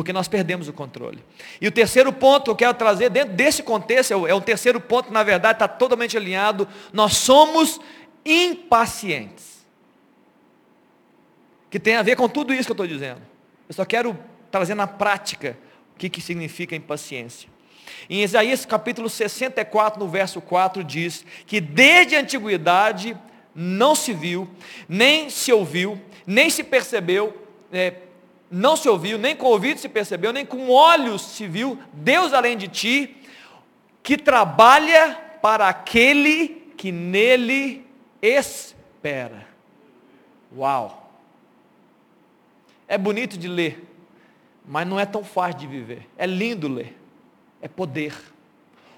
porque 0.00 0.14
nós 0.14 0.28
perdemos 0.28 0.66
o 0.66 0.72
controle. 0.72 1.22
E 1.60 1.68
o 1.68 1.70
terceiro 1.70 2.10
ponto 2.10 2.44
que 2.44 2.50
eu 2.50 2.56
quero 2.56 2.72
trazer 2.72 3.10
dentro 3.10 3.34
desse 3.34 3.62
contexto, 3.62 4.12
é, 4.26 4.30
é 4.30 4.34
um 4.34 4.40
terceiro 4.40 4.80
ponto 4.80 5.12
na 5.12 5.22
verdade 5.22 5.56
está 5.56 5.68
totalmente 5.68 6.16
alinhado, 6.16 6.66
nós 6.90 7.18
somos 7.18 7.78
impacientes. 8.24 9.66
Que 11.68 11.78
tem 11.78 11.96
a 11.96 12.02
ver 12.02 12.16
com 12.16 12.30
tudo 12.30 12.54
isso 12.54 12.64
que 12.64 12.70
eu 12.70 12.82
estou 12.82 12.86
dizendo. 12.86 13.20
Eu 13.68 13.74
só 13.74 13.84
quero 13.84 14.18
trazer 14.50 14.74
na 14.74 14.86
prática 14.86 15.58
o 15.94 15.98
que, 15.98 16.08
que 16.08 16.22
significa 16.22 16.74
impaciência. 16.74 17.50
Em 18.08 18.22
Isaías 18.22 18.64
capítulo 18.64 19.06
64, 19.06 20.00
no 20.02 20.08
verso 20.08 20.40
4, 20.40 20.82
diz 20.82 21.26
que 21.44 21.60
desde 21.60 22.16
a 22.16 22.20
antiguidade 22.20 23.14
não 23.54 23.94
se 23.94 24.14
viu, 24.14 24.48
nem 24.88 25.28
se 25.28 25.52
ouviu, 25.52 26.00
nem 26.26 26.48
se 26.48 26.64
percebeu, 26.64 27.46
é, 27.70 27.92
não 28.50 28.76
se 28.76 28.88
ouviu, 28.88 29.16
nem 29.16 29.36
com 29.36 29.46
ouvido 29.46 29.78
se 29.78 29.88
percebeu, 29.88 30.32
nem 30.32 30.44
com 30.44 30.68
olhos 30.68 31.22
se 31.22 31.46
viu, 31.46 31.78
Deus 31.92 32.32
além 32.32 32.56
de 32.56 32.66
ti, 32.66 33.16
que 34.02 34.18
trabalha 34.18 35.16
para 35.40 35.68
aquele 35.68 36.72
que 36.76 36.90
nele 36.90 37.86
espera. 38.20 39.46
Uau! 40.56 41.12
É 42.88 42.98
bonito 42.98 43.38
de 43.38 43.46
ler, 43.46 43.84
mas 44.66 44.84
não 44.84 44.98
é 44.98 45.06
tão 45.06 45.22
fácil 45.22 45.60
de 45.60 45.66
viver. 45.68 46.08
É 46.18 46.26
lindo 46.26 46.66
ler, 46.66 46.98
é 47.62 47.68
poder. 47.68 48.14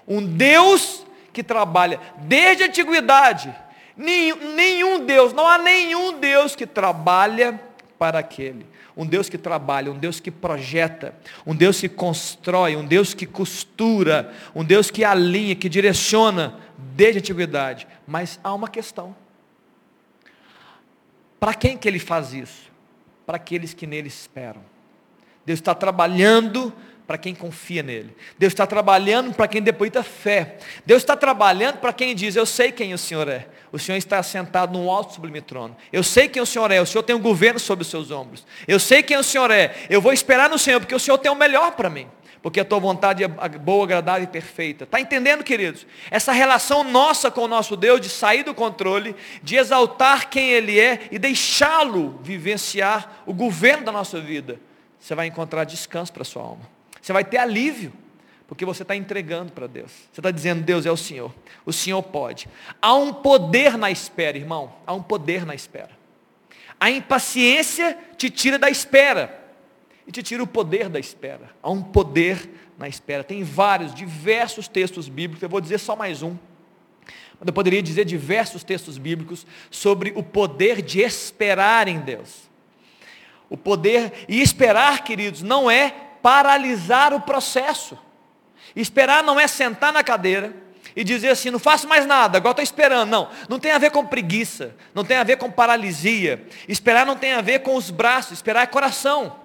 Um 0.07 0.25
Deus 0.25 1.05
que 1.31 1.43
trabalha 1.43 1.99
desde 2.17 2.63
a 2.63 2.65
antiguidade. 2.65 3.53
Nenhum, 3.95 4.55
nenhum 4.55 5.05
Deus, 5.05 5.31
não 5.31 5.47
há 5.47 5.59
nenhum 5.59 6.17
Deus 6.19 6.55
que 6.55 6.65
trabalha 6.65 7.61
para 7.99 8.17
aquele 8.17 8.72
um 8.95 9.05
Deus 9.05 9.29
que 9.29 9.37
trabalha, 9.37 9.91
um 9.91 9.97
Deus 9.97 10.19
que 10.19 10.29
projeta, 10.29 11.15
um 11.45 11.55
Deus 11.55 11.79
que 11.79 11.89
constrói, 11.89 12.75
um 12.75 12.85
Deus 12.85 13.13
que 13.13 13.25
costura, 13.25 14.33
um 14.53 14.63
Deus 14.63 14.91
que 14.91 15.03
alinha, 15.03 15.55
que 15.55 15.67
direciona 15.67 16.59
desde 16.77 17.19
a 17.19 17.21
antiguidade. 17.21 17.87
Mas 18.05 18.39
há 18.43 18.53
uma 18.53 18.67
questão. 18.67 19.15
Para 21.39 21.53
quem 21.53 21.77
que 21.77 21.87
ele 21.87 21.99
faz 21.99 22.33
isso? 22.33 22.71
Para 23.25 23.37
aqueles 23.37 23.73
que 23.73 23.87
nele 23.87 24.07
esperam. 24.07 24.61
Deus 25.45 25.59
está 25.59 25.75
trabalhando 25.75 26.71
para 27.13 27.19
quem 27.19 27.35
confia 27.35 27.83
nele. 27.83 28.15
Deus 28.39 28.53
está 28.53 28.65
trabalhando 28.65 29.35
para 29.35 29.47
quem 29.47 29.61
deposita 29.61 30.01
fé. 30.01 30.57
Deus 30.83 31.03
está 31.03 31.15
trabalhando 31.15 31.77
para 31.77 31.93
quem 31.93 32.15
diz, 32.15 32.35
eu 32.35 32.43
sei 32.43 32.71
quem 32.71 32.91
o 32.91 32.97
Senhor 32.97 33.27
é. 33.27 33.47
O 33.71 33.77
Senhor 33.77 33.99
está 33.99 34.23
sentado 34.23 34.73
num 34.75 34.89
alto 34.89 35.13
sublime 35.13 35.39
trono. 35.39 35.77
Eu 35.91 36.01
sei 36.01 36.27
quem 36.27 36.41
o 36.41 36.45
Senhor 36.45 36.71
é. 36.71 36.81
O 36.81 36.87
Senhor 36.87 37.03
tem 37.03 37.15
um 37.15 37.21
governo 37.21 37.59
sobre 37.59 37.83
os 37.83 37.87
seus 37.87 38.09
ombros. 38.09 38.47
Eu 38.67 38.79
sei 38.79 39.03
quem 39.03 39.15
o 39.15 39.23
Senhor 39.23 39.51
é. 39.51 39.75
Eu 39.91 40.01
vou 40.01 40.11
esperar 40.11 40.49
no 40.49 40.57
Senhor, 40.57 40.79
porque 40.79 40.95
o 40.95 40.99
Senhor 40.99 41.19
tem 41.19 41.31
o 41.31 41.35
melhor 41.35 41.73
para 41.73 41.87
mim. 41.87 42.07
Porque 42.41 42.59
a 42.59 42.65
tua 42.65 42.79
vontade 42.79 43.23
é 43.23 43.27
boa, 43.27 43.83
agradável 43.83 44.23
e 44.23 44.27
perfeita. 44.27 44.83
Está 44.83 44.99
entendendo, 44.99 45.43
queridos? 45.43 45.85
Essa 46.09 46.31
relação 46.31 46.83
nossa 46.83 47.29
com 47.29 47.41
o 47.41 47.47
nosso 47.47 47.77
Deus, 47.77 48.01
de 48.01 48.09
sair 48.09 48.41
do 48.41 48.55
controle, 48.55 49.15
de 49.43 49.55
exaltar 49.55 50.31
quem 50.31 50.49
Ele 50.49 50.79
é 50.79 51.09
e 51.11 51.19
deixá-lo 51.19 52.19
vivenciar 52.23 53.21
o 53.27 53.33
governo 53.35 53.85
da 53.85 53.91
nossa 53.91 54.19
vida. 54.19 54.59
Você 54.99 55.13
vai 55.13 55.27
encontrar 55.27 55.65
descanso 55.65 56.11
para 56.11 56.23
a 56.23 56.25
sua 56.25 56.41
alma. 56.41 56.72
Você 57.03 57.11
vai 57.11 57.25
ter 57.25 57.37
alívio. 57.37 57.91
Porque 58.47 58.65
você 58.65 58.83
está 58.83 58.95
entregando 58.95 59.51
para 59.51 59.67
Deus. 59.67 59.91
Você 60.11 60.19
está 60.19 60.31
dizendo, 60.31 60.63
Deus 60.63 60.85
é 60.85 60.91
o 60.91 60.97
Senhor. 60.97 61.33
O 61.65 61.73
Senhor 61.73 62.01
pode. 62.01 62.47
Há 62.81 62.93
um 62.93 63.13
poder 63.13 63.77
na 63.77 63.91
espera, 63.91 64.37
irmão. 64.37 64.73
Há 64.87 64.93
um 64.93 65.03
poder 65.03 65.45
na 65.45 65.53
espera. 65.53 65.89
A 66.79 66.89
impaciência 66.89 67.97
te 68.17 68.29
tira 68.29 68.57
da 68.57 68.69
espera. 68.69 69.41
E 70.07 70.11
te 70.11 70.23
tira 70.23 70.43
o 70.43 70.47
poder 70.47 70.87
da 70.87 70.99
espera. 70.99 71.49
Há 71.61 71.69
um 71.69 71.81
poder 71.81 72.49
na 72.77 72.87
espera. 72.87 73.23
Tem 73.23 73.43
vários, 73.43 73.93
diversos 73.93 74.67
textos 74.67 75.09
bíblicos. 75.09 75.43
Eu 75.43 75.49
vou 75.49 75.61
dizer 75.61 75.79
só 75.79 75.95
mais 75.95 76.21
um. 76.21 76.37
Eu 77.45 77.51
poderia 77.51 77.83
dizer 77.83 78.05
diversos 78.05 78.63
textos 78.63 78.97
bíblicos 78.97 79.45
sobre 79.69 80.13
o 80.15 80.23
poder 80.23 80.81
de 80.81 81.01
esperar 81.01 81.89
em 81.89 81.99
Deus. 81.99 82.49
O 83.49 83.57
poder, 83.57 84.25
e 84.29 84.41
esperar, 84.41 85.03
queridos, 85.03 85.41
não 85.41 85.69
é 85.69 86.12
paralisar 86.23 87.13
o 87.13 87.19
processo. 87.21 87.99
Esperar 88.75 89.21
não 89.21 89.39
é 89.39 89.45
sentar 89.45 89.91
na 89.93 90.03
cadeira 90.03 90.55
e 90.95 91.03
dizer 91.03 91.29
assim, 91.29 91.51
não 91.51 91.59
faço 91.59 91.87
mais 91.87 92.05
nada, 92.05 92.37
agora 92.37 92.53
estou 92.53 92.63
esperando. 92.63 93.09
Não, 93.09 93.29
não 93.49 93.59
tem 93.59 93.71
a 93.71 93.77
ver 93.77 93.91
com 93.91 94.05
preguiça, 94.05 94.75
não 94.95 95.03
tem 95.03 95.17
a 95.17 95.23
ver 95.23 95.37
com 95.37 95.51
paralisia. 95.51 96.47
Esperar 96.67 97.05
não 97.05 97.15
tem 97.15 97.33
a 97.33 97.41
ver 97.41 97.59
com 97.59 97.75
os 97.75 97.91
braços, 97.91 98.31
esperar 98.33 98.63
é 98.63 98.67
coração. 98.67 99.35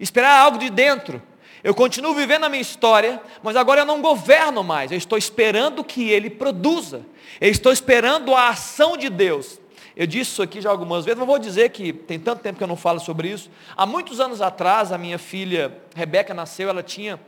Esperar 0.00 0.38
é 0.38 0.40
algo 0.40 0.58
de 0.58 0.70
dentro. 0.70 1.22
Eu 1.62 1.74
continuo 1.74 2.14
vivendo 2.14 2.44
a 2.44 2.48
minha 2.48 2.62
história, 2.62 3.20
mas 3.42 3.56
agora 3.56 3.82
eu 3.82 3.84
não 3.84 4.00
governo 4.00 4.64
mais. 4.64 4.90
Eu 4.90 4.98
estou 4.98 5.18
esperando 5.18 5.84
que 5.84 6.08
Ele 6.08 6.30
produza. 6.30 7.04
Eu 7.40 7.50
estou 7.50 7.72
esperando 7.72 8.34
a 8.34 8.48
ação 8.48 8.96
de 8.96 9.10
Deus. 9.10 9.60
Eu 9.98 10.06
disse 10.06 10.30
isso 10.30 10.42
aqui 10.42 10.60
já 10.60 10.70
algumas 10.70 11.04
vezes, 11.04 11.18
mas 11.18 11.26
vou 11.26 11.40
dizer 11.40 11.70
que 11.70 11.92
tem 11.92 12.20
tanto 12.20 12.40
tempo 12.40 12.56
que 12.56 12.62
eu 12.62 12.68
não 12.68 12.76
falo 12.76 13.00
sobre 13.00 13.30
isso. 13.30 13.50
Há 13.76 13.84
muitos 13.84 14.20
anos 14.20 14.40
atrás, 14.40 14.92
a 14.92 14.96
minha 14.96 15.18
filha 15.18 15.76
Rebeca 15.92 16.32
nasceu, 16.32 16.68
ela 16.68 16.84
tinha 16.84 17.18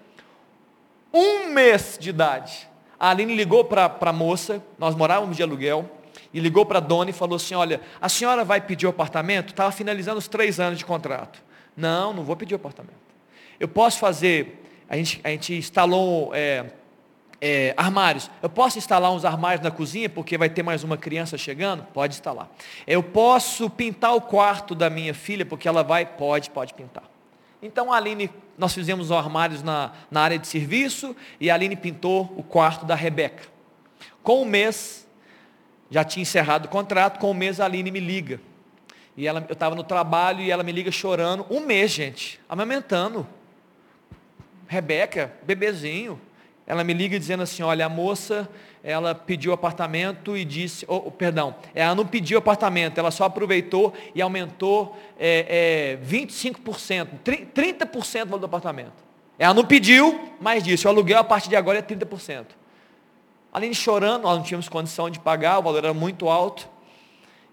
um 1.12 1.48
mês 1.48 1.98
de 2.00 2.10
idade. 2.10 2.68
A 2.96 3.10
Aline 3.10 3.34
ligou 3.34 3.64
para 3.64 3.92
a 4.00 4.12
moça, 4.12 4.62
nós 4.78 4.94
morávamos 4.94 5.36
de 5.36 5.42
aluguel, 5.42 5.90
e 6.32 6.38
ligou 6.38 6.64
para 6.64 6.78
a 6.78 6.80
dona 6.80 7.10
e 7.10 7.12
falou 7.12 7.34
assim, 7.34 7.56
olha, 7.56 7.80
a 8.00 8.08
senhora 8.08 8.44
vai 8.44 8.60
pedir 8.60 8.86
o 8.86 8.90
apartamento? 8.90 9.48
Estava 9.48 9.72
finalizando 9.72 10.18
os 10.18 10.28
três 10.28 10.60
anos 10.60 10.78
de 10.78 10.84
contrato. 10.84 11.42
Não, 11.76 12.12
não 12.12 12.22
vou 12.22 12.36
pedir 12.36 12.54
o 12.54 12.56
apartamento. 12.56 12.94
Eu 13.58 13.66
posso 13.66 13.98
fazer, 13.98 14.62
a 14.88 14.96
gente, 14.96 15.20
a 15.24 15.30
gente 15.30 15.54
instalou 15.54 16.30
é, 16.32 16.66
é, 17.40 17.72
armários. 17.76 18.30
Eu 18.42 18.50
posso 18.50 18.78
instalar 18.78 19.10
uns 19.12 19.24
armários 19.24 19.62
na 19.62 19.70
cozinha 19.70 20.08
porque 20.08 20.36
vai 20.36 20.50
ter 20.50 20.62
mais 20.62 20.84
uma 20.84 20.96
criança 20.96 21.38
chegando? 21.38 21.84
Pode 21.92 22.14
instalar. 22.14 22.50
Eu 22.86 23.02
posso 23.02 23.70
pintar 23.70 24.14
o 24.14 24.20
quarto 24.20 24.74
da 24.74 24.90
minha 24.90 25.14
filha 25.14 25.46
porque 25.46 25.66
ela 25.66 25.82
vai? 25.82 26.04
Pode, 26.04 26.50
pode 26.50 26.74
pintar. 26.74 27.04
Então 27.62 27.92
a 27.92 27.96
Aline, 27.96 28.30
nós 28.58 28.74
fizemos 28.74 29.06
os 29.06 29.12
armários 29.12 29.62
na, 29.62 29.92
na 30.10 30.20
área 30.20 30.38
de 30.38 30.46
serviço 30.46 31.16
e 31.38 31.50
a 31.50 31.54
Aline 31.54 31.76
pintou 31.76 32.32
o 32.36 32.42
quarto 32.42 32.84
da 32.84 32.94
Rebeca. 32.94 33.44
Com 34.22 34.42
um 34.42 34.44
mês, 34.44 35.06
já 35.90 36.04
tinha 36.04 36.22
encerrado 36.22 36.66
o 36.66 36.68
contrato, 36.68 37.18
com 37.18 37.30
um 37.30 37.34
mês 37.34 37.60
a 37.60 37.64
Aline 37.64 37.90
me 37.90 38.00
liga. 38.00 38.40
E 39.16 39.26
ela, 39.26 39.44
eu 39.48 39.52
estava 39.52 39.74
no 39.74 39.82
trabalho 39.82 40.40
e 40.40 40.50
ela 40.50 40.62
me 40.62 40.72
liga 40.72 40.90
chorando. 40.90 41.46
Um 41.50 41.60
mês, 41.60 41.90
gente, 41.90 42.40
amamentando. 42.48 43.26
Rebeca, 44.66 45.34
bebezinho. 45.42 46.20
Ela 46.70 46.84
me 46.84 46.94
liga 46.94 47.18
dizendo 47.18 47.42
assim, 47.42 47.64
olha, 47.64 47.86
a 47.86 47.88
moça 47.88 48.48
ela 48.80 49.12
pediu 49.12 49.52
apartamento 49.52 50.36
e 50.36 50.44
disse, 50.44 50.84
oh, 50.86 51.10
perdão, 51.10 51.52
ela 51.74 51.96
não 51.96 52.06
pediu 52.06 52.38
apartamento, 52.38 52.96
ela 52.96 53.10
só 53.10 53.24
aproveitou 53.24 53.92
e 54.14 54.22
aumentou 54.22 54.96
é, 55.18 55.98
é, 56.00 56.06
25%, 56.06 57.08
30% 57.24 58.20
do 58.20 58.26
valor 58.26 58.38
do 58.38 58.46
apartamento. 58.46 58.92
Ela 59.36 59.52
não 59.52 59.64
pediu, 59.64 60.32
mas 60.40 60.62
disse, 60.62 60.86
o 60.86 60.90
aluguel 60.90 61.18
a 61.18 61.24
partir 61.24 61.48
de 61.48 61.56
agora 61.56 61.80
é 61.80 61.82
30%. 61.82 62.44
Além 63.52 63.72
de 63.72 63.76
chorando, 63.76 64.22
nós 64.22 64.38
não 64.38 64.44
tínhamos 64.44 64.68
condição 64.68 65.10
de 65.10 65.18
pagar, 65.18 65.58
o 65.58 65.62
valor 65.62 65.78
era 65.78 65.92
muito 65.92 66.28
alto. 66.28 66.68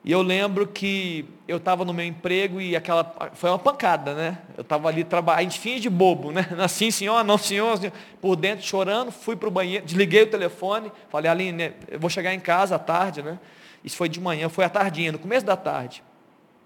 E 0.04 0.12
eu 0.12 0.22
lembro 0.22 0.66
que 0.68 1.26
eu 1.48 1.58
estava 1.58 1.84
no 1.84 1.94
meu 1.94 2.06
emprego 2.06 2.62
e 2.62 2.76
aquela. 2.76 3.04
Foi 3.34 3.50
uma 3.50 3.60
pancada, 3.60 4.14
né? 4.14 4.38
Eu 4.56 4.62
estava 4.62 4.88
ali 4.88 5.04
trabalhando, 5.04 5.40
a 5.40 5.44
gente 5.44 5.60
finge 5.60 5.82
de 5.82 5.90
bobo, 5.90 6.32
né? 6.32 6.48
Assim, 6.60 6.92
senhor, 6.92 7.24
não, 7.24 7.38
senhor, 7.38 7.78
senhor. 7.78 7.94
Por 8.22 8.36
dentro, 8.36 8.66
chorando, 8.66 9.12
fui 9.12 9.36
para 9.36 9.48
o 9.48 9.52
banheiro, 9.52 9.86
desliguei 9.86 10.24
o 10.24 10.28
telefone, 10.28 10.92
falei, 11.10 11.30
Aline, 11.30 11.74
eu 11.90 12.00
vou 12.00 12.10
chegar 12.10 12.34
em 12.34 12.40
casa 12.40 12.76
à 12.76 12.80
tarde, 12.80 13.22
né? 13.22 13.40
Isso 13.84 13.98
foi 13.98 14.10
de 14.10 14.20
manhã, 14.20 14.50
foi 14.50 14.66
à 14.66 14.70
tardinha, 14.70 15.12
no 15.12 15.20
começo 15.20 15.46
da 15.46 15.56
tarde. 15.56 16.04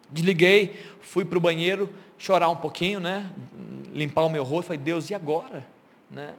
Desliguei, 0.09 0.79
fui 1.01 1.23
para 1.23 1.38
o 1.38 1.41
banheiro, 1.41 1.89
chorar 2.17 2.49
um 2.49 2.55
pouquinho, 2.55 2.99
né? 2.99 3.29
Limpar 3.93 4.23
o 4.23 4.29
meu 4.29 4.43
rosto, 4.43 4.67
falei, 4.67 4.82
Deus, 4.82 5.09
e 5.09 5.15
agora? 5.15 5.65
Né? 6.09 6.34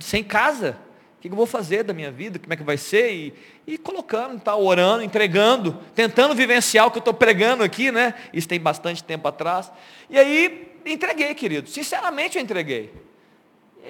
Sem 0.00 0.22
casa, 0.22 0.76
o 1.18 1.20
que 1.20 1.28
eu 1.28 1.34
vou 1.34 1.46
fazer 1.46 1.82
da 1.82 1.92
minha 1.92 2.12
vida? 2.12 2.38
Como 2.38 2.52
é 2.52 2.56
que 2.56 2.62
vai 2.62 2.76
ser? 2.76 3.12
E, 3.12 3.34
e 3.66 3.76
colocando, 3.76 4.40
tá, 4.40 4.54
orando, 4.54 5.02
entregando, 5.02 5.76
tentando 5.92 6.32
vivenciar 6.32 6.86
o 6.86 6.92
que 6.92 6.98
eu 6.98 7.00
estou 7.00 7.12
pregando 7.12 7.64
aqui, 7.64 7.90
né? 7.90 8.14
Isso 8.32 8.46
tem 8.46 8.60
bastante 8.60 9.02
tempo 9.02 9.26
atrás. 9.26 9.72
E 10.08 10.16
aí, 10.16 10.72
entreguei, 10.86 11.34
querido. 11.34 11.68
Sinceramente, 11.68 12.38
eu 12.38 12.42
entreguei. 12.42 12.92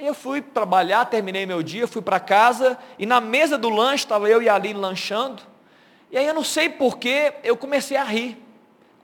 Eu 0.01 0.15
fui 0.15 0.41
trabalhar, 0.41 1.05
terminei 1.05 1.45
meu 1.45 1.63
dia, 1.63 1.87
fui 1.87 2.01
para 2.01 2.19
casa, 2.19 2.79
e 2.99 3.05
na 3.05 3.21
mesa 3.21 3.59
do 3.59 3.69
lanche, 3.69 4.05
estava 4.05 4.29
eu 4.31 4.41
e 4.41 4.49
a 4.49 4.55
Aline 4.55 4.81
lanchando. 4.81 5.43
E 6.11 6.17
aí 6.17 6.27
eu 6.27 6.33
não 6.33 6.45
sei 6.45 6.71
porquê, 6.71 7.35
eu 7.45 7.59
comecei 7.59 7.99
a 7.99 8.05
rir. 8.05 8.39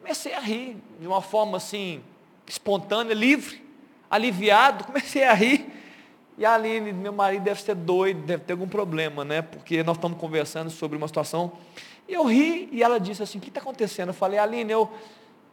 Comecei 0.01 0.33
a 0.33 0.41
rir 0.41 0.79
de 0.99 1.07
uma 1.07 1.21
forma 1.21 1.59
assim, 1.59 2.03
espontânea, 2.47 3.13
livre, 3.13 3.63
aliviado, 4.11 4.85
comecei 4.85 5.25
a 5.25 5.35
rir. 5.35 5.67
E 6.37 6.45
a 6.45 6.55
Aline, 6.55 6.93
meu 6.93 7.13
marido 7.13 7.45
deve 7.45 7.63
ser 7.63 7.75
doido, 7.77 8.23
deve 8.23 8.43
ter 8.43 8.55
algum 8.55 8.67
problema, 8.67 9.25
né? 9.25 9.41
Porque 9.41 9.83
nós 9.85 9.97
estamos 9.97 10.19
conversando 10.19 10.69
sobre 10.69 10.97
uma 10.97 11.07
situação. 11.07 11.53
E 12.09 12.15
eu 12.15 12.25
ri 12.25 12.69
e 12.73 12.83
ela 12.83 12.99
disse 12.99 13.23
assim, 13.23 13.39
o 13.39 13.41
que 13.41 13.49
está 13.49 13.61
acontecendo? 13.61 14.09
Eu 14.09 14.15
falei, 14.15 14.39
Aline, 14.39 14.73
eu, 14.73 14.91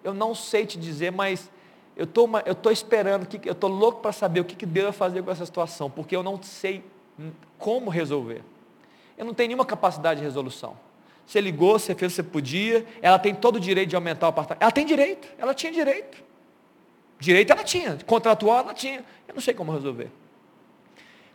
eu 0.04 0.14
não 0.14 0.34
sei 0.34 0.66
te 0.66 0.80
dizer, 0.80 1.12
mas 1.12 1.52
eu 1.96 2.08
tô, 2.08 2.28
estou 2.48 2.72
esperando, 2.72 3.28
que, 3.28 3.48
eu 3.48 3.54
estou 3.54 3.70
louco 3.70 4.02
para 4.02 4.12
saber 4.12 4.40
o 4.40 4.46
que, 4.46 4.56
que 4.56 4.66
Deus 4.66 4.86
vai 4.86 4.94
fazer 4.94 5.22
com 5.22 5.30
essa 5.30 5.46
situação, 5.46 5.90
porque 5.90 6.16
eu 6.16 6.24
não 6.24 6.42
sei 6.42 6.84
como 7.60 7.92
resolver. 7.92 8.42
Eu 9.16 9.26
não 9.26 9.36
tenho 9.36 9.50
nenhuma 9.50 9.66
capacidade 9.66 10.20
de 10.20 10.26
resolução. 10.26 10.76
Você 11.28 11.40
ligou, 11.40 11.78
você 11.78 11.94
fez 11.94 12.12
o 12.12 12.16
que 12.16 12.16
você 12.16 12.24
podia, 12.24 12.88
ela 13.04 13.20
tem 13.20 13.36
todo 13.36 13.58
o 13.58 13.60
direito 13.60 13.90
de 13.90 13.96
aumentar 13.96 14.26
o 14.26 14.30
apartamento. 14.30 14.64
Ela 14.64 14.72
tem 14.72 14.86
direito, 14.86 15.28
ela 15.38 15.54
tinha 15.54 15.72
direito. 15.72 16.24
Direito 17.20 17.54
ela 17.54 17.64
tinha, 17.64 18.00
contratual 18.04 18.62
ela 18.62 18.74
tinha. 18.74 19.06
Eu 19.28 19.36
não 19.36 19.42
sei 19.42 19.54
como 19.54 19.72
resolver 19.72 20.10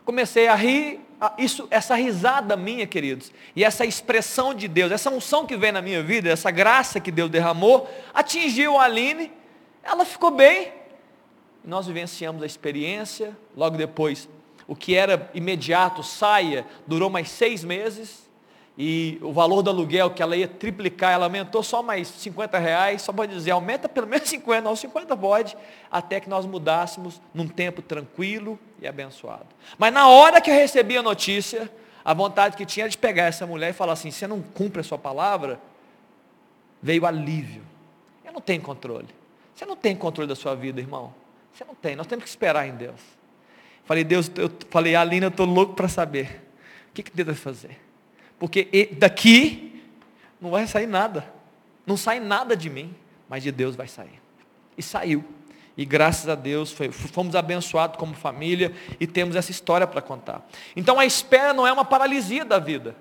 comecei 0.07 0.47
a 0.47 0.55
rir, 0.55 1.01
isso, 1.37 1.67
essa 1.69 1.93
risada 1.93 2.55
minha, 2.55 2.87
queridos, 2.87 3.29
e 3.53 3.61
essa 3.61 3.85
expressão 3.85 4.53
de 4.53 4.65
Deus, 4.65 4.89
essa 4.89 5.09
unção 5.09 5.45
que 5.45 5.57
vem 5.57 5.73
na 5.73 5.81
minha 5.81 6.01
vida, 6.01 6.29
essa 6.29 6.49
graça 6.49 6.97
que 6.97 7.11
Deus 7.11 7.29
derramou, 7.29 7.93
atingiu 8.13 8.79
a 8.79 8.85
Aline, 8.85 9.29
ela 9.83 10.05
ficou 10.05 10.31
bem, 10.31 10.71
nós 11.61 11.87
vivenciamos 11.87 12.41
a 12.41 12.45
experiência, 12.45 13.37
logo 13.53 13.75
depois, 13.75 14.29
o 14.65 14.77
que 14.77 14.95
era 14.95 15.29
imediato, 15.33 16.01
saia, 16.03 16.65
durou 16.87 17.09
mais 17.09 17.29
seis 17.29 17.61
meses, 17.65 18.26
e 18.77 19.17
o 19.23 19.33
valor 19.33 19.63
do 19.63 19.71
aluguel 19.71 20.11
que 20.11 20.21
ela 20.21 20.37
ia 20.37 20.47
triplicar, 20.47 21.11
ela 21.11 21.25
aumentou 21.25 21.63
só 21.63 21.81
mais 21.81 22.07
50 22.07 22.59
reais, 22.59 23.01
só 23.01 23.11
pode 23.11 23.33
dizer, 23.33 23.49
aumenta 23.49 23.89
pelo 23.89 24.05
menos 24.05 24.29
50, 24.29 24.61
não, 24.61 24.75
50 24.75 25.17
pode, 25.17 25.57
até 25.89 26.19
que 26.19 26.29
nós 26.29 26.45
mudássemos 26.45 27.19
num 27.33 27.47
tempo 27.47 27.81
tranquilo 27.81 28.59
e 28.79 28.87
abençoado. 28.87 29.47
Mas 29.79 29.91
na 29.91 30.07
hora 30.07 30.39
que 30.39 30.51
eu 30.51 30.53
recebi 30.53 30.95
a 30.95 31.01
notícia, 31.01 31.71
a 32.05 32.13
vontade 32.13 32.55
que 32.55 32.67
tinha 32.67 32.87
de 32.87 32.97
pegar 32.97 33.23
essa 33.23 33.47
mulher 33.47 33.71
e 33.71 33.73
falar 33.73 33.93
assim, 33.93 34.11
você 34.11 34.27
não 34.27 34.41
cumpre 34.41 34.81
a 34.81 34.83
sua 34.83 34.97
palavra, 34.97 35.59
veio 36.79 37.03
alívio. 37.03 37.63
Eu 38.23 38.31
não 38.31 38.41
tenho 38.41 38.61
controle. 38.61 39.07
Você 39.55 39.65
não 39.65 39.75
tem 39.75 39.95
controle 39.95 40.29
da 40.29 40.35
sua 40.35 40.53
vida, 40.53 40.79
irmão. 40.79 41.11
Você 41.51 41.65
não 41.65 41.73
tem, 41.73 41.95
nós 41.95 42.05
temos 42.05 42.23
que 42.23 42.29
esperar 42.29 42.67
em 42.67 42.75
Deus. 42.75 43.01
Falei, 43.85 44.03
Deus, 44.03 44.29
eu 44.35 44.51
falei, 44.69 44.95
Alina, 44.95 45.25
eu 45.25 45.29
estou 45.29 45.47
louco 45.47 45.73
para 45.73 45.87
saber. 45.87 46.47
O 46.91 46.93
que, 46.93 47.01
que 47.01 47.11
Deus 47.11 47.25
vai 47.25 47.35
fazer? 47.35 47.86
Porque 48.39 48.89
daqui 48.97 49.81
não 50.39 50.51
vai 50.51 50.67
sair 50.67 50.87
nada. 50.87 51.31
Não 51.85 51.97
sai 51.97 52.19
nada 52.19 52.55
de 52.55 52.69
mim, 52.69 52.93
mas 53.29 53.43
de 53.43 53.51
Deus 53.51 53.75
vai 53.75 53.87
sair. 53.87 54.21
E 54.77 54.83
saiu. 54.83 55.23
E 55.75 55.85
graças 55.85 56.27
a 56.27 56.35
Deus 56.35 56.75
fomos 57.13 57.35
abençoados 57.35 57.97
como 57.97 58.15
família 58.15 58.73
e 58.99 59.05
temos 59.05 59.35
essa 59.35 59.51
história 59.51 59.85
para 59.85 60.01
contar. 60.01 60.47
Então 60.75 60.99
a 60.99 61.05
espera 61.05 61.53
não 61.53 61.67
é 61.67 61.71
uma 61.71 61.85
paralisia 61.85 62.43
da 62.43 62.57
vida. 62.57 62.95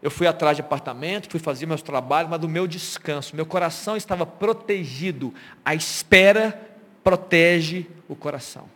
Eu 0.00 0.10
fui 0.10 0.26
atrás 0.26 0.56
de 0.56 0.62
apartamento, 0.62 1.28
fui 1.28 1.40
fazer 1.40 1.66
meus 1.66 1.82
trabalhos, 1.82 2.30
mas 2.30 2.40
do 2.40 2.48
meu 2.48 2.66
descanso, 2.66 3.36
meu 3.36 3.44
coração 3.44 3.96
estava 3.96 4.24
protegido. 4.24 5.34
A 5.64 5.74
espera 5.74 6.58
protege 7.02 7.86
o 8.08 8.14
coração. 8.14 8.68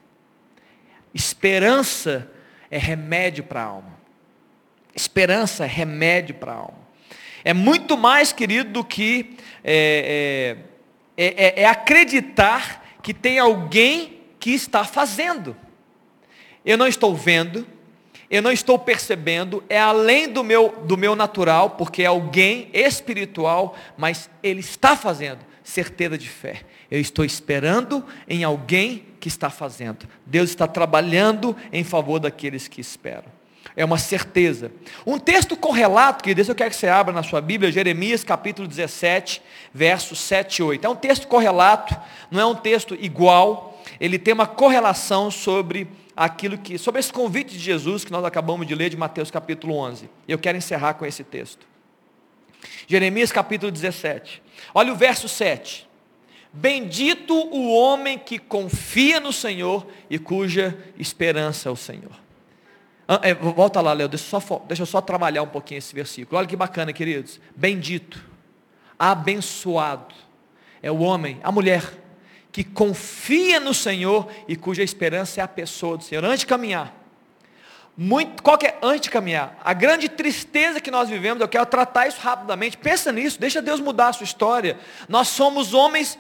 Esperança 1.15 2.31
é 2.71 2.77
remédio 2.77 3.45
para 3.45 3.63
a 3.63 3.67
alma. 3.67 4.04
Esperança 4.95 5.65
é 5.65 5.69
remédio 5.69 6.35
para 6.35 6.53
a 6.53 6.57
alma. 6.57 6.85
É 7.45 7.53
muito 7.53 7.97
mais, 7.97 8.33
querido, 8.33 8.71
do 8.71 8.85
que 8.85 9.37
é, 9.63 10.57
é, 11.17 11.27
é, 11.27 11.63
é 11.63 11.67
acreditar 11.67 12.97
que 13.03 13.13
tem 13.13 13.39
alguém 13.39 14.21
que 14.41 14.51
está 14.51 14.85
fazendo. 14.85 15.57
Eu 16.65 16.79
não 16.79 16.87
estou 16.87 17.15
vendo, 17.15 17.67
eu 18.31 18.41
não 18.41 18.51
estou 18.51 18.79
percebendo, 18.79 19.63
é 19.69 19.79
além 19.79 20.29
do 20.29 20.43
meu, 20.43 20.75
do 20.87 20.97
meu 20.97 21.15
natural, 21.15 21.71
porque 21.71 22.03
é 22.03 22.07
alguém 22.07 22.71
espiritual, 22.73 23.77
mas 23.97 24.31
ele 24.43 24.61
está 24.61 24.97
fazendo, 24.97 25.41
certeza 25.63 26.17
de 26.17 26.29
fé. 26.29 26.63
Eu 26.91 27.01
estou 27.01 27.25
esperando 27.25 28.05
em 28.27 28.43
alguém 28.45 29.05
que 29.21 29.29
está 29.29 29.51
fazendo. 29.51 30.09
Deus 30.25 30.51
está 30.51 30.67
trabalhando 30.67 31.57
em 31.73 31.85
favor 31.85 32.19
daqueles 32.19 32.69
que 32.69 32.81
esperam. 32.81 33.31
É 33.77 33.85
uma 33.85 33.99
certeza. 33.99 34.71
Um 35.07 35.19
texto 35.19 35.57
correlato, 35.57 36.23
que 36.23 36.31
eu 36.31 36.55
quero 36.55 36.71
que 36.71 36.77
você 36.77 36.89
abra 36.89 37.13
na 37.13 37.23
sua 37.23 37.41
Bíblia, 37.41 37.73
Jeremias 37.73 38.23
capítulo 38.23 38.69
17, 38.69 39.43
versos 39.73 40.21
7 40.21 40.59
e 40.59 40.63
8. 40.63 40.87
É 40.87 40.89
um 40.89 40.97
texto 40.97 41.27
correlato, 41.27 41.97
não 42.31 42.41
é 42.41 42.47
um 42.47 42.55
texto 42.55 42.95
igual, 42.95 43.83
ele 44.01 44.19
tem 44.19 44.35
uma 44.35 44.47
correlação 44.47 45.31
sobre 45.31 45.89
aquilo 46.17 46.57
que, 46.57 46.79
sobre 46.79 47.01
esse 47.01 47.13
convite 47.13 47.53
de 47.53 47.59
Jesus 47.59 48.05
que 48.05 48.13
nós 48.13 48.25
acabamos 48.25 48.67
de 48.67 48.75
ler 48.75 48.91
de 48.91 48.97
Mateus 48.97 49.31
capítulo 49.31 49.75
11. 49.75 50.09
E 50.29 50.33
eu 50.33 50.39
quero 50.39 50.57
encerrar 50.57 50.95
com 50.95 51.05
esse 51.05 51.25
texto. 51.25 51.67
Jeremias 52.87 53.33
capítulo 53.33 53.71
17. 53.71 54.43
Olha 54.75 54.93
o 54.93 54.97
verso 54.97 55.29
7. 55.29 55.89
Bendito 56.53 57.35
o 57.35 57.73
homem 57.75 58.17
que 58.19 58.39
confia 58.39 59.19
no 59.19 59.33
Senhor 59.33 59.87
e 60.09 60.19
cuja 60.19 60.79
esperança 60.97 61.69
é 61.69 61.73
o 61.73 61.77
Senhor. 61.77 62.24
Ah, 63.07 63.21
é, 63.23 63.35
volta 63.35 63.81
lá, 63.81 63.93
Léo, 63.93 64.09
deixa, 64.09 64.39
deixa 64.67 64.83
eu 64.83 64.87
só 64.87 65.01
trabalhar 65.01 65.43
um 65.43 65.49
pouquinho 65.49 65.79
esse 65.79 65.95
versículo. 65.95 66.39
Olha 66.39 66.47
que 66.47 66.57
bacana, 66.57 66.93
queridos. 66.93 67.41
Bendito, 67.55 68.23
abençoado 68.99 70.15
é 70.83 70.91
o 70.91 70.99
homem, 70.99 71.39
a 71.43 71.51
mulher, 71.51 71.83
que 72.53 72.63
confia 72.63 73.59
no 73.59 73.75
Senhor 73.75 74.31
e 74.47 74.55
cuja 74.55 74.83
esperança 74.83 75.41
é 75.41 75.45
a 75.45 75.49
pessoa 75.49 75.97
do 75.97 76.05
Senhor. 76.05 76.25
Antes 76.25 76.41
de 76.41 76.47
caminhar, 76.47 76.95
muito, 77.97 78.43
qual 78.43 78.59
é, 78.63 78.77
antes 78.83 79.03
de 79.03 79.11
caminhar, 79.11 79.59
a 79.65 79.73
grande 79.73 80.09
tristeza 80.09 80.81
que 80.81 80.91
nós 80.91 81.09
vivemos, 81.09 81.41
eu 81.41 81.49
quero 81.49 81.67
tratar 81.67 82.09
isso 82.09 82.21
rapidamente, 82.21 82.77
pensa 82.77 83.13
nisso, 83.13 83.39
deixa 83.41 83.63
Deus 83.63 83.81
mudar 83.81 84.09
a 84.09 84.13
sua 84.13 84.25
história. 84.25 84.79
Nós 85.09 85.29
somos 85.29 85.75
homens 85.75 86.19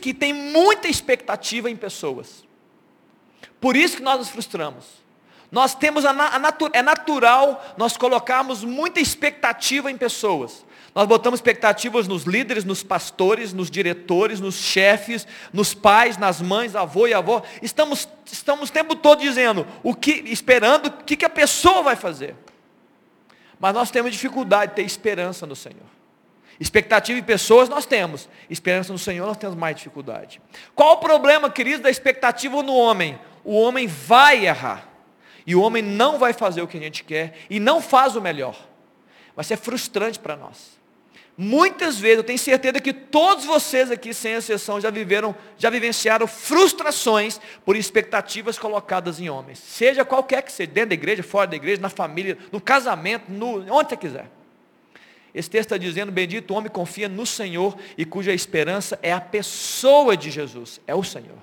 que 0.00 0.14
têm 0.14 0.32
muita 0.32 0.88
expectativa 0.88 1.70
em 1.70 1.76
pessoas. 1.76 2.46
Por 3.60 3.76
isso 3.76 3.96
que 3.96 4.02
nós 4.02 4.18
nos 4.18 4.28
frustramos. 4.28 4.84
Nós 5.50 5.74
temos 5.74 6.04
a, 6.04 6.10
a 6.10 6.38
natu, 6.38 6.68
é 6.72 6.82
natural 6.82 7.74
nós 7.76 7.96
colocarmos 7.96 8.62
muita 8.62 9.00
expectativa 9.00 9.90
em 9.90 9.96
pessoas. 9.96 10.66
Nós 10.94 11.06
botamos 11.06 11.38
expectativas 11.38 12.08
nos 12.08 12.24
líderes, 12.24 12.64
nos 12.64 12.82
pastores, 12.82 13.52
nos 13.52 13.70
diretores, 13.70 14.40
nos 14.40 14.56
chefes, 14.56 15.26
nos 15.52 15.72
pais, 15.72 16.18
nas 16.18 16.40
mães, 16.40 16.74
avô 16.74 17.06
e 17.06 17.14
avó. 17.14 17.42
Estamos, 17.62 18.08
estamos 18.26 18.68
o 18.68 18.72
tempo 18.72 18.96
todo 18.96 19.20
dizendo, 19.20 19.66
o 19.82 19.94
que, 19.94 20.10
esperando 20.26 20.86
o 20.86 21.04
que, 21.04 21.16
que 21.16 21.24
a 21.24 21.30
pessoa 21.30 21.82
vai 21.82 21.96
fazer. 21.96 22.34
Mas 23.60 23.74
nós 23.74 23.90
temos 23.90 24.12
dificuldade 24.12 24.72
de 24.72 24.76
ter 24.76 24.82
esperança 24.82 25.46
no 25.46 25.56
Senhor. 25.56 25.86
Expectativa 26.58 27.16
em 27.18 27.22
pessoas 27.22 27.68
nós 27.68 27.86
temos, 27.86 28.28
esperança 28.50 28.92
no 28.92 28.98
Senhor 28.98 29.26
nós 29.26 29.36
temos 29.36 29.54
mais 29.54 29.76
dificuldade. 29.76 30.40
Qual 30.74 30.94
o 30.94 30.98
problema, 30.98 31.48
querido, 31.48 31.84
da 31.84 31.90
expectativa 31.90 32.60
no 32.62 32.74
homem? 32.74 33.18
O 33.44 33.54
homem 33.54 33.86
vai 33.86 34.46
errar. 34.46 34.87
E 35.48 35.56
o 35.56 35.62
homem 35.62 35.82
não 35.82 36.18
vai 36.18 36.34
fazer 36.34 36.60
o 36.60 36.68
que 36.68 36.76
a 36.76 36.80
gente 36.80 37.02
quer 37.02 37.32
e 37.48 37.58
não 37.58 37.80
faz 37.80 38.14
o 38.14 38.20
melhor. 38.20 38.54
Vai 39.34 39.42
ser 39.42 39.56
frustrante 39.56 40.18
para 40.18 40.36
nós. 40.36 40.78
Muitas 41.38 41.98
vezes, 41.98 42.18
eu 42.18 42.24
tenho 42.24 42.38
certeza 42.38 42.78
que 42.80 42.92
todos 42.92 43.46
vocês 43.46 43.90
aqui, 43.90 44.12
sem 44.12 44.34
exceção, 44.34 44.78
já 44.78 44.90
viveram, 44.90 45.34
já 45.56 45.70
vivenciaram 45.70 46.26
frustrações 46.26 47.40
por 47.64 47.76
expectativas 47.76 48.58
colocadas 48.58 49.20
em 49.20 49.30
homens. 49.30 49.58
Seja 49.58 50.04
qualquer 50.04 50.42
que 50.42 50.52
seja, 50.52 50.70
dentro 50.70 50.90
da 50.90 50.94
igreja, 50.94 51.22
fora 51.22 51.46
da 51.46 51.56
igreja, 51.56 51.80
na 51.80 51.88
família, 51.88 52.36
no 52.52 52.60
casamento, 52.60 53.32
no, 53.32 53.72
onde 53.72 53.88
você 53.88 53.96
quiser. 53.96 54.30
Esse 55.34 55.48
texto 55.48 55.68
está 55.68 55.78
dizendo: 55.78 56.12
Bendito 56.12 56.50
o 56.50 56.58
homem 56.58 56.70
confia 56.70 57.08
no 57.08 57.24
Senhor 57.24 57.74
e 57.96 58.04
cuja 58.04 58.34
esperança 58.34 58.98
é 59.02 59.14
a 59.14 59.20
pessoa 59.20 60.14
de 60.14 60.30
Jesus, 60.30 60.78
é 60.86 60.94
o 60.94 61.02
Senhor. 61.02 61.38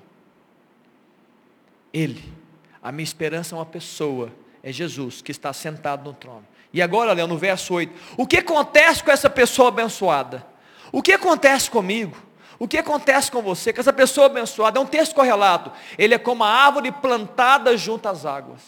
Ele. 1.92 2.45
A 2.86 2.92
minha 2.92 3.02
esperança 3.02 3.52
é 3.52 3.58
uma 3.58 3.66
pessoa, 3.66 4.32
é 4.62 4.70
Jesus 4.70 5.20
que 5.20 5.32
está 5.32 5.52
sentado 5.52 6.04
no 6.04 6.12
trono. 6.14 6.46
E 6.72 6.80
agora, 6.80 7.12
Léo, 7.14 7.26
no 7.26 7.36
verso 7.36 7.74
8: 7.74 7.92
O 8.16 8.24
que 8.24 8.36
acontece 8.36 9.02
com 9.02 9.10
essa 9.10 9.28
pessoa 9.28 9.70
abençoada? 9.70 10.46
O 10.92 11.02
que 11.02 11.10
acontece 11.10 11.68
comigo? 11.68 12.16
O 12.60 12.68
que 12.68 12.78
acontece 12.78 13.28
com 13.28 13.42
você? 13.42 13.72
Com 13.72 13.80
essa 13.80 13.92
pessoa 13.92 14.26
abençoada, 14.26 14.78
é 14.78 14.80
um 14.80 14.86
texto 14.86 15.16
correlato. 15.16 15.72
Ele 15.98 16.14
é 16.14 16.18
como 16.18 16.44
a 16.44 16.48
árvore 16.48 16.92
plantada 16.92 17.76
junto 17.76 18.08
às 18.08 18.24
águas, 18.24 18.62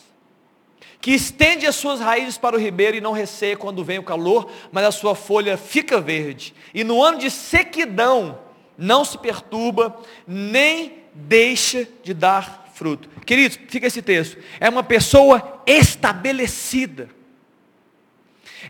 que 1.01 1.12
estende 1.12 1.64
as 1.64 1.77
suas 1.77 2.01
raízes 2.01 2.37
para 2.37 2.57
o 2.57 2.59
ribeiro 2.59 2.97
e 2.97 3.01
não 3.01 3.12
receia 3.12 3.57
quando 3.57 3.85
vem 3.85 4.01
o 4.01 4.03
calor, 4.03 4.51
mas 4.73 4.85
a 4.85 4.91
sua 4.91 5.14
folha 5.14 5.57
fica 5.57 6.01
verde. 6.01 6.53
E 6.75 6.83
no 6.83 7.01
ano 7.01 7.19
de 7.19 7.31
sequidão, 7.31 8.37
não 8.77 9.05
se 9.05 9.16
perturba, 9.16 9.97
nem 10.27 11.05
deixa 11.14 11.87
de 12.03 12.12
dar 12.12 12.68
fruto. 12.79 13.11
Queridos, 13.26 13.59
fica 13.68 13.89
esse 13.89 14.01
texto. 14.01 14.39
É 14.61 14.68
uma 14.68 14.85
pessoa 14.85 15.62
estabelecida. 15.66 17.09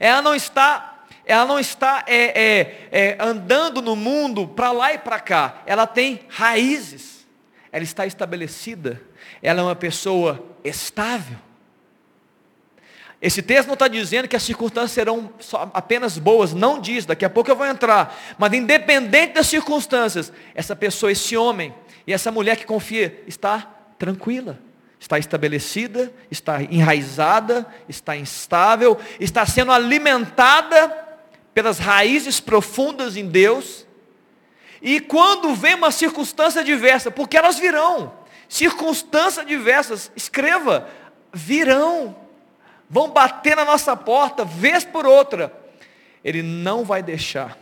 Ela 0.00 0.22
não 0.22 0.34
está 0.34 0.94
ela 1.26 1.44
não 1.44 1.60
está 1.60 2.04
é, 2.06 2.42
é, 2.42 2.88
é, 2.90 3.16
andando 3.20 3.82
no 3.82 3.94
mundo 3.94 4.48
para 4.48 4.72
lá 4.72 4.94
e 4.94 4.98
para 4.98 5.20
cá. 5.20 5.62
Ela 5.66 5.86
tem 5.86 6.20
raízes. 6.26 7.28
Ela 7.70 7.84
está 7.84 8.06
estabelecida. 8.06 9.02
Ela 9.42 9.60
é 9.60 9.64
uma 9.64 9.76
pessoa 9.76 10.42
estável. 10.64 11.36
Esse 13.20 13.42
texto 13.42 13.66
não 13.66 13.74
está 13.74 13.88
dizendo 13.88 14.26
que 14.26 14.36
as 14.36 14.42
circunstâncias 14.42 14.92
serão 14.92 15.30
apenas 15.74 16.16
boas, 16.16 16.54
não 16.54 16.80
diz, 16.80 17.04
daqui 17.04 17.26
a 17.26 17.30
pouco 17.30 17.50
eu 17.50 17.56
vou 17.56 17.66
entrar. 17.66 18.16
Mas 18.38 18.54
independente 18.54 19.34
das 19.34 19.48
circunstâncias, 19.48 20.32
essa 20.54 20.74
pessoa, 20.74 21.12
esse 21.12 21.36
homem 21.36 21.74
e 22.06 22.12
essa 22.14 22.32
mulher 22.32 22.56
que 22.56 22.64
confia, 22.64 23.22
está 23.26 23.77
tranquila, 23.98 24.58
está 24.98 25.18
estabelecida, 25.18 26.12
está 26.30 26.62
enraizada, 26.62 27.66
está 27.88 28.16
instável, 28.16 28.98
está 29.18 29.44
sendo 29.44 29.72
alimentada 29.72 31.06
pelas 31.52 31.78
raízes 31.78 32.40
profundas 32.40 33.16
em 33.16 33.26
Deus. 33.26 33.86
E 34.80 35.00
quando 35.00 35.54
vem 35.54 35.74
uma 35.74 35.90
circunstância 35.90 36.62
diversa, 36.62 37.10
porque 37.10 37.36
elas 37.36 37.58
virão, 37.58 38.12
circunstâncias 38.48 39.46
diversas, 39.46 40.10
escreva, 40.14 40.88
virão, 41.32 42.16
vão 42.88 43.10
bater 43.10 43.56
na 43.56 43.64
nossa 43.64 43.96
porta, 43.96 44.44
vez 44.44 44.84
por 44.84 45.06
outra. 45.06 45.52
Ele 46.24 46.42
não 46.42 46.84
vai 46.84 47.02
deixar 47.02 47.58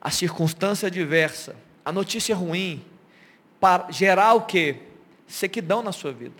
a 0.00 0.10
circunstância 0.10 0.90
diversa, 0.90 1.54
a 1.84 1.92
notícia 1.92 2.34
ruim, 2.34 2.84
para 3.60 3.86
gerar 3.90 4.34
o 4.34 4.42
que? 4.42 4.76
Sequidão 5.32 5.82
na 5.82 5.92
sua 5.92 6.12
vida. 6.12 6.36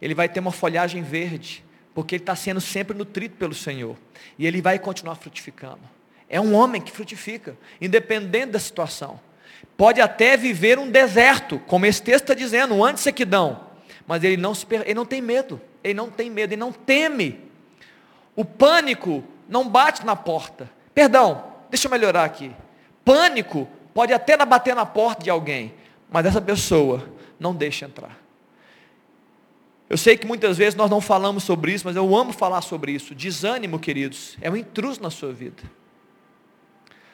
Ele 0.00 0.14
vai 0.14 0.28
ter 0.28 0.40
uma 0.40 0.52
folhagem 0.52 1.02
verde, 1.02 1.64
porque 1.94 2.16
ele 2.16 2.22
está 2.22 2.36
sendo 2.36 2.60
sempre 2.60 2.94
nutrido 2.94 3.34
pelo 3.36 3.54
Senhor. 3.54 3.96
E 4.38 4.46
ele 4.46 4.60
vai 4.60 4.78
continuar 4.78 5.14
frutificando. 5.14 5.80
É 6.28 6.38
um 6.38 6.54
homem 6.54 6.82
que 6.82 6.92
frutifica, 6.92 7.56
independente 7.80 8.50
da 8.52 8.58
situação. 8.58 9.18
Pode 9.74 10.02
até 10.02 10.36
viver 10.36 10.78
um 10.78 10.90
deserto, 10.90 11.58
como 11.60 11.86
esse 11.86 12.02
texto 12.02 12.24
está 12.24 12.34
dizendo, 12.34 12.74
um 12.74 12.84
anti-sequidão. 12.84 13.58
Mas 14.06 14.22
ele 14.22 14.36
não, 14.36 14.54
se, 14.54 14.66
ele 14.70 14.92
não 14.92 15.06
tem 15.06 15.22
medo, 15.22 15.58
ele 15.82 15.94
não 15.94 16.10
tem 16.10 16.28
medo, 16.28 16.52
ele 16.52 16.60
não 16.60 16.72
teme. 16.72 17.40
O 18.36 18.44
pânico 18.44 19.24
não 19.48 19.66
bate 19.66 20.04
na 20.04 20.14
porta. 20.14 20.70
Perdão, 20.94 21.42
deixa 21.70 21.86
eu 21.86 21.90
melhorar 21.90 22.24
aqui. 22.24 22.52
Pânico 23.02 23.66
pode 23.94 24.12
até 24.12 24.36
bater 24.44 24.76
na 24.76 24.84
porta 24.84 25.22
de 25.22 25.30
alguém, 25.30 25.72
mas 26.10 26.26
essa 26.26 26.40
pessoa 26.40 27.18
não 27.40 27.54
deixa 27.54 27.86
entrar. 27.86 28.16
Eu 29.88 29.96
sei 29.96 30.16
que 30.16 30.26
muitas 30.26 30.56
vezes 30.56 30.76
nós 30.76 30.88
não 30.88 31.00
falamos 31.00 31.42
sobre 31.42 31.72
isso, 31.72 31.84
mas 31.84 31.96
eu 31.96 32.14
amo 32.14 32.32
falar 32.32 32.60
sobre 32.60 32.92
isso. 32.92 33.12
Desânimo, 33.14 33.78
queridos, 33.78 34.36
é 34.40 34.48
um 34.48 34.56
intruso 34.56 35.02
na 35.02 35.10
sua 35.10 35.32
vida. 35.32 35.62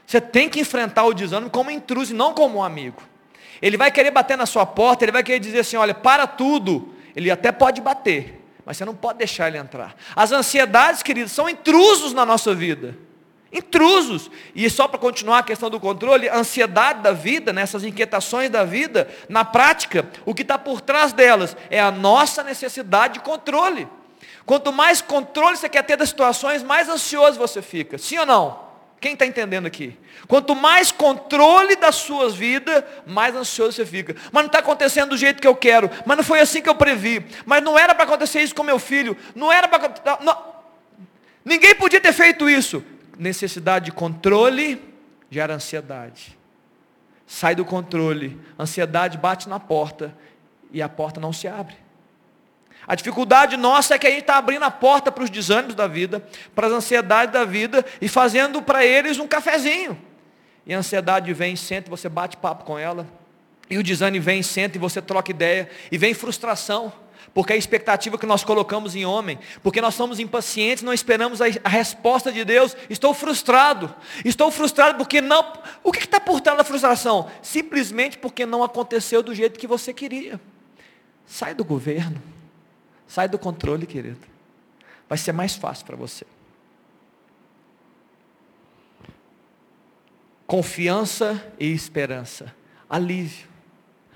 Você 0.07 0.21
tem 0.21 0.49
que 0.51 0.61
enfrentar 0.61 1.05
o 1.05 1.15
desânimo 1.15 1.51
como 1.51 1.71
intruso 1.71 2.13
e 2.13 2.17
não 2.17 2.35
como 2.35 2.59
um 2.59 2.63
amigo. 2.63 3.03
Ele 3.63 3.79
vai 3.79 3.91
querer 3.91 4.11
bater 4.11 4.37
na 4.37 4.45
sua 4.45 4.67
porta, 4.67 5.05
ele 5.05 5.13
vai 5.13 5.23
querer 5.23 5.39
dizer 5.39 5.61
assim: 5.61 5.77
olha, 5.77 5.95
para 5.95 6.27
tudo. 6.27 6.95
Ele 7.15 7.31
até 7.31 7.51
pode 7.51 7.81
bater, 7.81 8.45
mas 8.63 8.77
você 8.77 8.85
não 8.85 8.95
pode 8.95 9.17
deixar 9.17 9.49
ele 9.49 9.57
entrar. 9.57 9.97
As 10.15 10.33
ansiedades, 10.33 11.03
queridos, 11.03 11.33
são 11.33 11.49
intrusos 11.49 12.13
na 12.13 12.27
nossa 12.27 12.55
vida 12.55 12.95
intrusos. 13.53 14.31
E 14.55 14.69
só 14.69 14.89
para 14.89 14.99
continuar 14.99 15.39
a 15.39 15.43
questão 15.43 15.71
do 15.71 15.81
controle, 15.81 16.29
a 16.29 16.37
ansiedade 16.37 17.03
da 17.03 17.13
vida, 17.13 17.53
né, 17.53 17.65
inquietações 17.85 18.51
da 18.51 18.65
vida, 18.65 19.09
na 19.29 19.45
prática, 19.45 20.09
o 20.25 20.35
que 20.35 20.43
está 20.43 20.59
por 20.59 20.81
trás 20.81 21.13
delas 21.13 21.57
é 21.71 21.81
a 21.81 21.91
nossa 21.91 22.43
necessidade 22.43 23.15
de 23.15 23.21
controle. 23.21 23.89
Quanto 24.45 24.73
mais 24.73 25.01
controle 25.01 25.57
você 25.57 25.69
quer 25.69 25.83
ter 25.83 25.97
das 25.97 26.09
situações, 26.09 26.63
mais 26.63 26.89
ansioso 26.89 27.39
você 27.39 27.61
fica. 27.61 27.99
Sim 27.99 28.19
ou 28.19 28.27
não? 28.27 28.67
Quem 29.01 29.13
está 29.13 29.27
entendendo 29.27 29.67
aqui? 29.67 29.97
Quanto 30.27 30.55
mais 30.55 30.91
controle 30.91 31.77
da 31.77 31.93
sua 31.93 32.31
vida, 32.31 32.87
mais 33.07 33.35
ansioso 33.37 33.73
você 33.73 33.85
fica. 33.85 34.17
Mas 34.33 34.45
não 34.45 34.47
está 34.47 34.61
acontecendo 34.61 35.11
do 35.11 35.17
jeito 35.17 35.41
que 35.41 35.47
eu 35.47 35.55
quero. 35.55 35.91
Mas 36.07 36.17
não 36.17 36.25
foi 36.25 36.41
assim 36.41 36.63
que 36.63 36.69
eu 36.69 36.75
previ. 36.75 37.25
Mas 37.45 37.63
não 37.63 37.79
era 37.79 37.95
para 37.95 38.05
acontecer 38.05 38.41
isso 38.41 38.55
com 38.55 38.63
meu 38.63 38.79
filho. 38.79 39.17
Não 39.35 39.53
era 39.53 39.69
para. 39.69 39.93
Ninguém 41.45 41.75
podia 41.75 42.01
ter 42.01 42.13
feito 42.13 42.49
isso 42.49 42.83
necessidade 43.19 43.87
de 43.87 43.93
controle 43.93 44.83
gera 45.31 45.55
ansiedade. 45.55 46.37
Sai 47.27 47.55
do 47.55 47.65
controle, 47.65 48.41
ansiedade 48.59 49.19
bate 49.19 49.49
na 49.49 49.59
porta 49.59 50.17
e 50.71 50.81
a 50.81 50.89
porta 50.89 51.21
não 51.21 51.33
se 51.33 51.49
abre. 51.49 51.75
A 52.87 52.95
dificuldade 52.95 53.57
nossa 53.57 53.95
é 53.95 53.99
que 53.99 54.07
a 54.07 54.11
gente 54.11 54.21
está 54.21 54.37
abrindo 54.37 54.63
a 54.63 54.71
porta 54.71 55.11
para 55.11 55.25
os 55.25 55.31
desânimos 55.31 55.75
da 55.75 55.89
vida, 55.89 56.25
para 56.55 56.69
as 56.69 56.73
ansiedades 56.73 57.33
da 57.33 57.45
vida 57.45 57.85
e 58.01 58.09
fazendo 58.09 58.63
para 58.63 58.85
eles 58.85 59.19
um 59.19 59.27
cafezinho. 59.27 59.99
E 60.65 60.73
a 60.73 60.79
ansiedade 60.79 61.33
vem, 61.33 61.57
senta, 61.57 61.91
você 61.91 62.09
bate 62.09 62.37
papo 62.37 62.65
com 62.65 62.79
ela. 62.79 63.07
E 63.69 63.77
o 63.79 63.83
desânimo 63.83 64.25
vem, 64.25 64.43
senta 64.43 64.77
e 64.77 64.81
você 64.81 65.03
troca 65.03 65.33
ideia. 65.33 65.69
E 65.91 65.99
vem 65.99 66.15
frustração 66.15 66.93
porque 67.37 67.53
a 67.53 67.57
expectativa 67.57 68.17
que 68.17 68.25
nós 68.25 68.43
colocamos 68.43 68.97
em 68.97 69.05
homem, 69.05 69.39
porque 69.63 69.79
nós 69.79 69.95
somos 69.95 70.19
impacientes, 70.19 70.83
não 70.83 70.95
esperamos 70.95 71.43
a, 71.43 71.45
a 71.63 71.69
resposta 71.69 72.33
de 72.33 72.43
Deus, 72.47 72.75
estou 72.89 73.13
frustrado, 73.13 73.95
estou 74.25 74.51
frustrado 74.51 74.97
porque 74.97 75.21
não, 75.21 75.53
o 75.85 75.93
que 75.93 75.99
está 75.99 76.19
por 76.19 76.41
trás 76.41 76.57
da 76.57 76.65
frustração? 76.65 77.31
Simplesmente 77.43 78.17
porque 78.17 78.47
não 78.47 78.65
aconteceu 78.65 79.23
do 79.23 79.35
jeito 79.35 79.61
que 79.61 79.67
você 79.67 79.93
queria. 79.93 80.41
Sai 81.27 81.55
do 81.55 81.63
governo, 81.63 82.23
sai 83.07 83.29
do 83.29 83.39
controle, 83.39 83.85
querido, 83.85 84.27
vai 85.07 85.19
ser 85.19 85.33
mais 85.33 85.55
fácil 85.55 85.85
para 85.85 85.95
você. 85.95 86.25
Confiança 90.47 91.53
e 91.61 91.71
esperança, 91.71 92.57
alívio, 92.89 93.47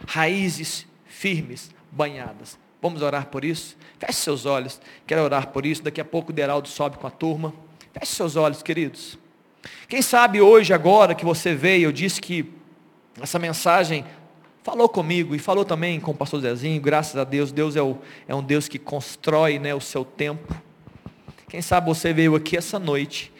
raízes 0.06 0.86
firmes, 1.04 1.70
banhadas. 1.92 2.58
Vamos 2.82 3.02
orar 3.02 3.26
por 3.26 3.44
isso? 3.44 3.76
Feche 3.98 4.14
seus 4.14 4.46
olhos. 4.46 4.80
Quero 5.06 5.22
orar 5.22 5.48
por 5.48 5.66
isso. 5.66 5.82
Daqui 5.82 6.00
a 6.00 6.04
pouco 6.04 6.30
o 6.30 6.32
Deraldo 6.32 6.68
sobe 6.68 6.96
com 6.96 7.06
a 7.06 7.10
turma. 7.10 7.52
Feche 7.92 8.12
seus 8.12 8.36
olhos, 8.36 8.62
queridos. 8.62 9.18
Quem 9.88 10.00
sabe 10.00 10.40
hoje, 10.40 10.72
agora 10.72 11.14
que 11.14 11.24
você 11.24 11.54
veio, 11.54 11.88
eu 11.88 11.92
disse 11.92 12.20
que 12.20 12.50
essa 13.20 13.38
mensagem 13.38 14.04
falou 14.62 14.88
comigo 14.88 15.34
e 15.34 15.38
falou 15.38 15.64
também 15.64 16.00
com 16.00 16.12
o 16.12 16.14
pastor 16.14 16.40
Zezinho. 16.40 16.80
Graças 16.80 17.16
a 17.16 17.24
Deus, 17.24 17.52
Deus 17.52 17.76
é, 17.76 17.82
o, 17.82 17.98
é 18.26 18.34
um 18.34 18.42
Deus 18.42 18.68
que 18.68 18.78
constrói 18.78 19.58
né, 19.58 19.74
o 19.74 19.80
seu 19.80 20.04
tempo. 20.04 20.54
Quem 21.48 21.60
sabe 21.60 21.88
você 21.88 22.12
veio 22.12 22.34
aqui 22.34 22.56
essa 22.56 22.78
noite 22.78 23.32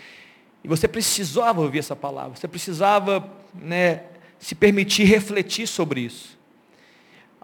e 0.65 0.69
você 0.69 0.89
precisava 0.89 1.61
ouvir 1.61 1.79
essa 1.79 1.97
palavra. 1.97 2.37
Você 2.37 2.49
precisava 2.49 3.27
né, 3.55 4.03
se 4.39 4.55
permitir 4.55 5.05
refletir 5.05 5.67
sobre 5.67 6.01
isso. 6.01 6.40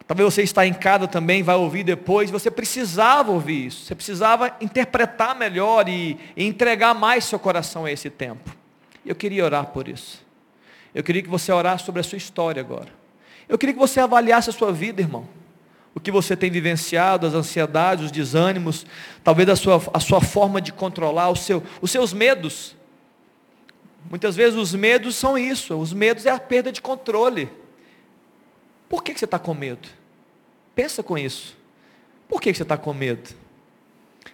Talvez 0.06 0.32
você 0.32 0.42
está 0.42 0.64
em 0.64 0.72
casa 0.72 1.08
também, 1.08 1.42
vai 1.42 1.56
ouvir 1.56 1.82
depois. 1.82 2.30
Você 2.30 2.50
precisava 2.50 3.32
ouvir 3.32 3.66
isso. 3.66 3.84
Você 3.84 3.94
precisava 3.94 4.56
interpretar 4.60 5.36
melhor 5.36 5.88
e, 5.88 6.16
e 6.36 6.44
entregar 6.44 6.94
mais 6.94 7.24
seu 7.24 7.38
coração 7.38 7.84
a 7.84 7.90
esse 7.90 8.08
tempo. 8.08 8.54
Eu 9.04 9.16
queria 9.16 9.44
orar 9.44 9.66
por 9.66 9.88
isso. 9.88 10.24
Eu 10.94 11.02
queria 11.02 11.22
que 11.22 11.28
você 11.28 11.50
orasse 11.50 11.84
sobre 11.84 12.00
a 12.00 12.04
sua 12.04 12.18
história 12.18 12.60
agora. 12.60 12.88
Eu 13.48 13.58
queria 13.58 13.72
que 13.72 13.78
você 13.78 13.98
avaliasse 13.98 14.48
a 14.48 14.52
sua 14.52 14.72
vida, 14.72 15.02
irmão. 15.02 15.28
O 15.94 15.98
que 15.98 16.10
você 16.10 16.36
tem 16.36 16.50
vivenciado, 16.50 17.26
as 17.26 17.34
ansiedades, 17.34 18.04
os 18.04 18.12
desânimos, 18.12 18.86
talvez 19.24 19.48
a 19.48 19.56
sua, 19.56 19.82
a 19.92 19.98
sua 19.98 20.20
forma 20.20 20.60
de 20.60 20.72
controlar, 20.72 21.30
o 21.30 21.36
seu, 21.36 21.62
os 21.80 21.90
seus 21.90 22.12
medos. 22.12 22.76
Muitas 24.08 24.36
vezes 24.36 24.56
os 24.56 24.74
medos 24.74 25.16
são 25.16 25.36
isso. 25.36 25.76
Os 25.76 25.92
medos 25.92 26.26
é 26.26 26.30
a 26.30 26.38
perda 26.38 26.70
de 26.70 26.80
controle. 26.80 27.50
Por 28.88 29.02
que, 29.02 29.16
você 29.16 29.24
está 29.24 29.38
com 29.38 29.54
medo? 29.54 29.88
Pensa 30.74 31.02
com 31.02 31.16
isso. 31.18 31.56
Por 32.28 32.40
que, 32.40 32.52
você 32.52 32.62
está 32.62 32.76
com 32.76 32.92
medo? 32.92 33.30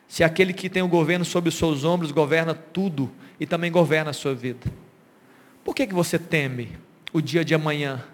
Se 0.09 0.22
aquele 0.22 0.53
que 0.53 0.68
tem 0.68 0.82
o 0.82 0.88
governo 0.88 1.24
sobre 1.24 1.48
os 1.48 1.55
seus 1.55 1.84
ombros 1.84 2.11
governa 2.12 2.55
tudo 2.55 3.11
e 3.40 3.46
também 3.46 3.72
governa 3.72 4.11
a 4.11 4.14
sua 4.14 4.34
vida. 4.34 4.70
Por 5.64 5.74
que, 5.74 5.86
que 5.86 5.94
você 5.94 6.18
teme 6.18 6.76
o 7.12 7.20
dia 7.20 7.44
de 7.44 7.55
amanhã? 7.55 8.05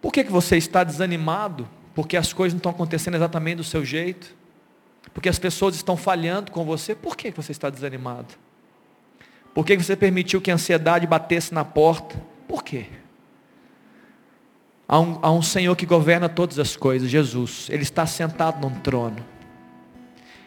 Por 0.00 0.12
que, 0.12 0.24
que 0.24 0.32
você 0.32 0.56
está 0.56 0.82
desanimado? 0.82 1.68
Porque 1.94 2.16
as 2.16 2.32
coisas 2.32 2.54
não 2.54 2.58
estão 2.58 2.72
acontecendo 2.72 3.14
exatamente 3.14 3.58
do 3.58 3.64
seu 3.64 3.84
jeito? 3.84 4.34
Porque 5.14 5.28
as 5.28 5.38
pessoas 5.38 5.74
estão 5.74 5.96
falhando 5.96 6.50
com 6.50 6.64
você? 6.64 6.94
Por 6.94 7.16
que, 7.16 7.30
que 7.30 7.36
você 7.36 7.52
está 7.52 7.70
desanimado? 7.70 8.34
Por 9.54 9.66
que, 9.66 9.76
que 9.76 9.82
você 9.82 9.94
permitiu 9.94 10.40
que 10.40 10.50
a 10.50 10.54
ansiedade 10.54 11.06
batesse 11.06 11.52
na 11.52 11.64
porta? 11.64 12.31
Por 12.52 12.62
quê? 12.62 12.84
Há 14.86 15.00
um, 15.00 15.18
há 15.22 15.32
um 15.32 15.40
Senhor 15.40 15.74
que 15.74 15.86
governa 15.86 16.28
todas 16.28 16.58
as 16.58 16.76
coisas, 16.76 17.08
Jesus. 17.08 17.66
Ele 17.70 17.82
está 17.82 18.04
sentado 18.04 18.60
num 18.60 18.78
trono. 18.80 19.24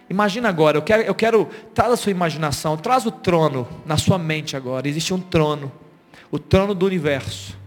Imagina 0.08 0.48
agora, 0.48 0.78
eu 0.78 0.84
quero, 0.84 1.02
eu 1.02 1.16
quero, 1.16 1.50
traz 1.74 1.94
a 1.94 1.98
sua 1.98 2.12
imaginação, 2.12 2.78
traz 2.78 3.08
o 3.08 3.12
trono 3.12 3.68
na 3.88 3.98
sua 3.98 4.20
mente 4.20 4.56
agora. 4.56 4.88
Existe 4.88 5.16
um 5.16 5.20
trono, 5.20 5.72
o 6.30 6.38
trono 6.38 6.76
do 6.76 6.86
universo. 6.86 7.58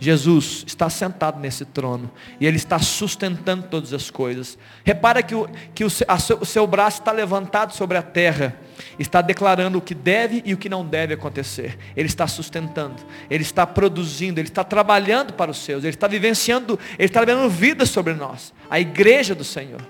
Jesus 0.00 0.64
está 0.66 0.88
sentado 0.88 1.40
nesse 1.40 1.64
trono 1.64 2.10
e 2.40 2.46
Ele 2.46 2.56
está 2.56 2.78
sustentando 2.78 3.66
todas 3.68 3.92
as 3.92 4.10
coisas. 4.10 4.56
Repara 4.84 5.22
que, 5.22 5.34
o, 5.34 5.48
que 5.74 5.84
o, 5.84 5.90
seu, 5.90 6.06
o 6.40 6.46
seu 6.46 6.66
braço 6.66 7.00
está 7.00 7.10
levantado 7.10 7.74
sobre 7.74 7.98
a 7.98 8.02
terra, 8.02 8.56
está 8.98 9.20
declarando 9.20 9.78
o 9.78 9.80
que 9.80 9.94
deve 9.94 10.42
e 10.44 10.54
o 10.54 10.56
que 10.56 10.68
não 10.68 10.86
deve 10.86 11.14
acontecer. 11.14 11.78
Ele 11.96 12.06
está 12.06 12.28
sustentando, 12.28 12.96
Ele 13.28 13.42
está 13.42 13.66
produzindo, 13.66 14.38
Ele 14.38 14.48
está 14.48 14.62
trabalhando 14.62 15.32
para 15.32 15.50
os 15.50 15.58
seus, 15.58 15.82
Ele 15.82 15.94
está 15.94 16.06
vivenciando, 16.06 16.78
Ele 16.96 17.06
está 17.06 17.20
vivendo 17.20 17.48
vida 17.50 17.84
sobre 17.84 18.14
nós, 18.14 18.54
a 18.70 18.78
igreja 18.78 19.34
do 19.34 19.44
Senhor. 19.44 19.84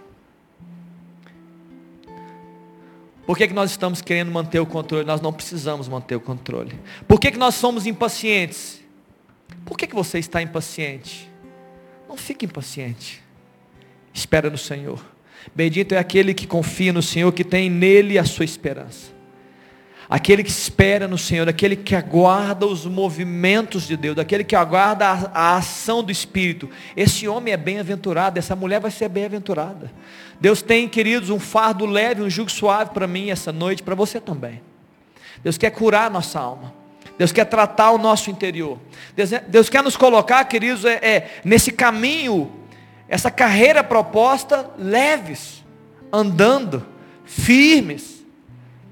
Por 3.26 3.36
que, 3.36 3.46
que 3.46 3.52
nós 3.52 3.70
estamos 3.70 4.00
querendo 4.00 4.32
manter 4.32 4.58
o 4.58 4.64
controle? 4.64 5.04
Nós 5.04 5.20
não 5.20 5.34
precisamos 5.34 5.86
manter 5.86 6.16
o 6.16 6.20
controle. 6.20 6.80
Por 7.06 7.20
que, 7.20 7.30
que 7.30 7.36
nós 7.36 7.56
somos 7.56 7.84
impacientes? 7.86 8.87
Por 9.64 9.76
que, 9.76 9.86
que 9.86 9.94
você 9.94 10.18
está 10.18 10.40
impaciente? 10.40 11.30
Não 12.08 12.16
fique 12.16 12.46
impaciente. 12.46 13.22
Espera 14.12 14.48
no 14.48 14.58
Senhor. 14.58 15.04
Bendito 15.54 15.94
é 15.94 15.98
aquele 15.98 16.34
que 16.34 16.46
confia 16.46 16.92
no 16.92 17.02
Senhor, 17.02 17.32
que 17.32 17.44
tem 17.44 17.70
nele 17.70 18.18
a 18.18 18.24
sua 18.24 18.44
esperança. 18.44 19.18
Aquele 20.10 20.42
que 20.42 20.50
espera 20.50 21.06
no 21.06 21.18
Senhor, 21.18 21.46
aquele 21.48 21.76
que 21.76 21.94
aguarda 21.94 22.64
os 22.64 22.86
movimentos 22.86 23.86
de 23.86 23.94
Deus, 23.94 24.16
aquele 24.18 24.42
que 24.42 24.56
aguarda 24.56 25.06
a, 25.06 25.30
a 25.34 25.56
ação 25.56 26.02
do 26.02 26.10
Espírito. 26.10 26.70
Esse 26.96 27.28
homem 27.28 27.52
é 27.52 27.58
bem-aventurado, 27.58 28.38
essa 28.38 28.56
mulher 28.56 28.80
vai 28.80 28.90
ser 28.90 29.10
bem-aventurada. 29.10 29.92
Deus 30.40 30.62
tem, 30.62 30.88
queridos, 30.88 31.28
um 31.28 31.38
fardo 31.38 31.84
leve, 31.84 32.22
um 32.22 32.30
jugo 32.30 32.50
suave 32.50 32.92
para 32.92 33.06
mim 33.06 33.28
essa 33.28 33.52
noite, 33.52 33.82
para 33.82 33.94
você 33.94 34.18
também. 34.18 34.62
Deus 35.42 35.58
quer 35.58 35.70
curar 35.70 36.06
a 36.06 36.10
nossa 36.10 36.40
alma. 36.40 36.77
Deus 37.18 37.32
quer 37.32 37.44
tratar 37.46 37.90
o 37.90 37.98
nosso 37.98 38.30
interior. 38.30 38.78
Deus, 39.16 39.30
Deus 39.48 39.68
quer 39.68 39.82
nos 39.82 39.96
colocar, 39.96 40.44
queridos, 40.44 40.84
é, 40.84 40.94
é, 41.02 41.40
nesse 41.44 41.72
caminho, 41.72 42.50
essa 43.08 43.30
carreira 43.30 43.82
proposta, 43.82 44.70
leves, 44.78 45.64
andando, 46.12 46.86
firmes, 47.24 48.24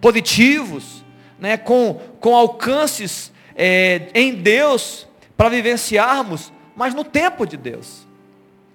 positivos, 0.00 1.04
né, 1.38 1.56
com, 1.56 2.00
com 2.18 2.34
alcances 2.34 3.32
é, 3.54 4.08
em 4.12 4.34
Deus, 4.34 5.06
para 5.36 5.48
vivenciarmos, 5.48 6.52
mas 6.74 6.94
no 6.94 7.04
tempo 7.04 7.46
de 7.46 7.56
Deus, 7.56 8.06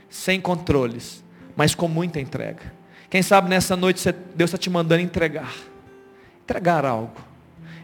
sem 0.10 0.39
controles, 0.39 1.24
mas 1.56 1.76
com 1.76 1.88
muita 1.88 2.20
entrega. 2.20 2.74
Quem 3.10 3.22
sabe 3.22 3.49
nessa 3.49 3.76
noite 3.76 4.10
Deus 4.36 4.49
está 4.49 4.58
te 4.58 4.70
mandando 4.70 5.02
entregar, 5.02 5.54
entregar 6.43 6.86
algo, 6.86 7.18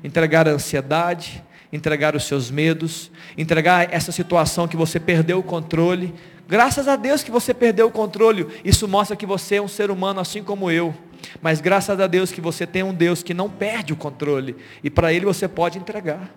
entregar 0.04 0.48
a 0.48 0.52
ansiedade, 0.52 1.44
entregar 1.72 2.16
os 2.16 2.24
seus 2.24 2.50
medos, 2.50 3.12
entregar 3.38 3.94
essa 3.94 4.12
situação 4.12 4.68
que 4.68 4.78
você 4.78 5.00
perdeu 5.00 5.40
o 5.40 5.44
controle. 5.44 6.14
Graças 6.48 6.88
a 6.88 6.96
Deus 6.96 7.24
que 7.24 7.32
você 7.32 7.54
perdeu 7.54 7.88
o 7.88 7.92
controle. 7.92 8.48
Isso 8.64 8.88
mostra 8.88 9.16
que 9.16 9.26
você 9.26 9.56
é 9.56 9.62
um 9.62 9.68
ser 9.68 9.92
humano 9.92 10.20
assim 10.20 10.44
como 10.44 10.72
eu. 10.72 10.94
Mas 11.42 11.60
graças 11.60 12.00
a 12.00 12.08
Deus 12.08 12.32
que 12.32 12.40
você 12.40 12.66
tem 12.66 12.84
um 12.84 12.94
Deus 12.94 13.22
que 13.22 13.34
não 13.34 13.50
perde 13.50 13.94
o 13.94 13.98
controle. 13.98 14.56
E 14.84 14.90
para 14.90 15.12
Ele 15.12 15.26
você 15.26 15.48
pode 15.48 15.78
entregar. 15.78 16.32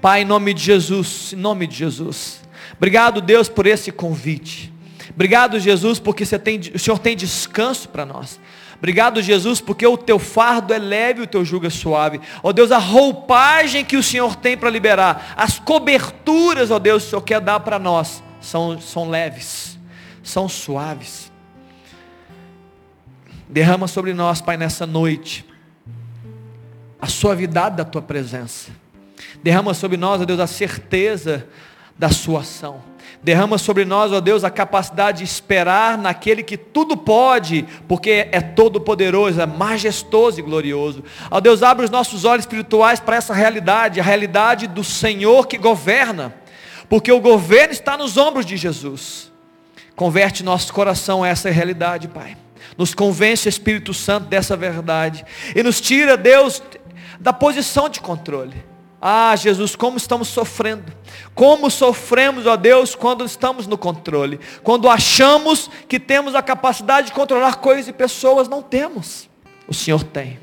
Pai, 0.00 0.22
em 0.22 0.24
nome 0.24 0.54
de 0.54 0.62
Jesus, 0.62 1.32
em 1.32 1.36
nome 1.36 1.66
de 1.66 1.76
Jesus. 1.76 2.40
Obrigado, 2.76 3.20
Deus, 3.20 3.48
por 3.48 3.66
esse 3.66 3.90
convite. 3.90 4.72
Obrigado, 5.10 5.58
Jesus, 5.58 5.98
porque 5.98 6.24
tem, 6.38 6.60
o 6.74 6.78
Senhor 6.78 6.98
tem 6.98 7.16
descanso 7.16 7.88
para 7.88 8.06
nós. 8.06 8.38
Obrigado, 8.78 9.20
Jesus, 9.20 9.60
porque 9.60 9.84
o 9.86 9.96
teu 9.96 10.20
fardo 10.20 10.72
é 10.72 10.78
leve 10.78 11.22
o 11.22 11.26
teu 11.26 11.44
jugo 11.44 11.66
é 11.66 11.70
suave. 11.70 12.20
Ó 12.42 12.52
Deus, 12.52 12.70
a 12.70 12.78
roupagem 12.78 13.84
que 13.84 13.96
o 13.96 14.02
Senhor 14.02 14.36
tem 14.36 14.56
para 14.56 14.70
liberar, 14.70 15.34
as 15.36 15.58
coberturas, 15.58 16.70
ó 16.70 16.78
Deus, 16.78 17.04
o 17.04 17.10
Senhor 17.10 17.22
quer 17.22 17.40
dar 17.40 17.60
para 17.60 17.78
nós, 17.78 18.22
são, 18.40 18.80
são 18.80 19.10
leves, 19.10 19.76
são 20.22 20.48
suaves. 20.48 21.32
Derrama 23.48 23.88
sobre 23.88 24.14
nós, 24.14 24.40
Pai, 24.40 24.56
nessa 24.56 24.86
noite, 24.86 25.44
a 27.00 27.08
suavidade 27.08 27.76
da 27.76 27.84
tua 27.84 28.02
presença. 28.02 28.70
Derrama 29.42 29.74
sobre 29.74 29.96
nós, 29.96 30.20
ó 30.20 30.24
Deus, 30.24 30.38
a 30.38 30.46
certeza 30.46 31.48
da 31.98 32.10
sua 32.10 32.40
ação. 32.40 32.80
Derrama 33.22 33.58
sobre 33.58 33.84
nós, 33.84 34.12
ó 34.12 34.20
Deus, 34.20 34.44
a 34.44 34.50
capacidade 34.50 35.18
de 35.18 35.24
esperar 35.24 35.98
naquele 35.98 36.42
que 36.42 36.56
tudo 36.56 36.96
pode, 36.96 37.66
porque 37.88 38.28
é 38.30 38.40
todo 38.40 38.80
poderoso, 38.80 39.40
é 39.40 39.46
majestoso 39.46 40.38
e 40.38 40.42
glorioso. 40.42 41.02
Ó 41.30 41.40
Deus, 41.40 41.62
abre 41.62 41.84
os 41.84 41.90
nossos 41.90 42.24
olhos 42.24 42.44
espirituais 42.44 43.00
para 43.00 43.16
essa 43.16 43.34
realidade, 43.34 43.98
a 43.98 44.04
realidade 44.04 44.68
do 44.68 44.84
Senhor 44.84 45.48
que 45.48 45.58
governa, 45.58 46.32
porque 46.88 47.10
o 47.10 47.20
governo 47.20 47.72
está 47.72 47.96
nos 47.96 48.16
ombros 48.16 48.46
de 48.46 48.56
Jesus. 48.56 49.32
Converte 49.96 50.44
nosso 50.44 50.72
coração 50.72 51.24
a 51.24 51.28
essa 51.28 51.50
realidade, 51.50 52.06
Pai. 52.06 52.36
Nos 52.76 52.94
convence, 52.94 53.48
Espírito 53.48 53.92
Santo, 53.92 54.28
dessa 54.28 54.56
verdade. 54.56 55.24
E 55.56 55.62
nos 55.62 55.80
tira, 55.80 56.16
Deus, 56.16 56.62
da 57.18 57.32
posição 57.32 57.88
de 57.88 58.00
controle. 58.00 58.64
Ah, 59.00 59.34
Jesus, 59.36 59.76
como 59.76 59.96
estamos 59.96 60.28
sofrendo. 60.28 60.92
Como 61.34 61.70
sofremos, 61.70 62.46
ó 62.46 62.56
Deus, 62.56 62.94
quando 62.94 63.24
estamos 63.24 63.66
no 63.66 63.78
controle. 63.78 64.40
Quando 64.62 64.88
achamos 64.88 65.70
que 65.88 66.00
temos 66.00 66.34
a 66.34 66.42
capacidade 66.42 67.08
de 67.08 67.12
controlar 67.12 67.56
coisas 67.56 67.88
e 67.88 67.92
pessoas, 67.92 68.48
não 68.48 68.60
temos. 68.60 69.28
O 69.68 69.74
Senhor 69.74 70.02
tem. 70.02 70.40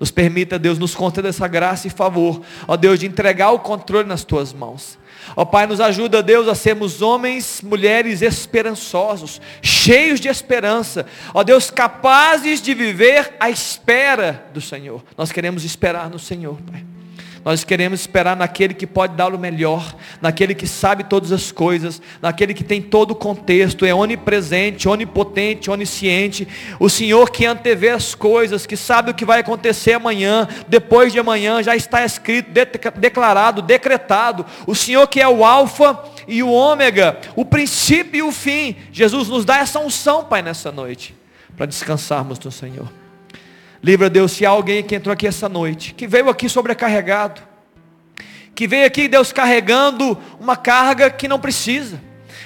Nos 0.00 0.10
permita, 0.10 0.58
Deus, 0.58 0.78
nos 0.78 0.94
conceda 0.94 1.28
essa 1.28 1.46
graça 1.46 1.86
e 1.86 1.90
favor, 1.90 2.40
ó 2.66 2.76
Deus, 2.76 2.98
de 2.98 3.06
entregar 3.06 3.52
o 3.52 3.60
controle 3.60 4.08
nas 4.08 4.24
tuas 4.24 4.52
mãos. 4.52 4.98
Ó 5.36 5.44
Pai, 5.44 5.66
nos 5.66 5.80
ajuda, 5.80 6.22
Deus, 6.22 6.48
a 6.48 6.54
sermos 6.54 7.00
homens, 7.00 7.62
mulheres 7.62 8.20
esperançosos, 8.20 9.40
cheios 9.62 10.20
de 10.20 10.28
esperança. 10.28 11.06
Ó 11.32 11.42
Deus, 11.42 11.70
capazes 11.70 12.60
de 12.60 12.74
viver 12.74 13.34
à 13.38 13.50
espera 13.50 14.44
do 14.52 14.60
Senhor. 14.60 15.02
Nós 15.16 15.30
queremos 15.30 15.64
esperar 15.64 16.10
no 16.10 16.18
Senhor, 16.18 16.58
Pai. 16.70 16.84
Nós 17.44 17.62
queremos 17.62 18.00
esperar 18.00 18.34
naquele 18.34 18.72
que 18.72 18.86
pode 18.86 19.14
dar 19.14 19.34
o 19.34 19.38
melhor, 19.38 19.94
naquele 20.18 20.54
que 20.54 20.66
sabe 20.66 21.04
todas 21.04 21.30
as 21.30 21.52
coisas, 21.52 22.00
naquele 22.22 22.54
que 22.54 22.64
tem 22.64 22.80
todo 22.80 23.10
o 23.10 23.14
contexto, 23.14 23.84
é 23.84 23.94
onipresente, 23.94 24.88
onipotente, 24.88 25.70
onisciente. 25.70 26.48
O 26.80 26.88
Senhor 26.88 27.30
que 27.30 27.44
antevê 27.44 27.90
as 27.90 28.14
coisas, 28.14 28.64
que 28.64 28.78
sabe 28.78 29.10
o 29.10 29.14
que 29.14 29.26
vai 29.26 29.40
acontecer 29.40 29.92
amanhã, 29.92 30.48
depois 30.66 31.12
de 31.12 31.18
amanhã, 31.18 31.62
já 31.62 31.76
está 31.76 32.02
escrito, 32.02 32.50
declarado, 32.96 33.60
decretado. 33.60 34.46
O 34.66 34.74
Senhor 34.74 35.06
que 35.06 35.20
é 35.20 35.28
o 35.28 35.44
Alfa 35.44 36.02
e 36.26 36.42
o 36.42 36.50
Ômega, 36.50 37.18
o 37.36 37.44
princípio 37.44 38.18
e 38.18 38.22
o 38.22 38.32
fim. 38.32 38.74
Jesus 38.90 39.28
nos 39.28 39.44
dá 39.44 39.58
essa 39.58 39.78
unção, 39.78 40.24
Pai, 40.24 40.40
nessa 40.40 40.72
noite, 40.72 41.14
para 41.54 41.66
descansarmos 41.66 42.38
no 42.38 42.50
Senhor. 42.50 43.03
Livra, 43.84 44.08
Deus, 44.08 44.32
se 44.32 44.46
há 44.46 44.48
alguém 44.48 44.82
que 44.82 44.94
entrou 44.94 45.12
aqui 45.12 45.26
essa 45.26 45.46
noite, 45.46 45.92
que 45.92 46.06
veio 46.06 46.30
aqui 46.30 46.48
sobrecarregado, 46.48 47.42
que 48.54 48.66
veio 48.66 48.86
aqui, 48.86 49.08
Deus, 49.08 49.30
carregando 49.30 50.16
uma 50.40 50.56
carga 50.56 51.10
que 51.10 51.28
não 51.28 51.38
precisa, 51.38 52.00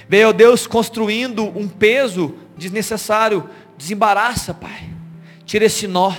veio, 0.08 0.32
Deus, 0.32 0.66
construindo 0.66 1.44
um 1.56 1.68
peso 1.68 2.34
desnecessário, 2.56 3.48
desembaraça, 3.76 4.52
Pai, 4.52 4.90
tira 5.46 5.66
esse 5.66 5.86
nó, 5.86 6.12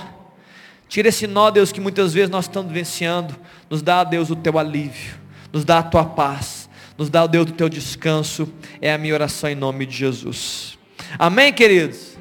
tira 0.88 1.08
esse 1.08 1.26
nó, 1.26 1.50
Deus, 1.50 1.70
que 1.70 1.82
muitas 1.82 2.14
vezes 2.14 2.30
nós 2.30 2.46
estamos 2.46 2.72
vencendo, 2.72 3.36
nos 3.68 3.82
dá, 3.82 4.02
Deus, 4.02 4.30
o 4.30 4.36
teu 4.36 4.58
alívio, 4.58 5.16
nos 5.52 5.66
dá 5.66 5.80
a 5.80 5.82
tua 5.82 6.06
paz, 6.06 6.66
nos 6.96 7.10
dá, 7.10 7.26
Deus, 7.26 7.50
o 7.50 7.52
teu 7.52 7.68
descanso, 7.68 8.50
é 8.80 8.90
a 8.90 8.96
minha 8.96 9.12
oração 9.12 9.50
em 9.50 9.54
nome 9.54 9.84
de 9.84 9.94
Jesus. 9.98 10.78
Amém, 11.18 11.52
queridos? 11.52 12.16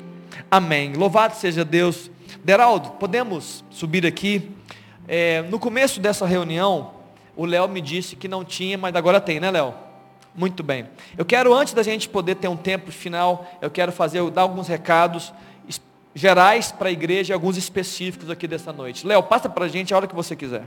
Amém. 0.52 0.92
Louvado 0.96 1.38
seja 1.38 1.64
Deus 1.64 2.12
Deraldo, 2.44 2.92
podemos 2.92 3.64
subir 3.70 4.06
aqui? 4.06 4.52
É, 5.08 5.42
no 5.44 5.60
começo 5.60 6.00
dessa 6.00 6.26
reunião, 6.26 6.92
o 7.36 7.46
Léo 7.46 7.68
me 7.68 7.82
disse 7.82 8.16
que 8.16 8.28
não 8.28 8.46
tinha, 8.46 8.78
mas 8.78 8.96
agora 8.96 9.20
tem, 9.20 9.40
né, 9.40 9.52
Léo? 9.52 9.74
Muito 10.36 10.64
bem. 10.64 10.86
Eu 11.18 11.26
quero, 11.26 11.54
antes 11.54 11.74
da 11.74 11.84
gente 11.84 12.08
poder 12.08 12.36
ter 12.36 12.48
um 12.48 12.56
tempo 12.56 12.92
final, 12.92 13.50
eu 13.62 13.70
quero 13.70 13.92
fazer, 13.92 14.30
dar 14.32 14.44
alguns 14.44 14.68
recados 14.68 15.34
gerais 16.14 16.72
para 16.72 16.90
a 16.90 16.92
igreja 16.92 17.32
e 17.32 17.34
alguns 17.34 17.58
específicos 17.58 18.30
aqui 18.30 18.48
dessa 18.48 18.74
noite. 18.74 19.06
Léo, 19.06 19.24
passa 19.24 19.50
para 19.50 19.66
a 19.66 19.68
gente 19.68 19.94
a 19.94 19.98
hora 19.98 20.08
que 20.08 20.16
você 20.16 20.36
quiser. 20.36 20.64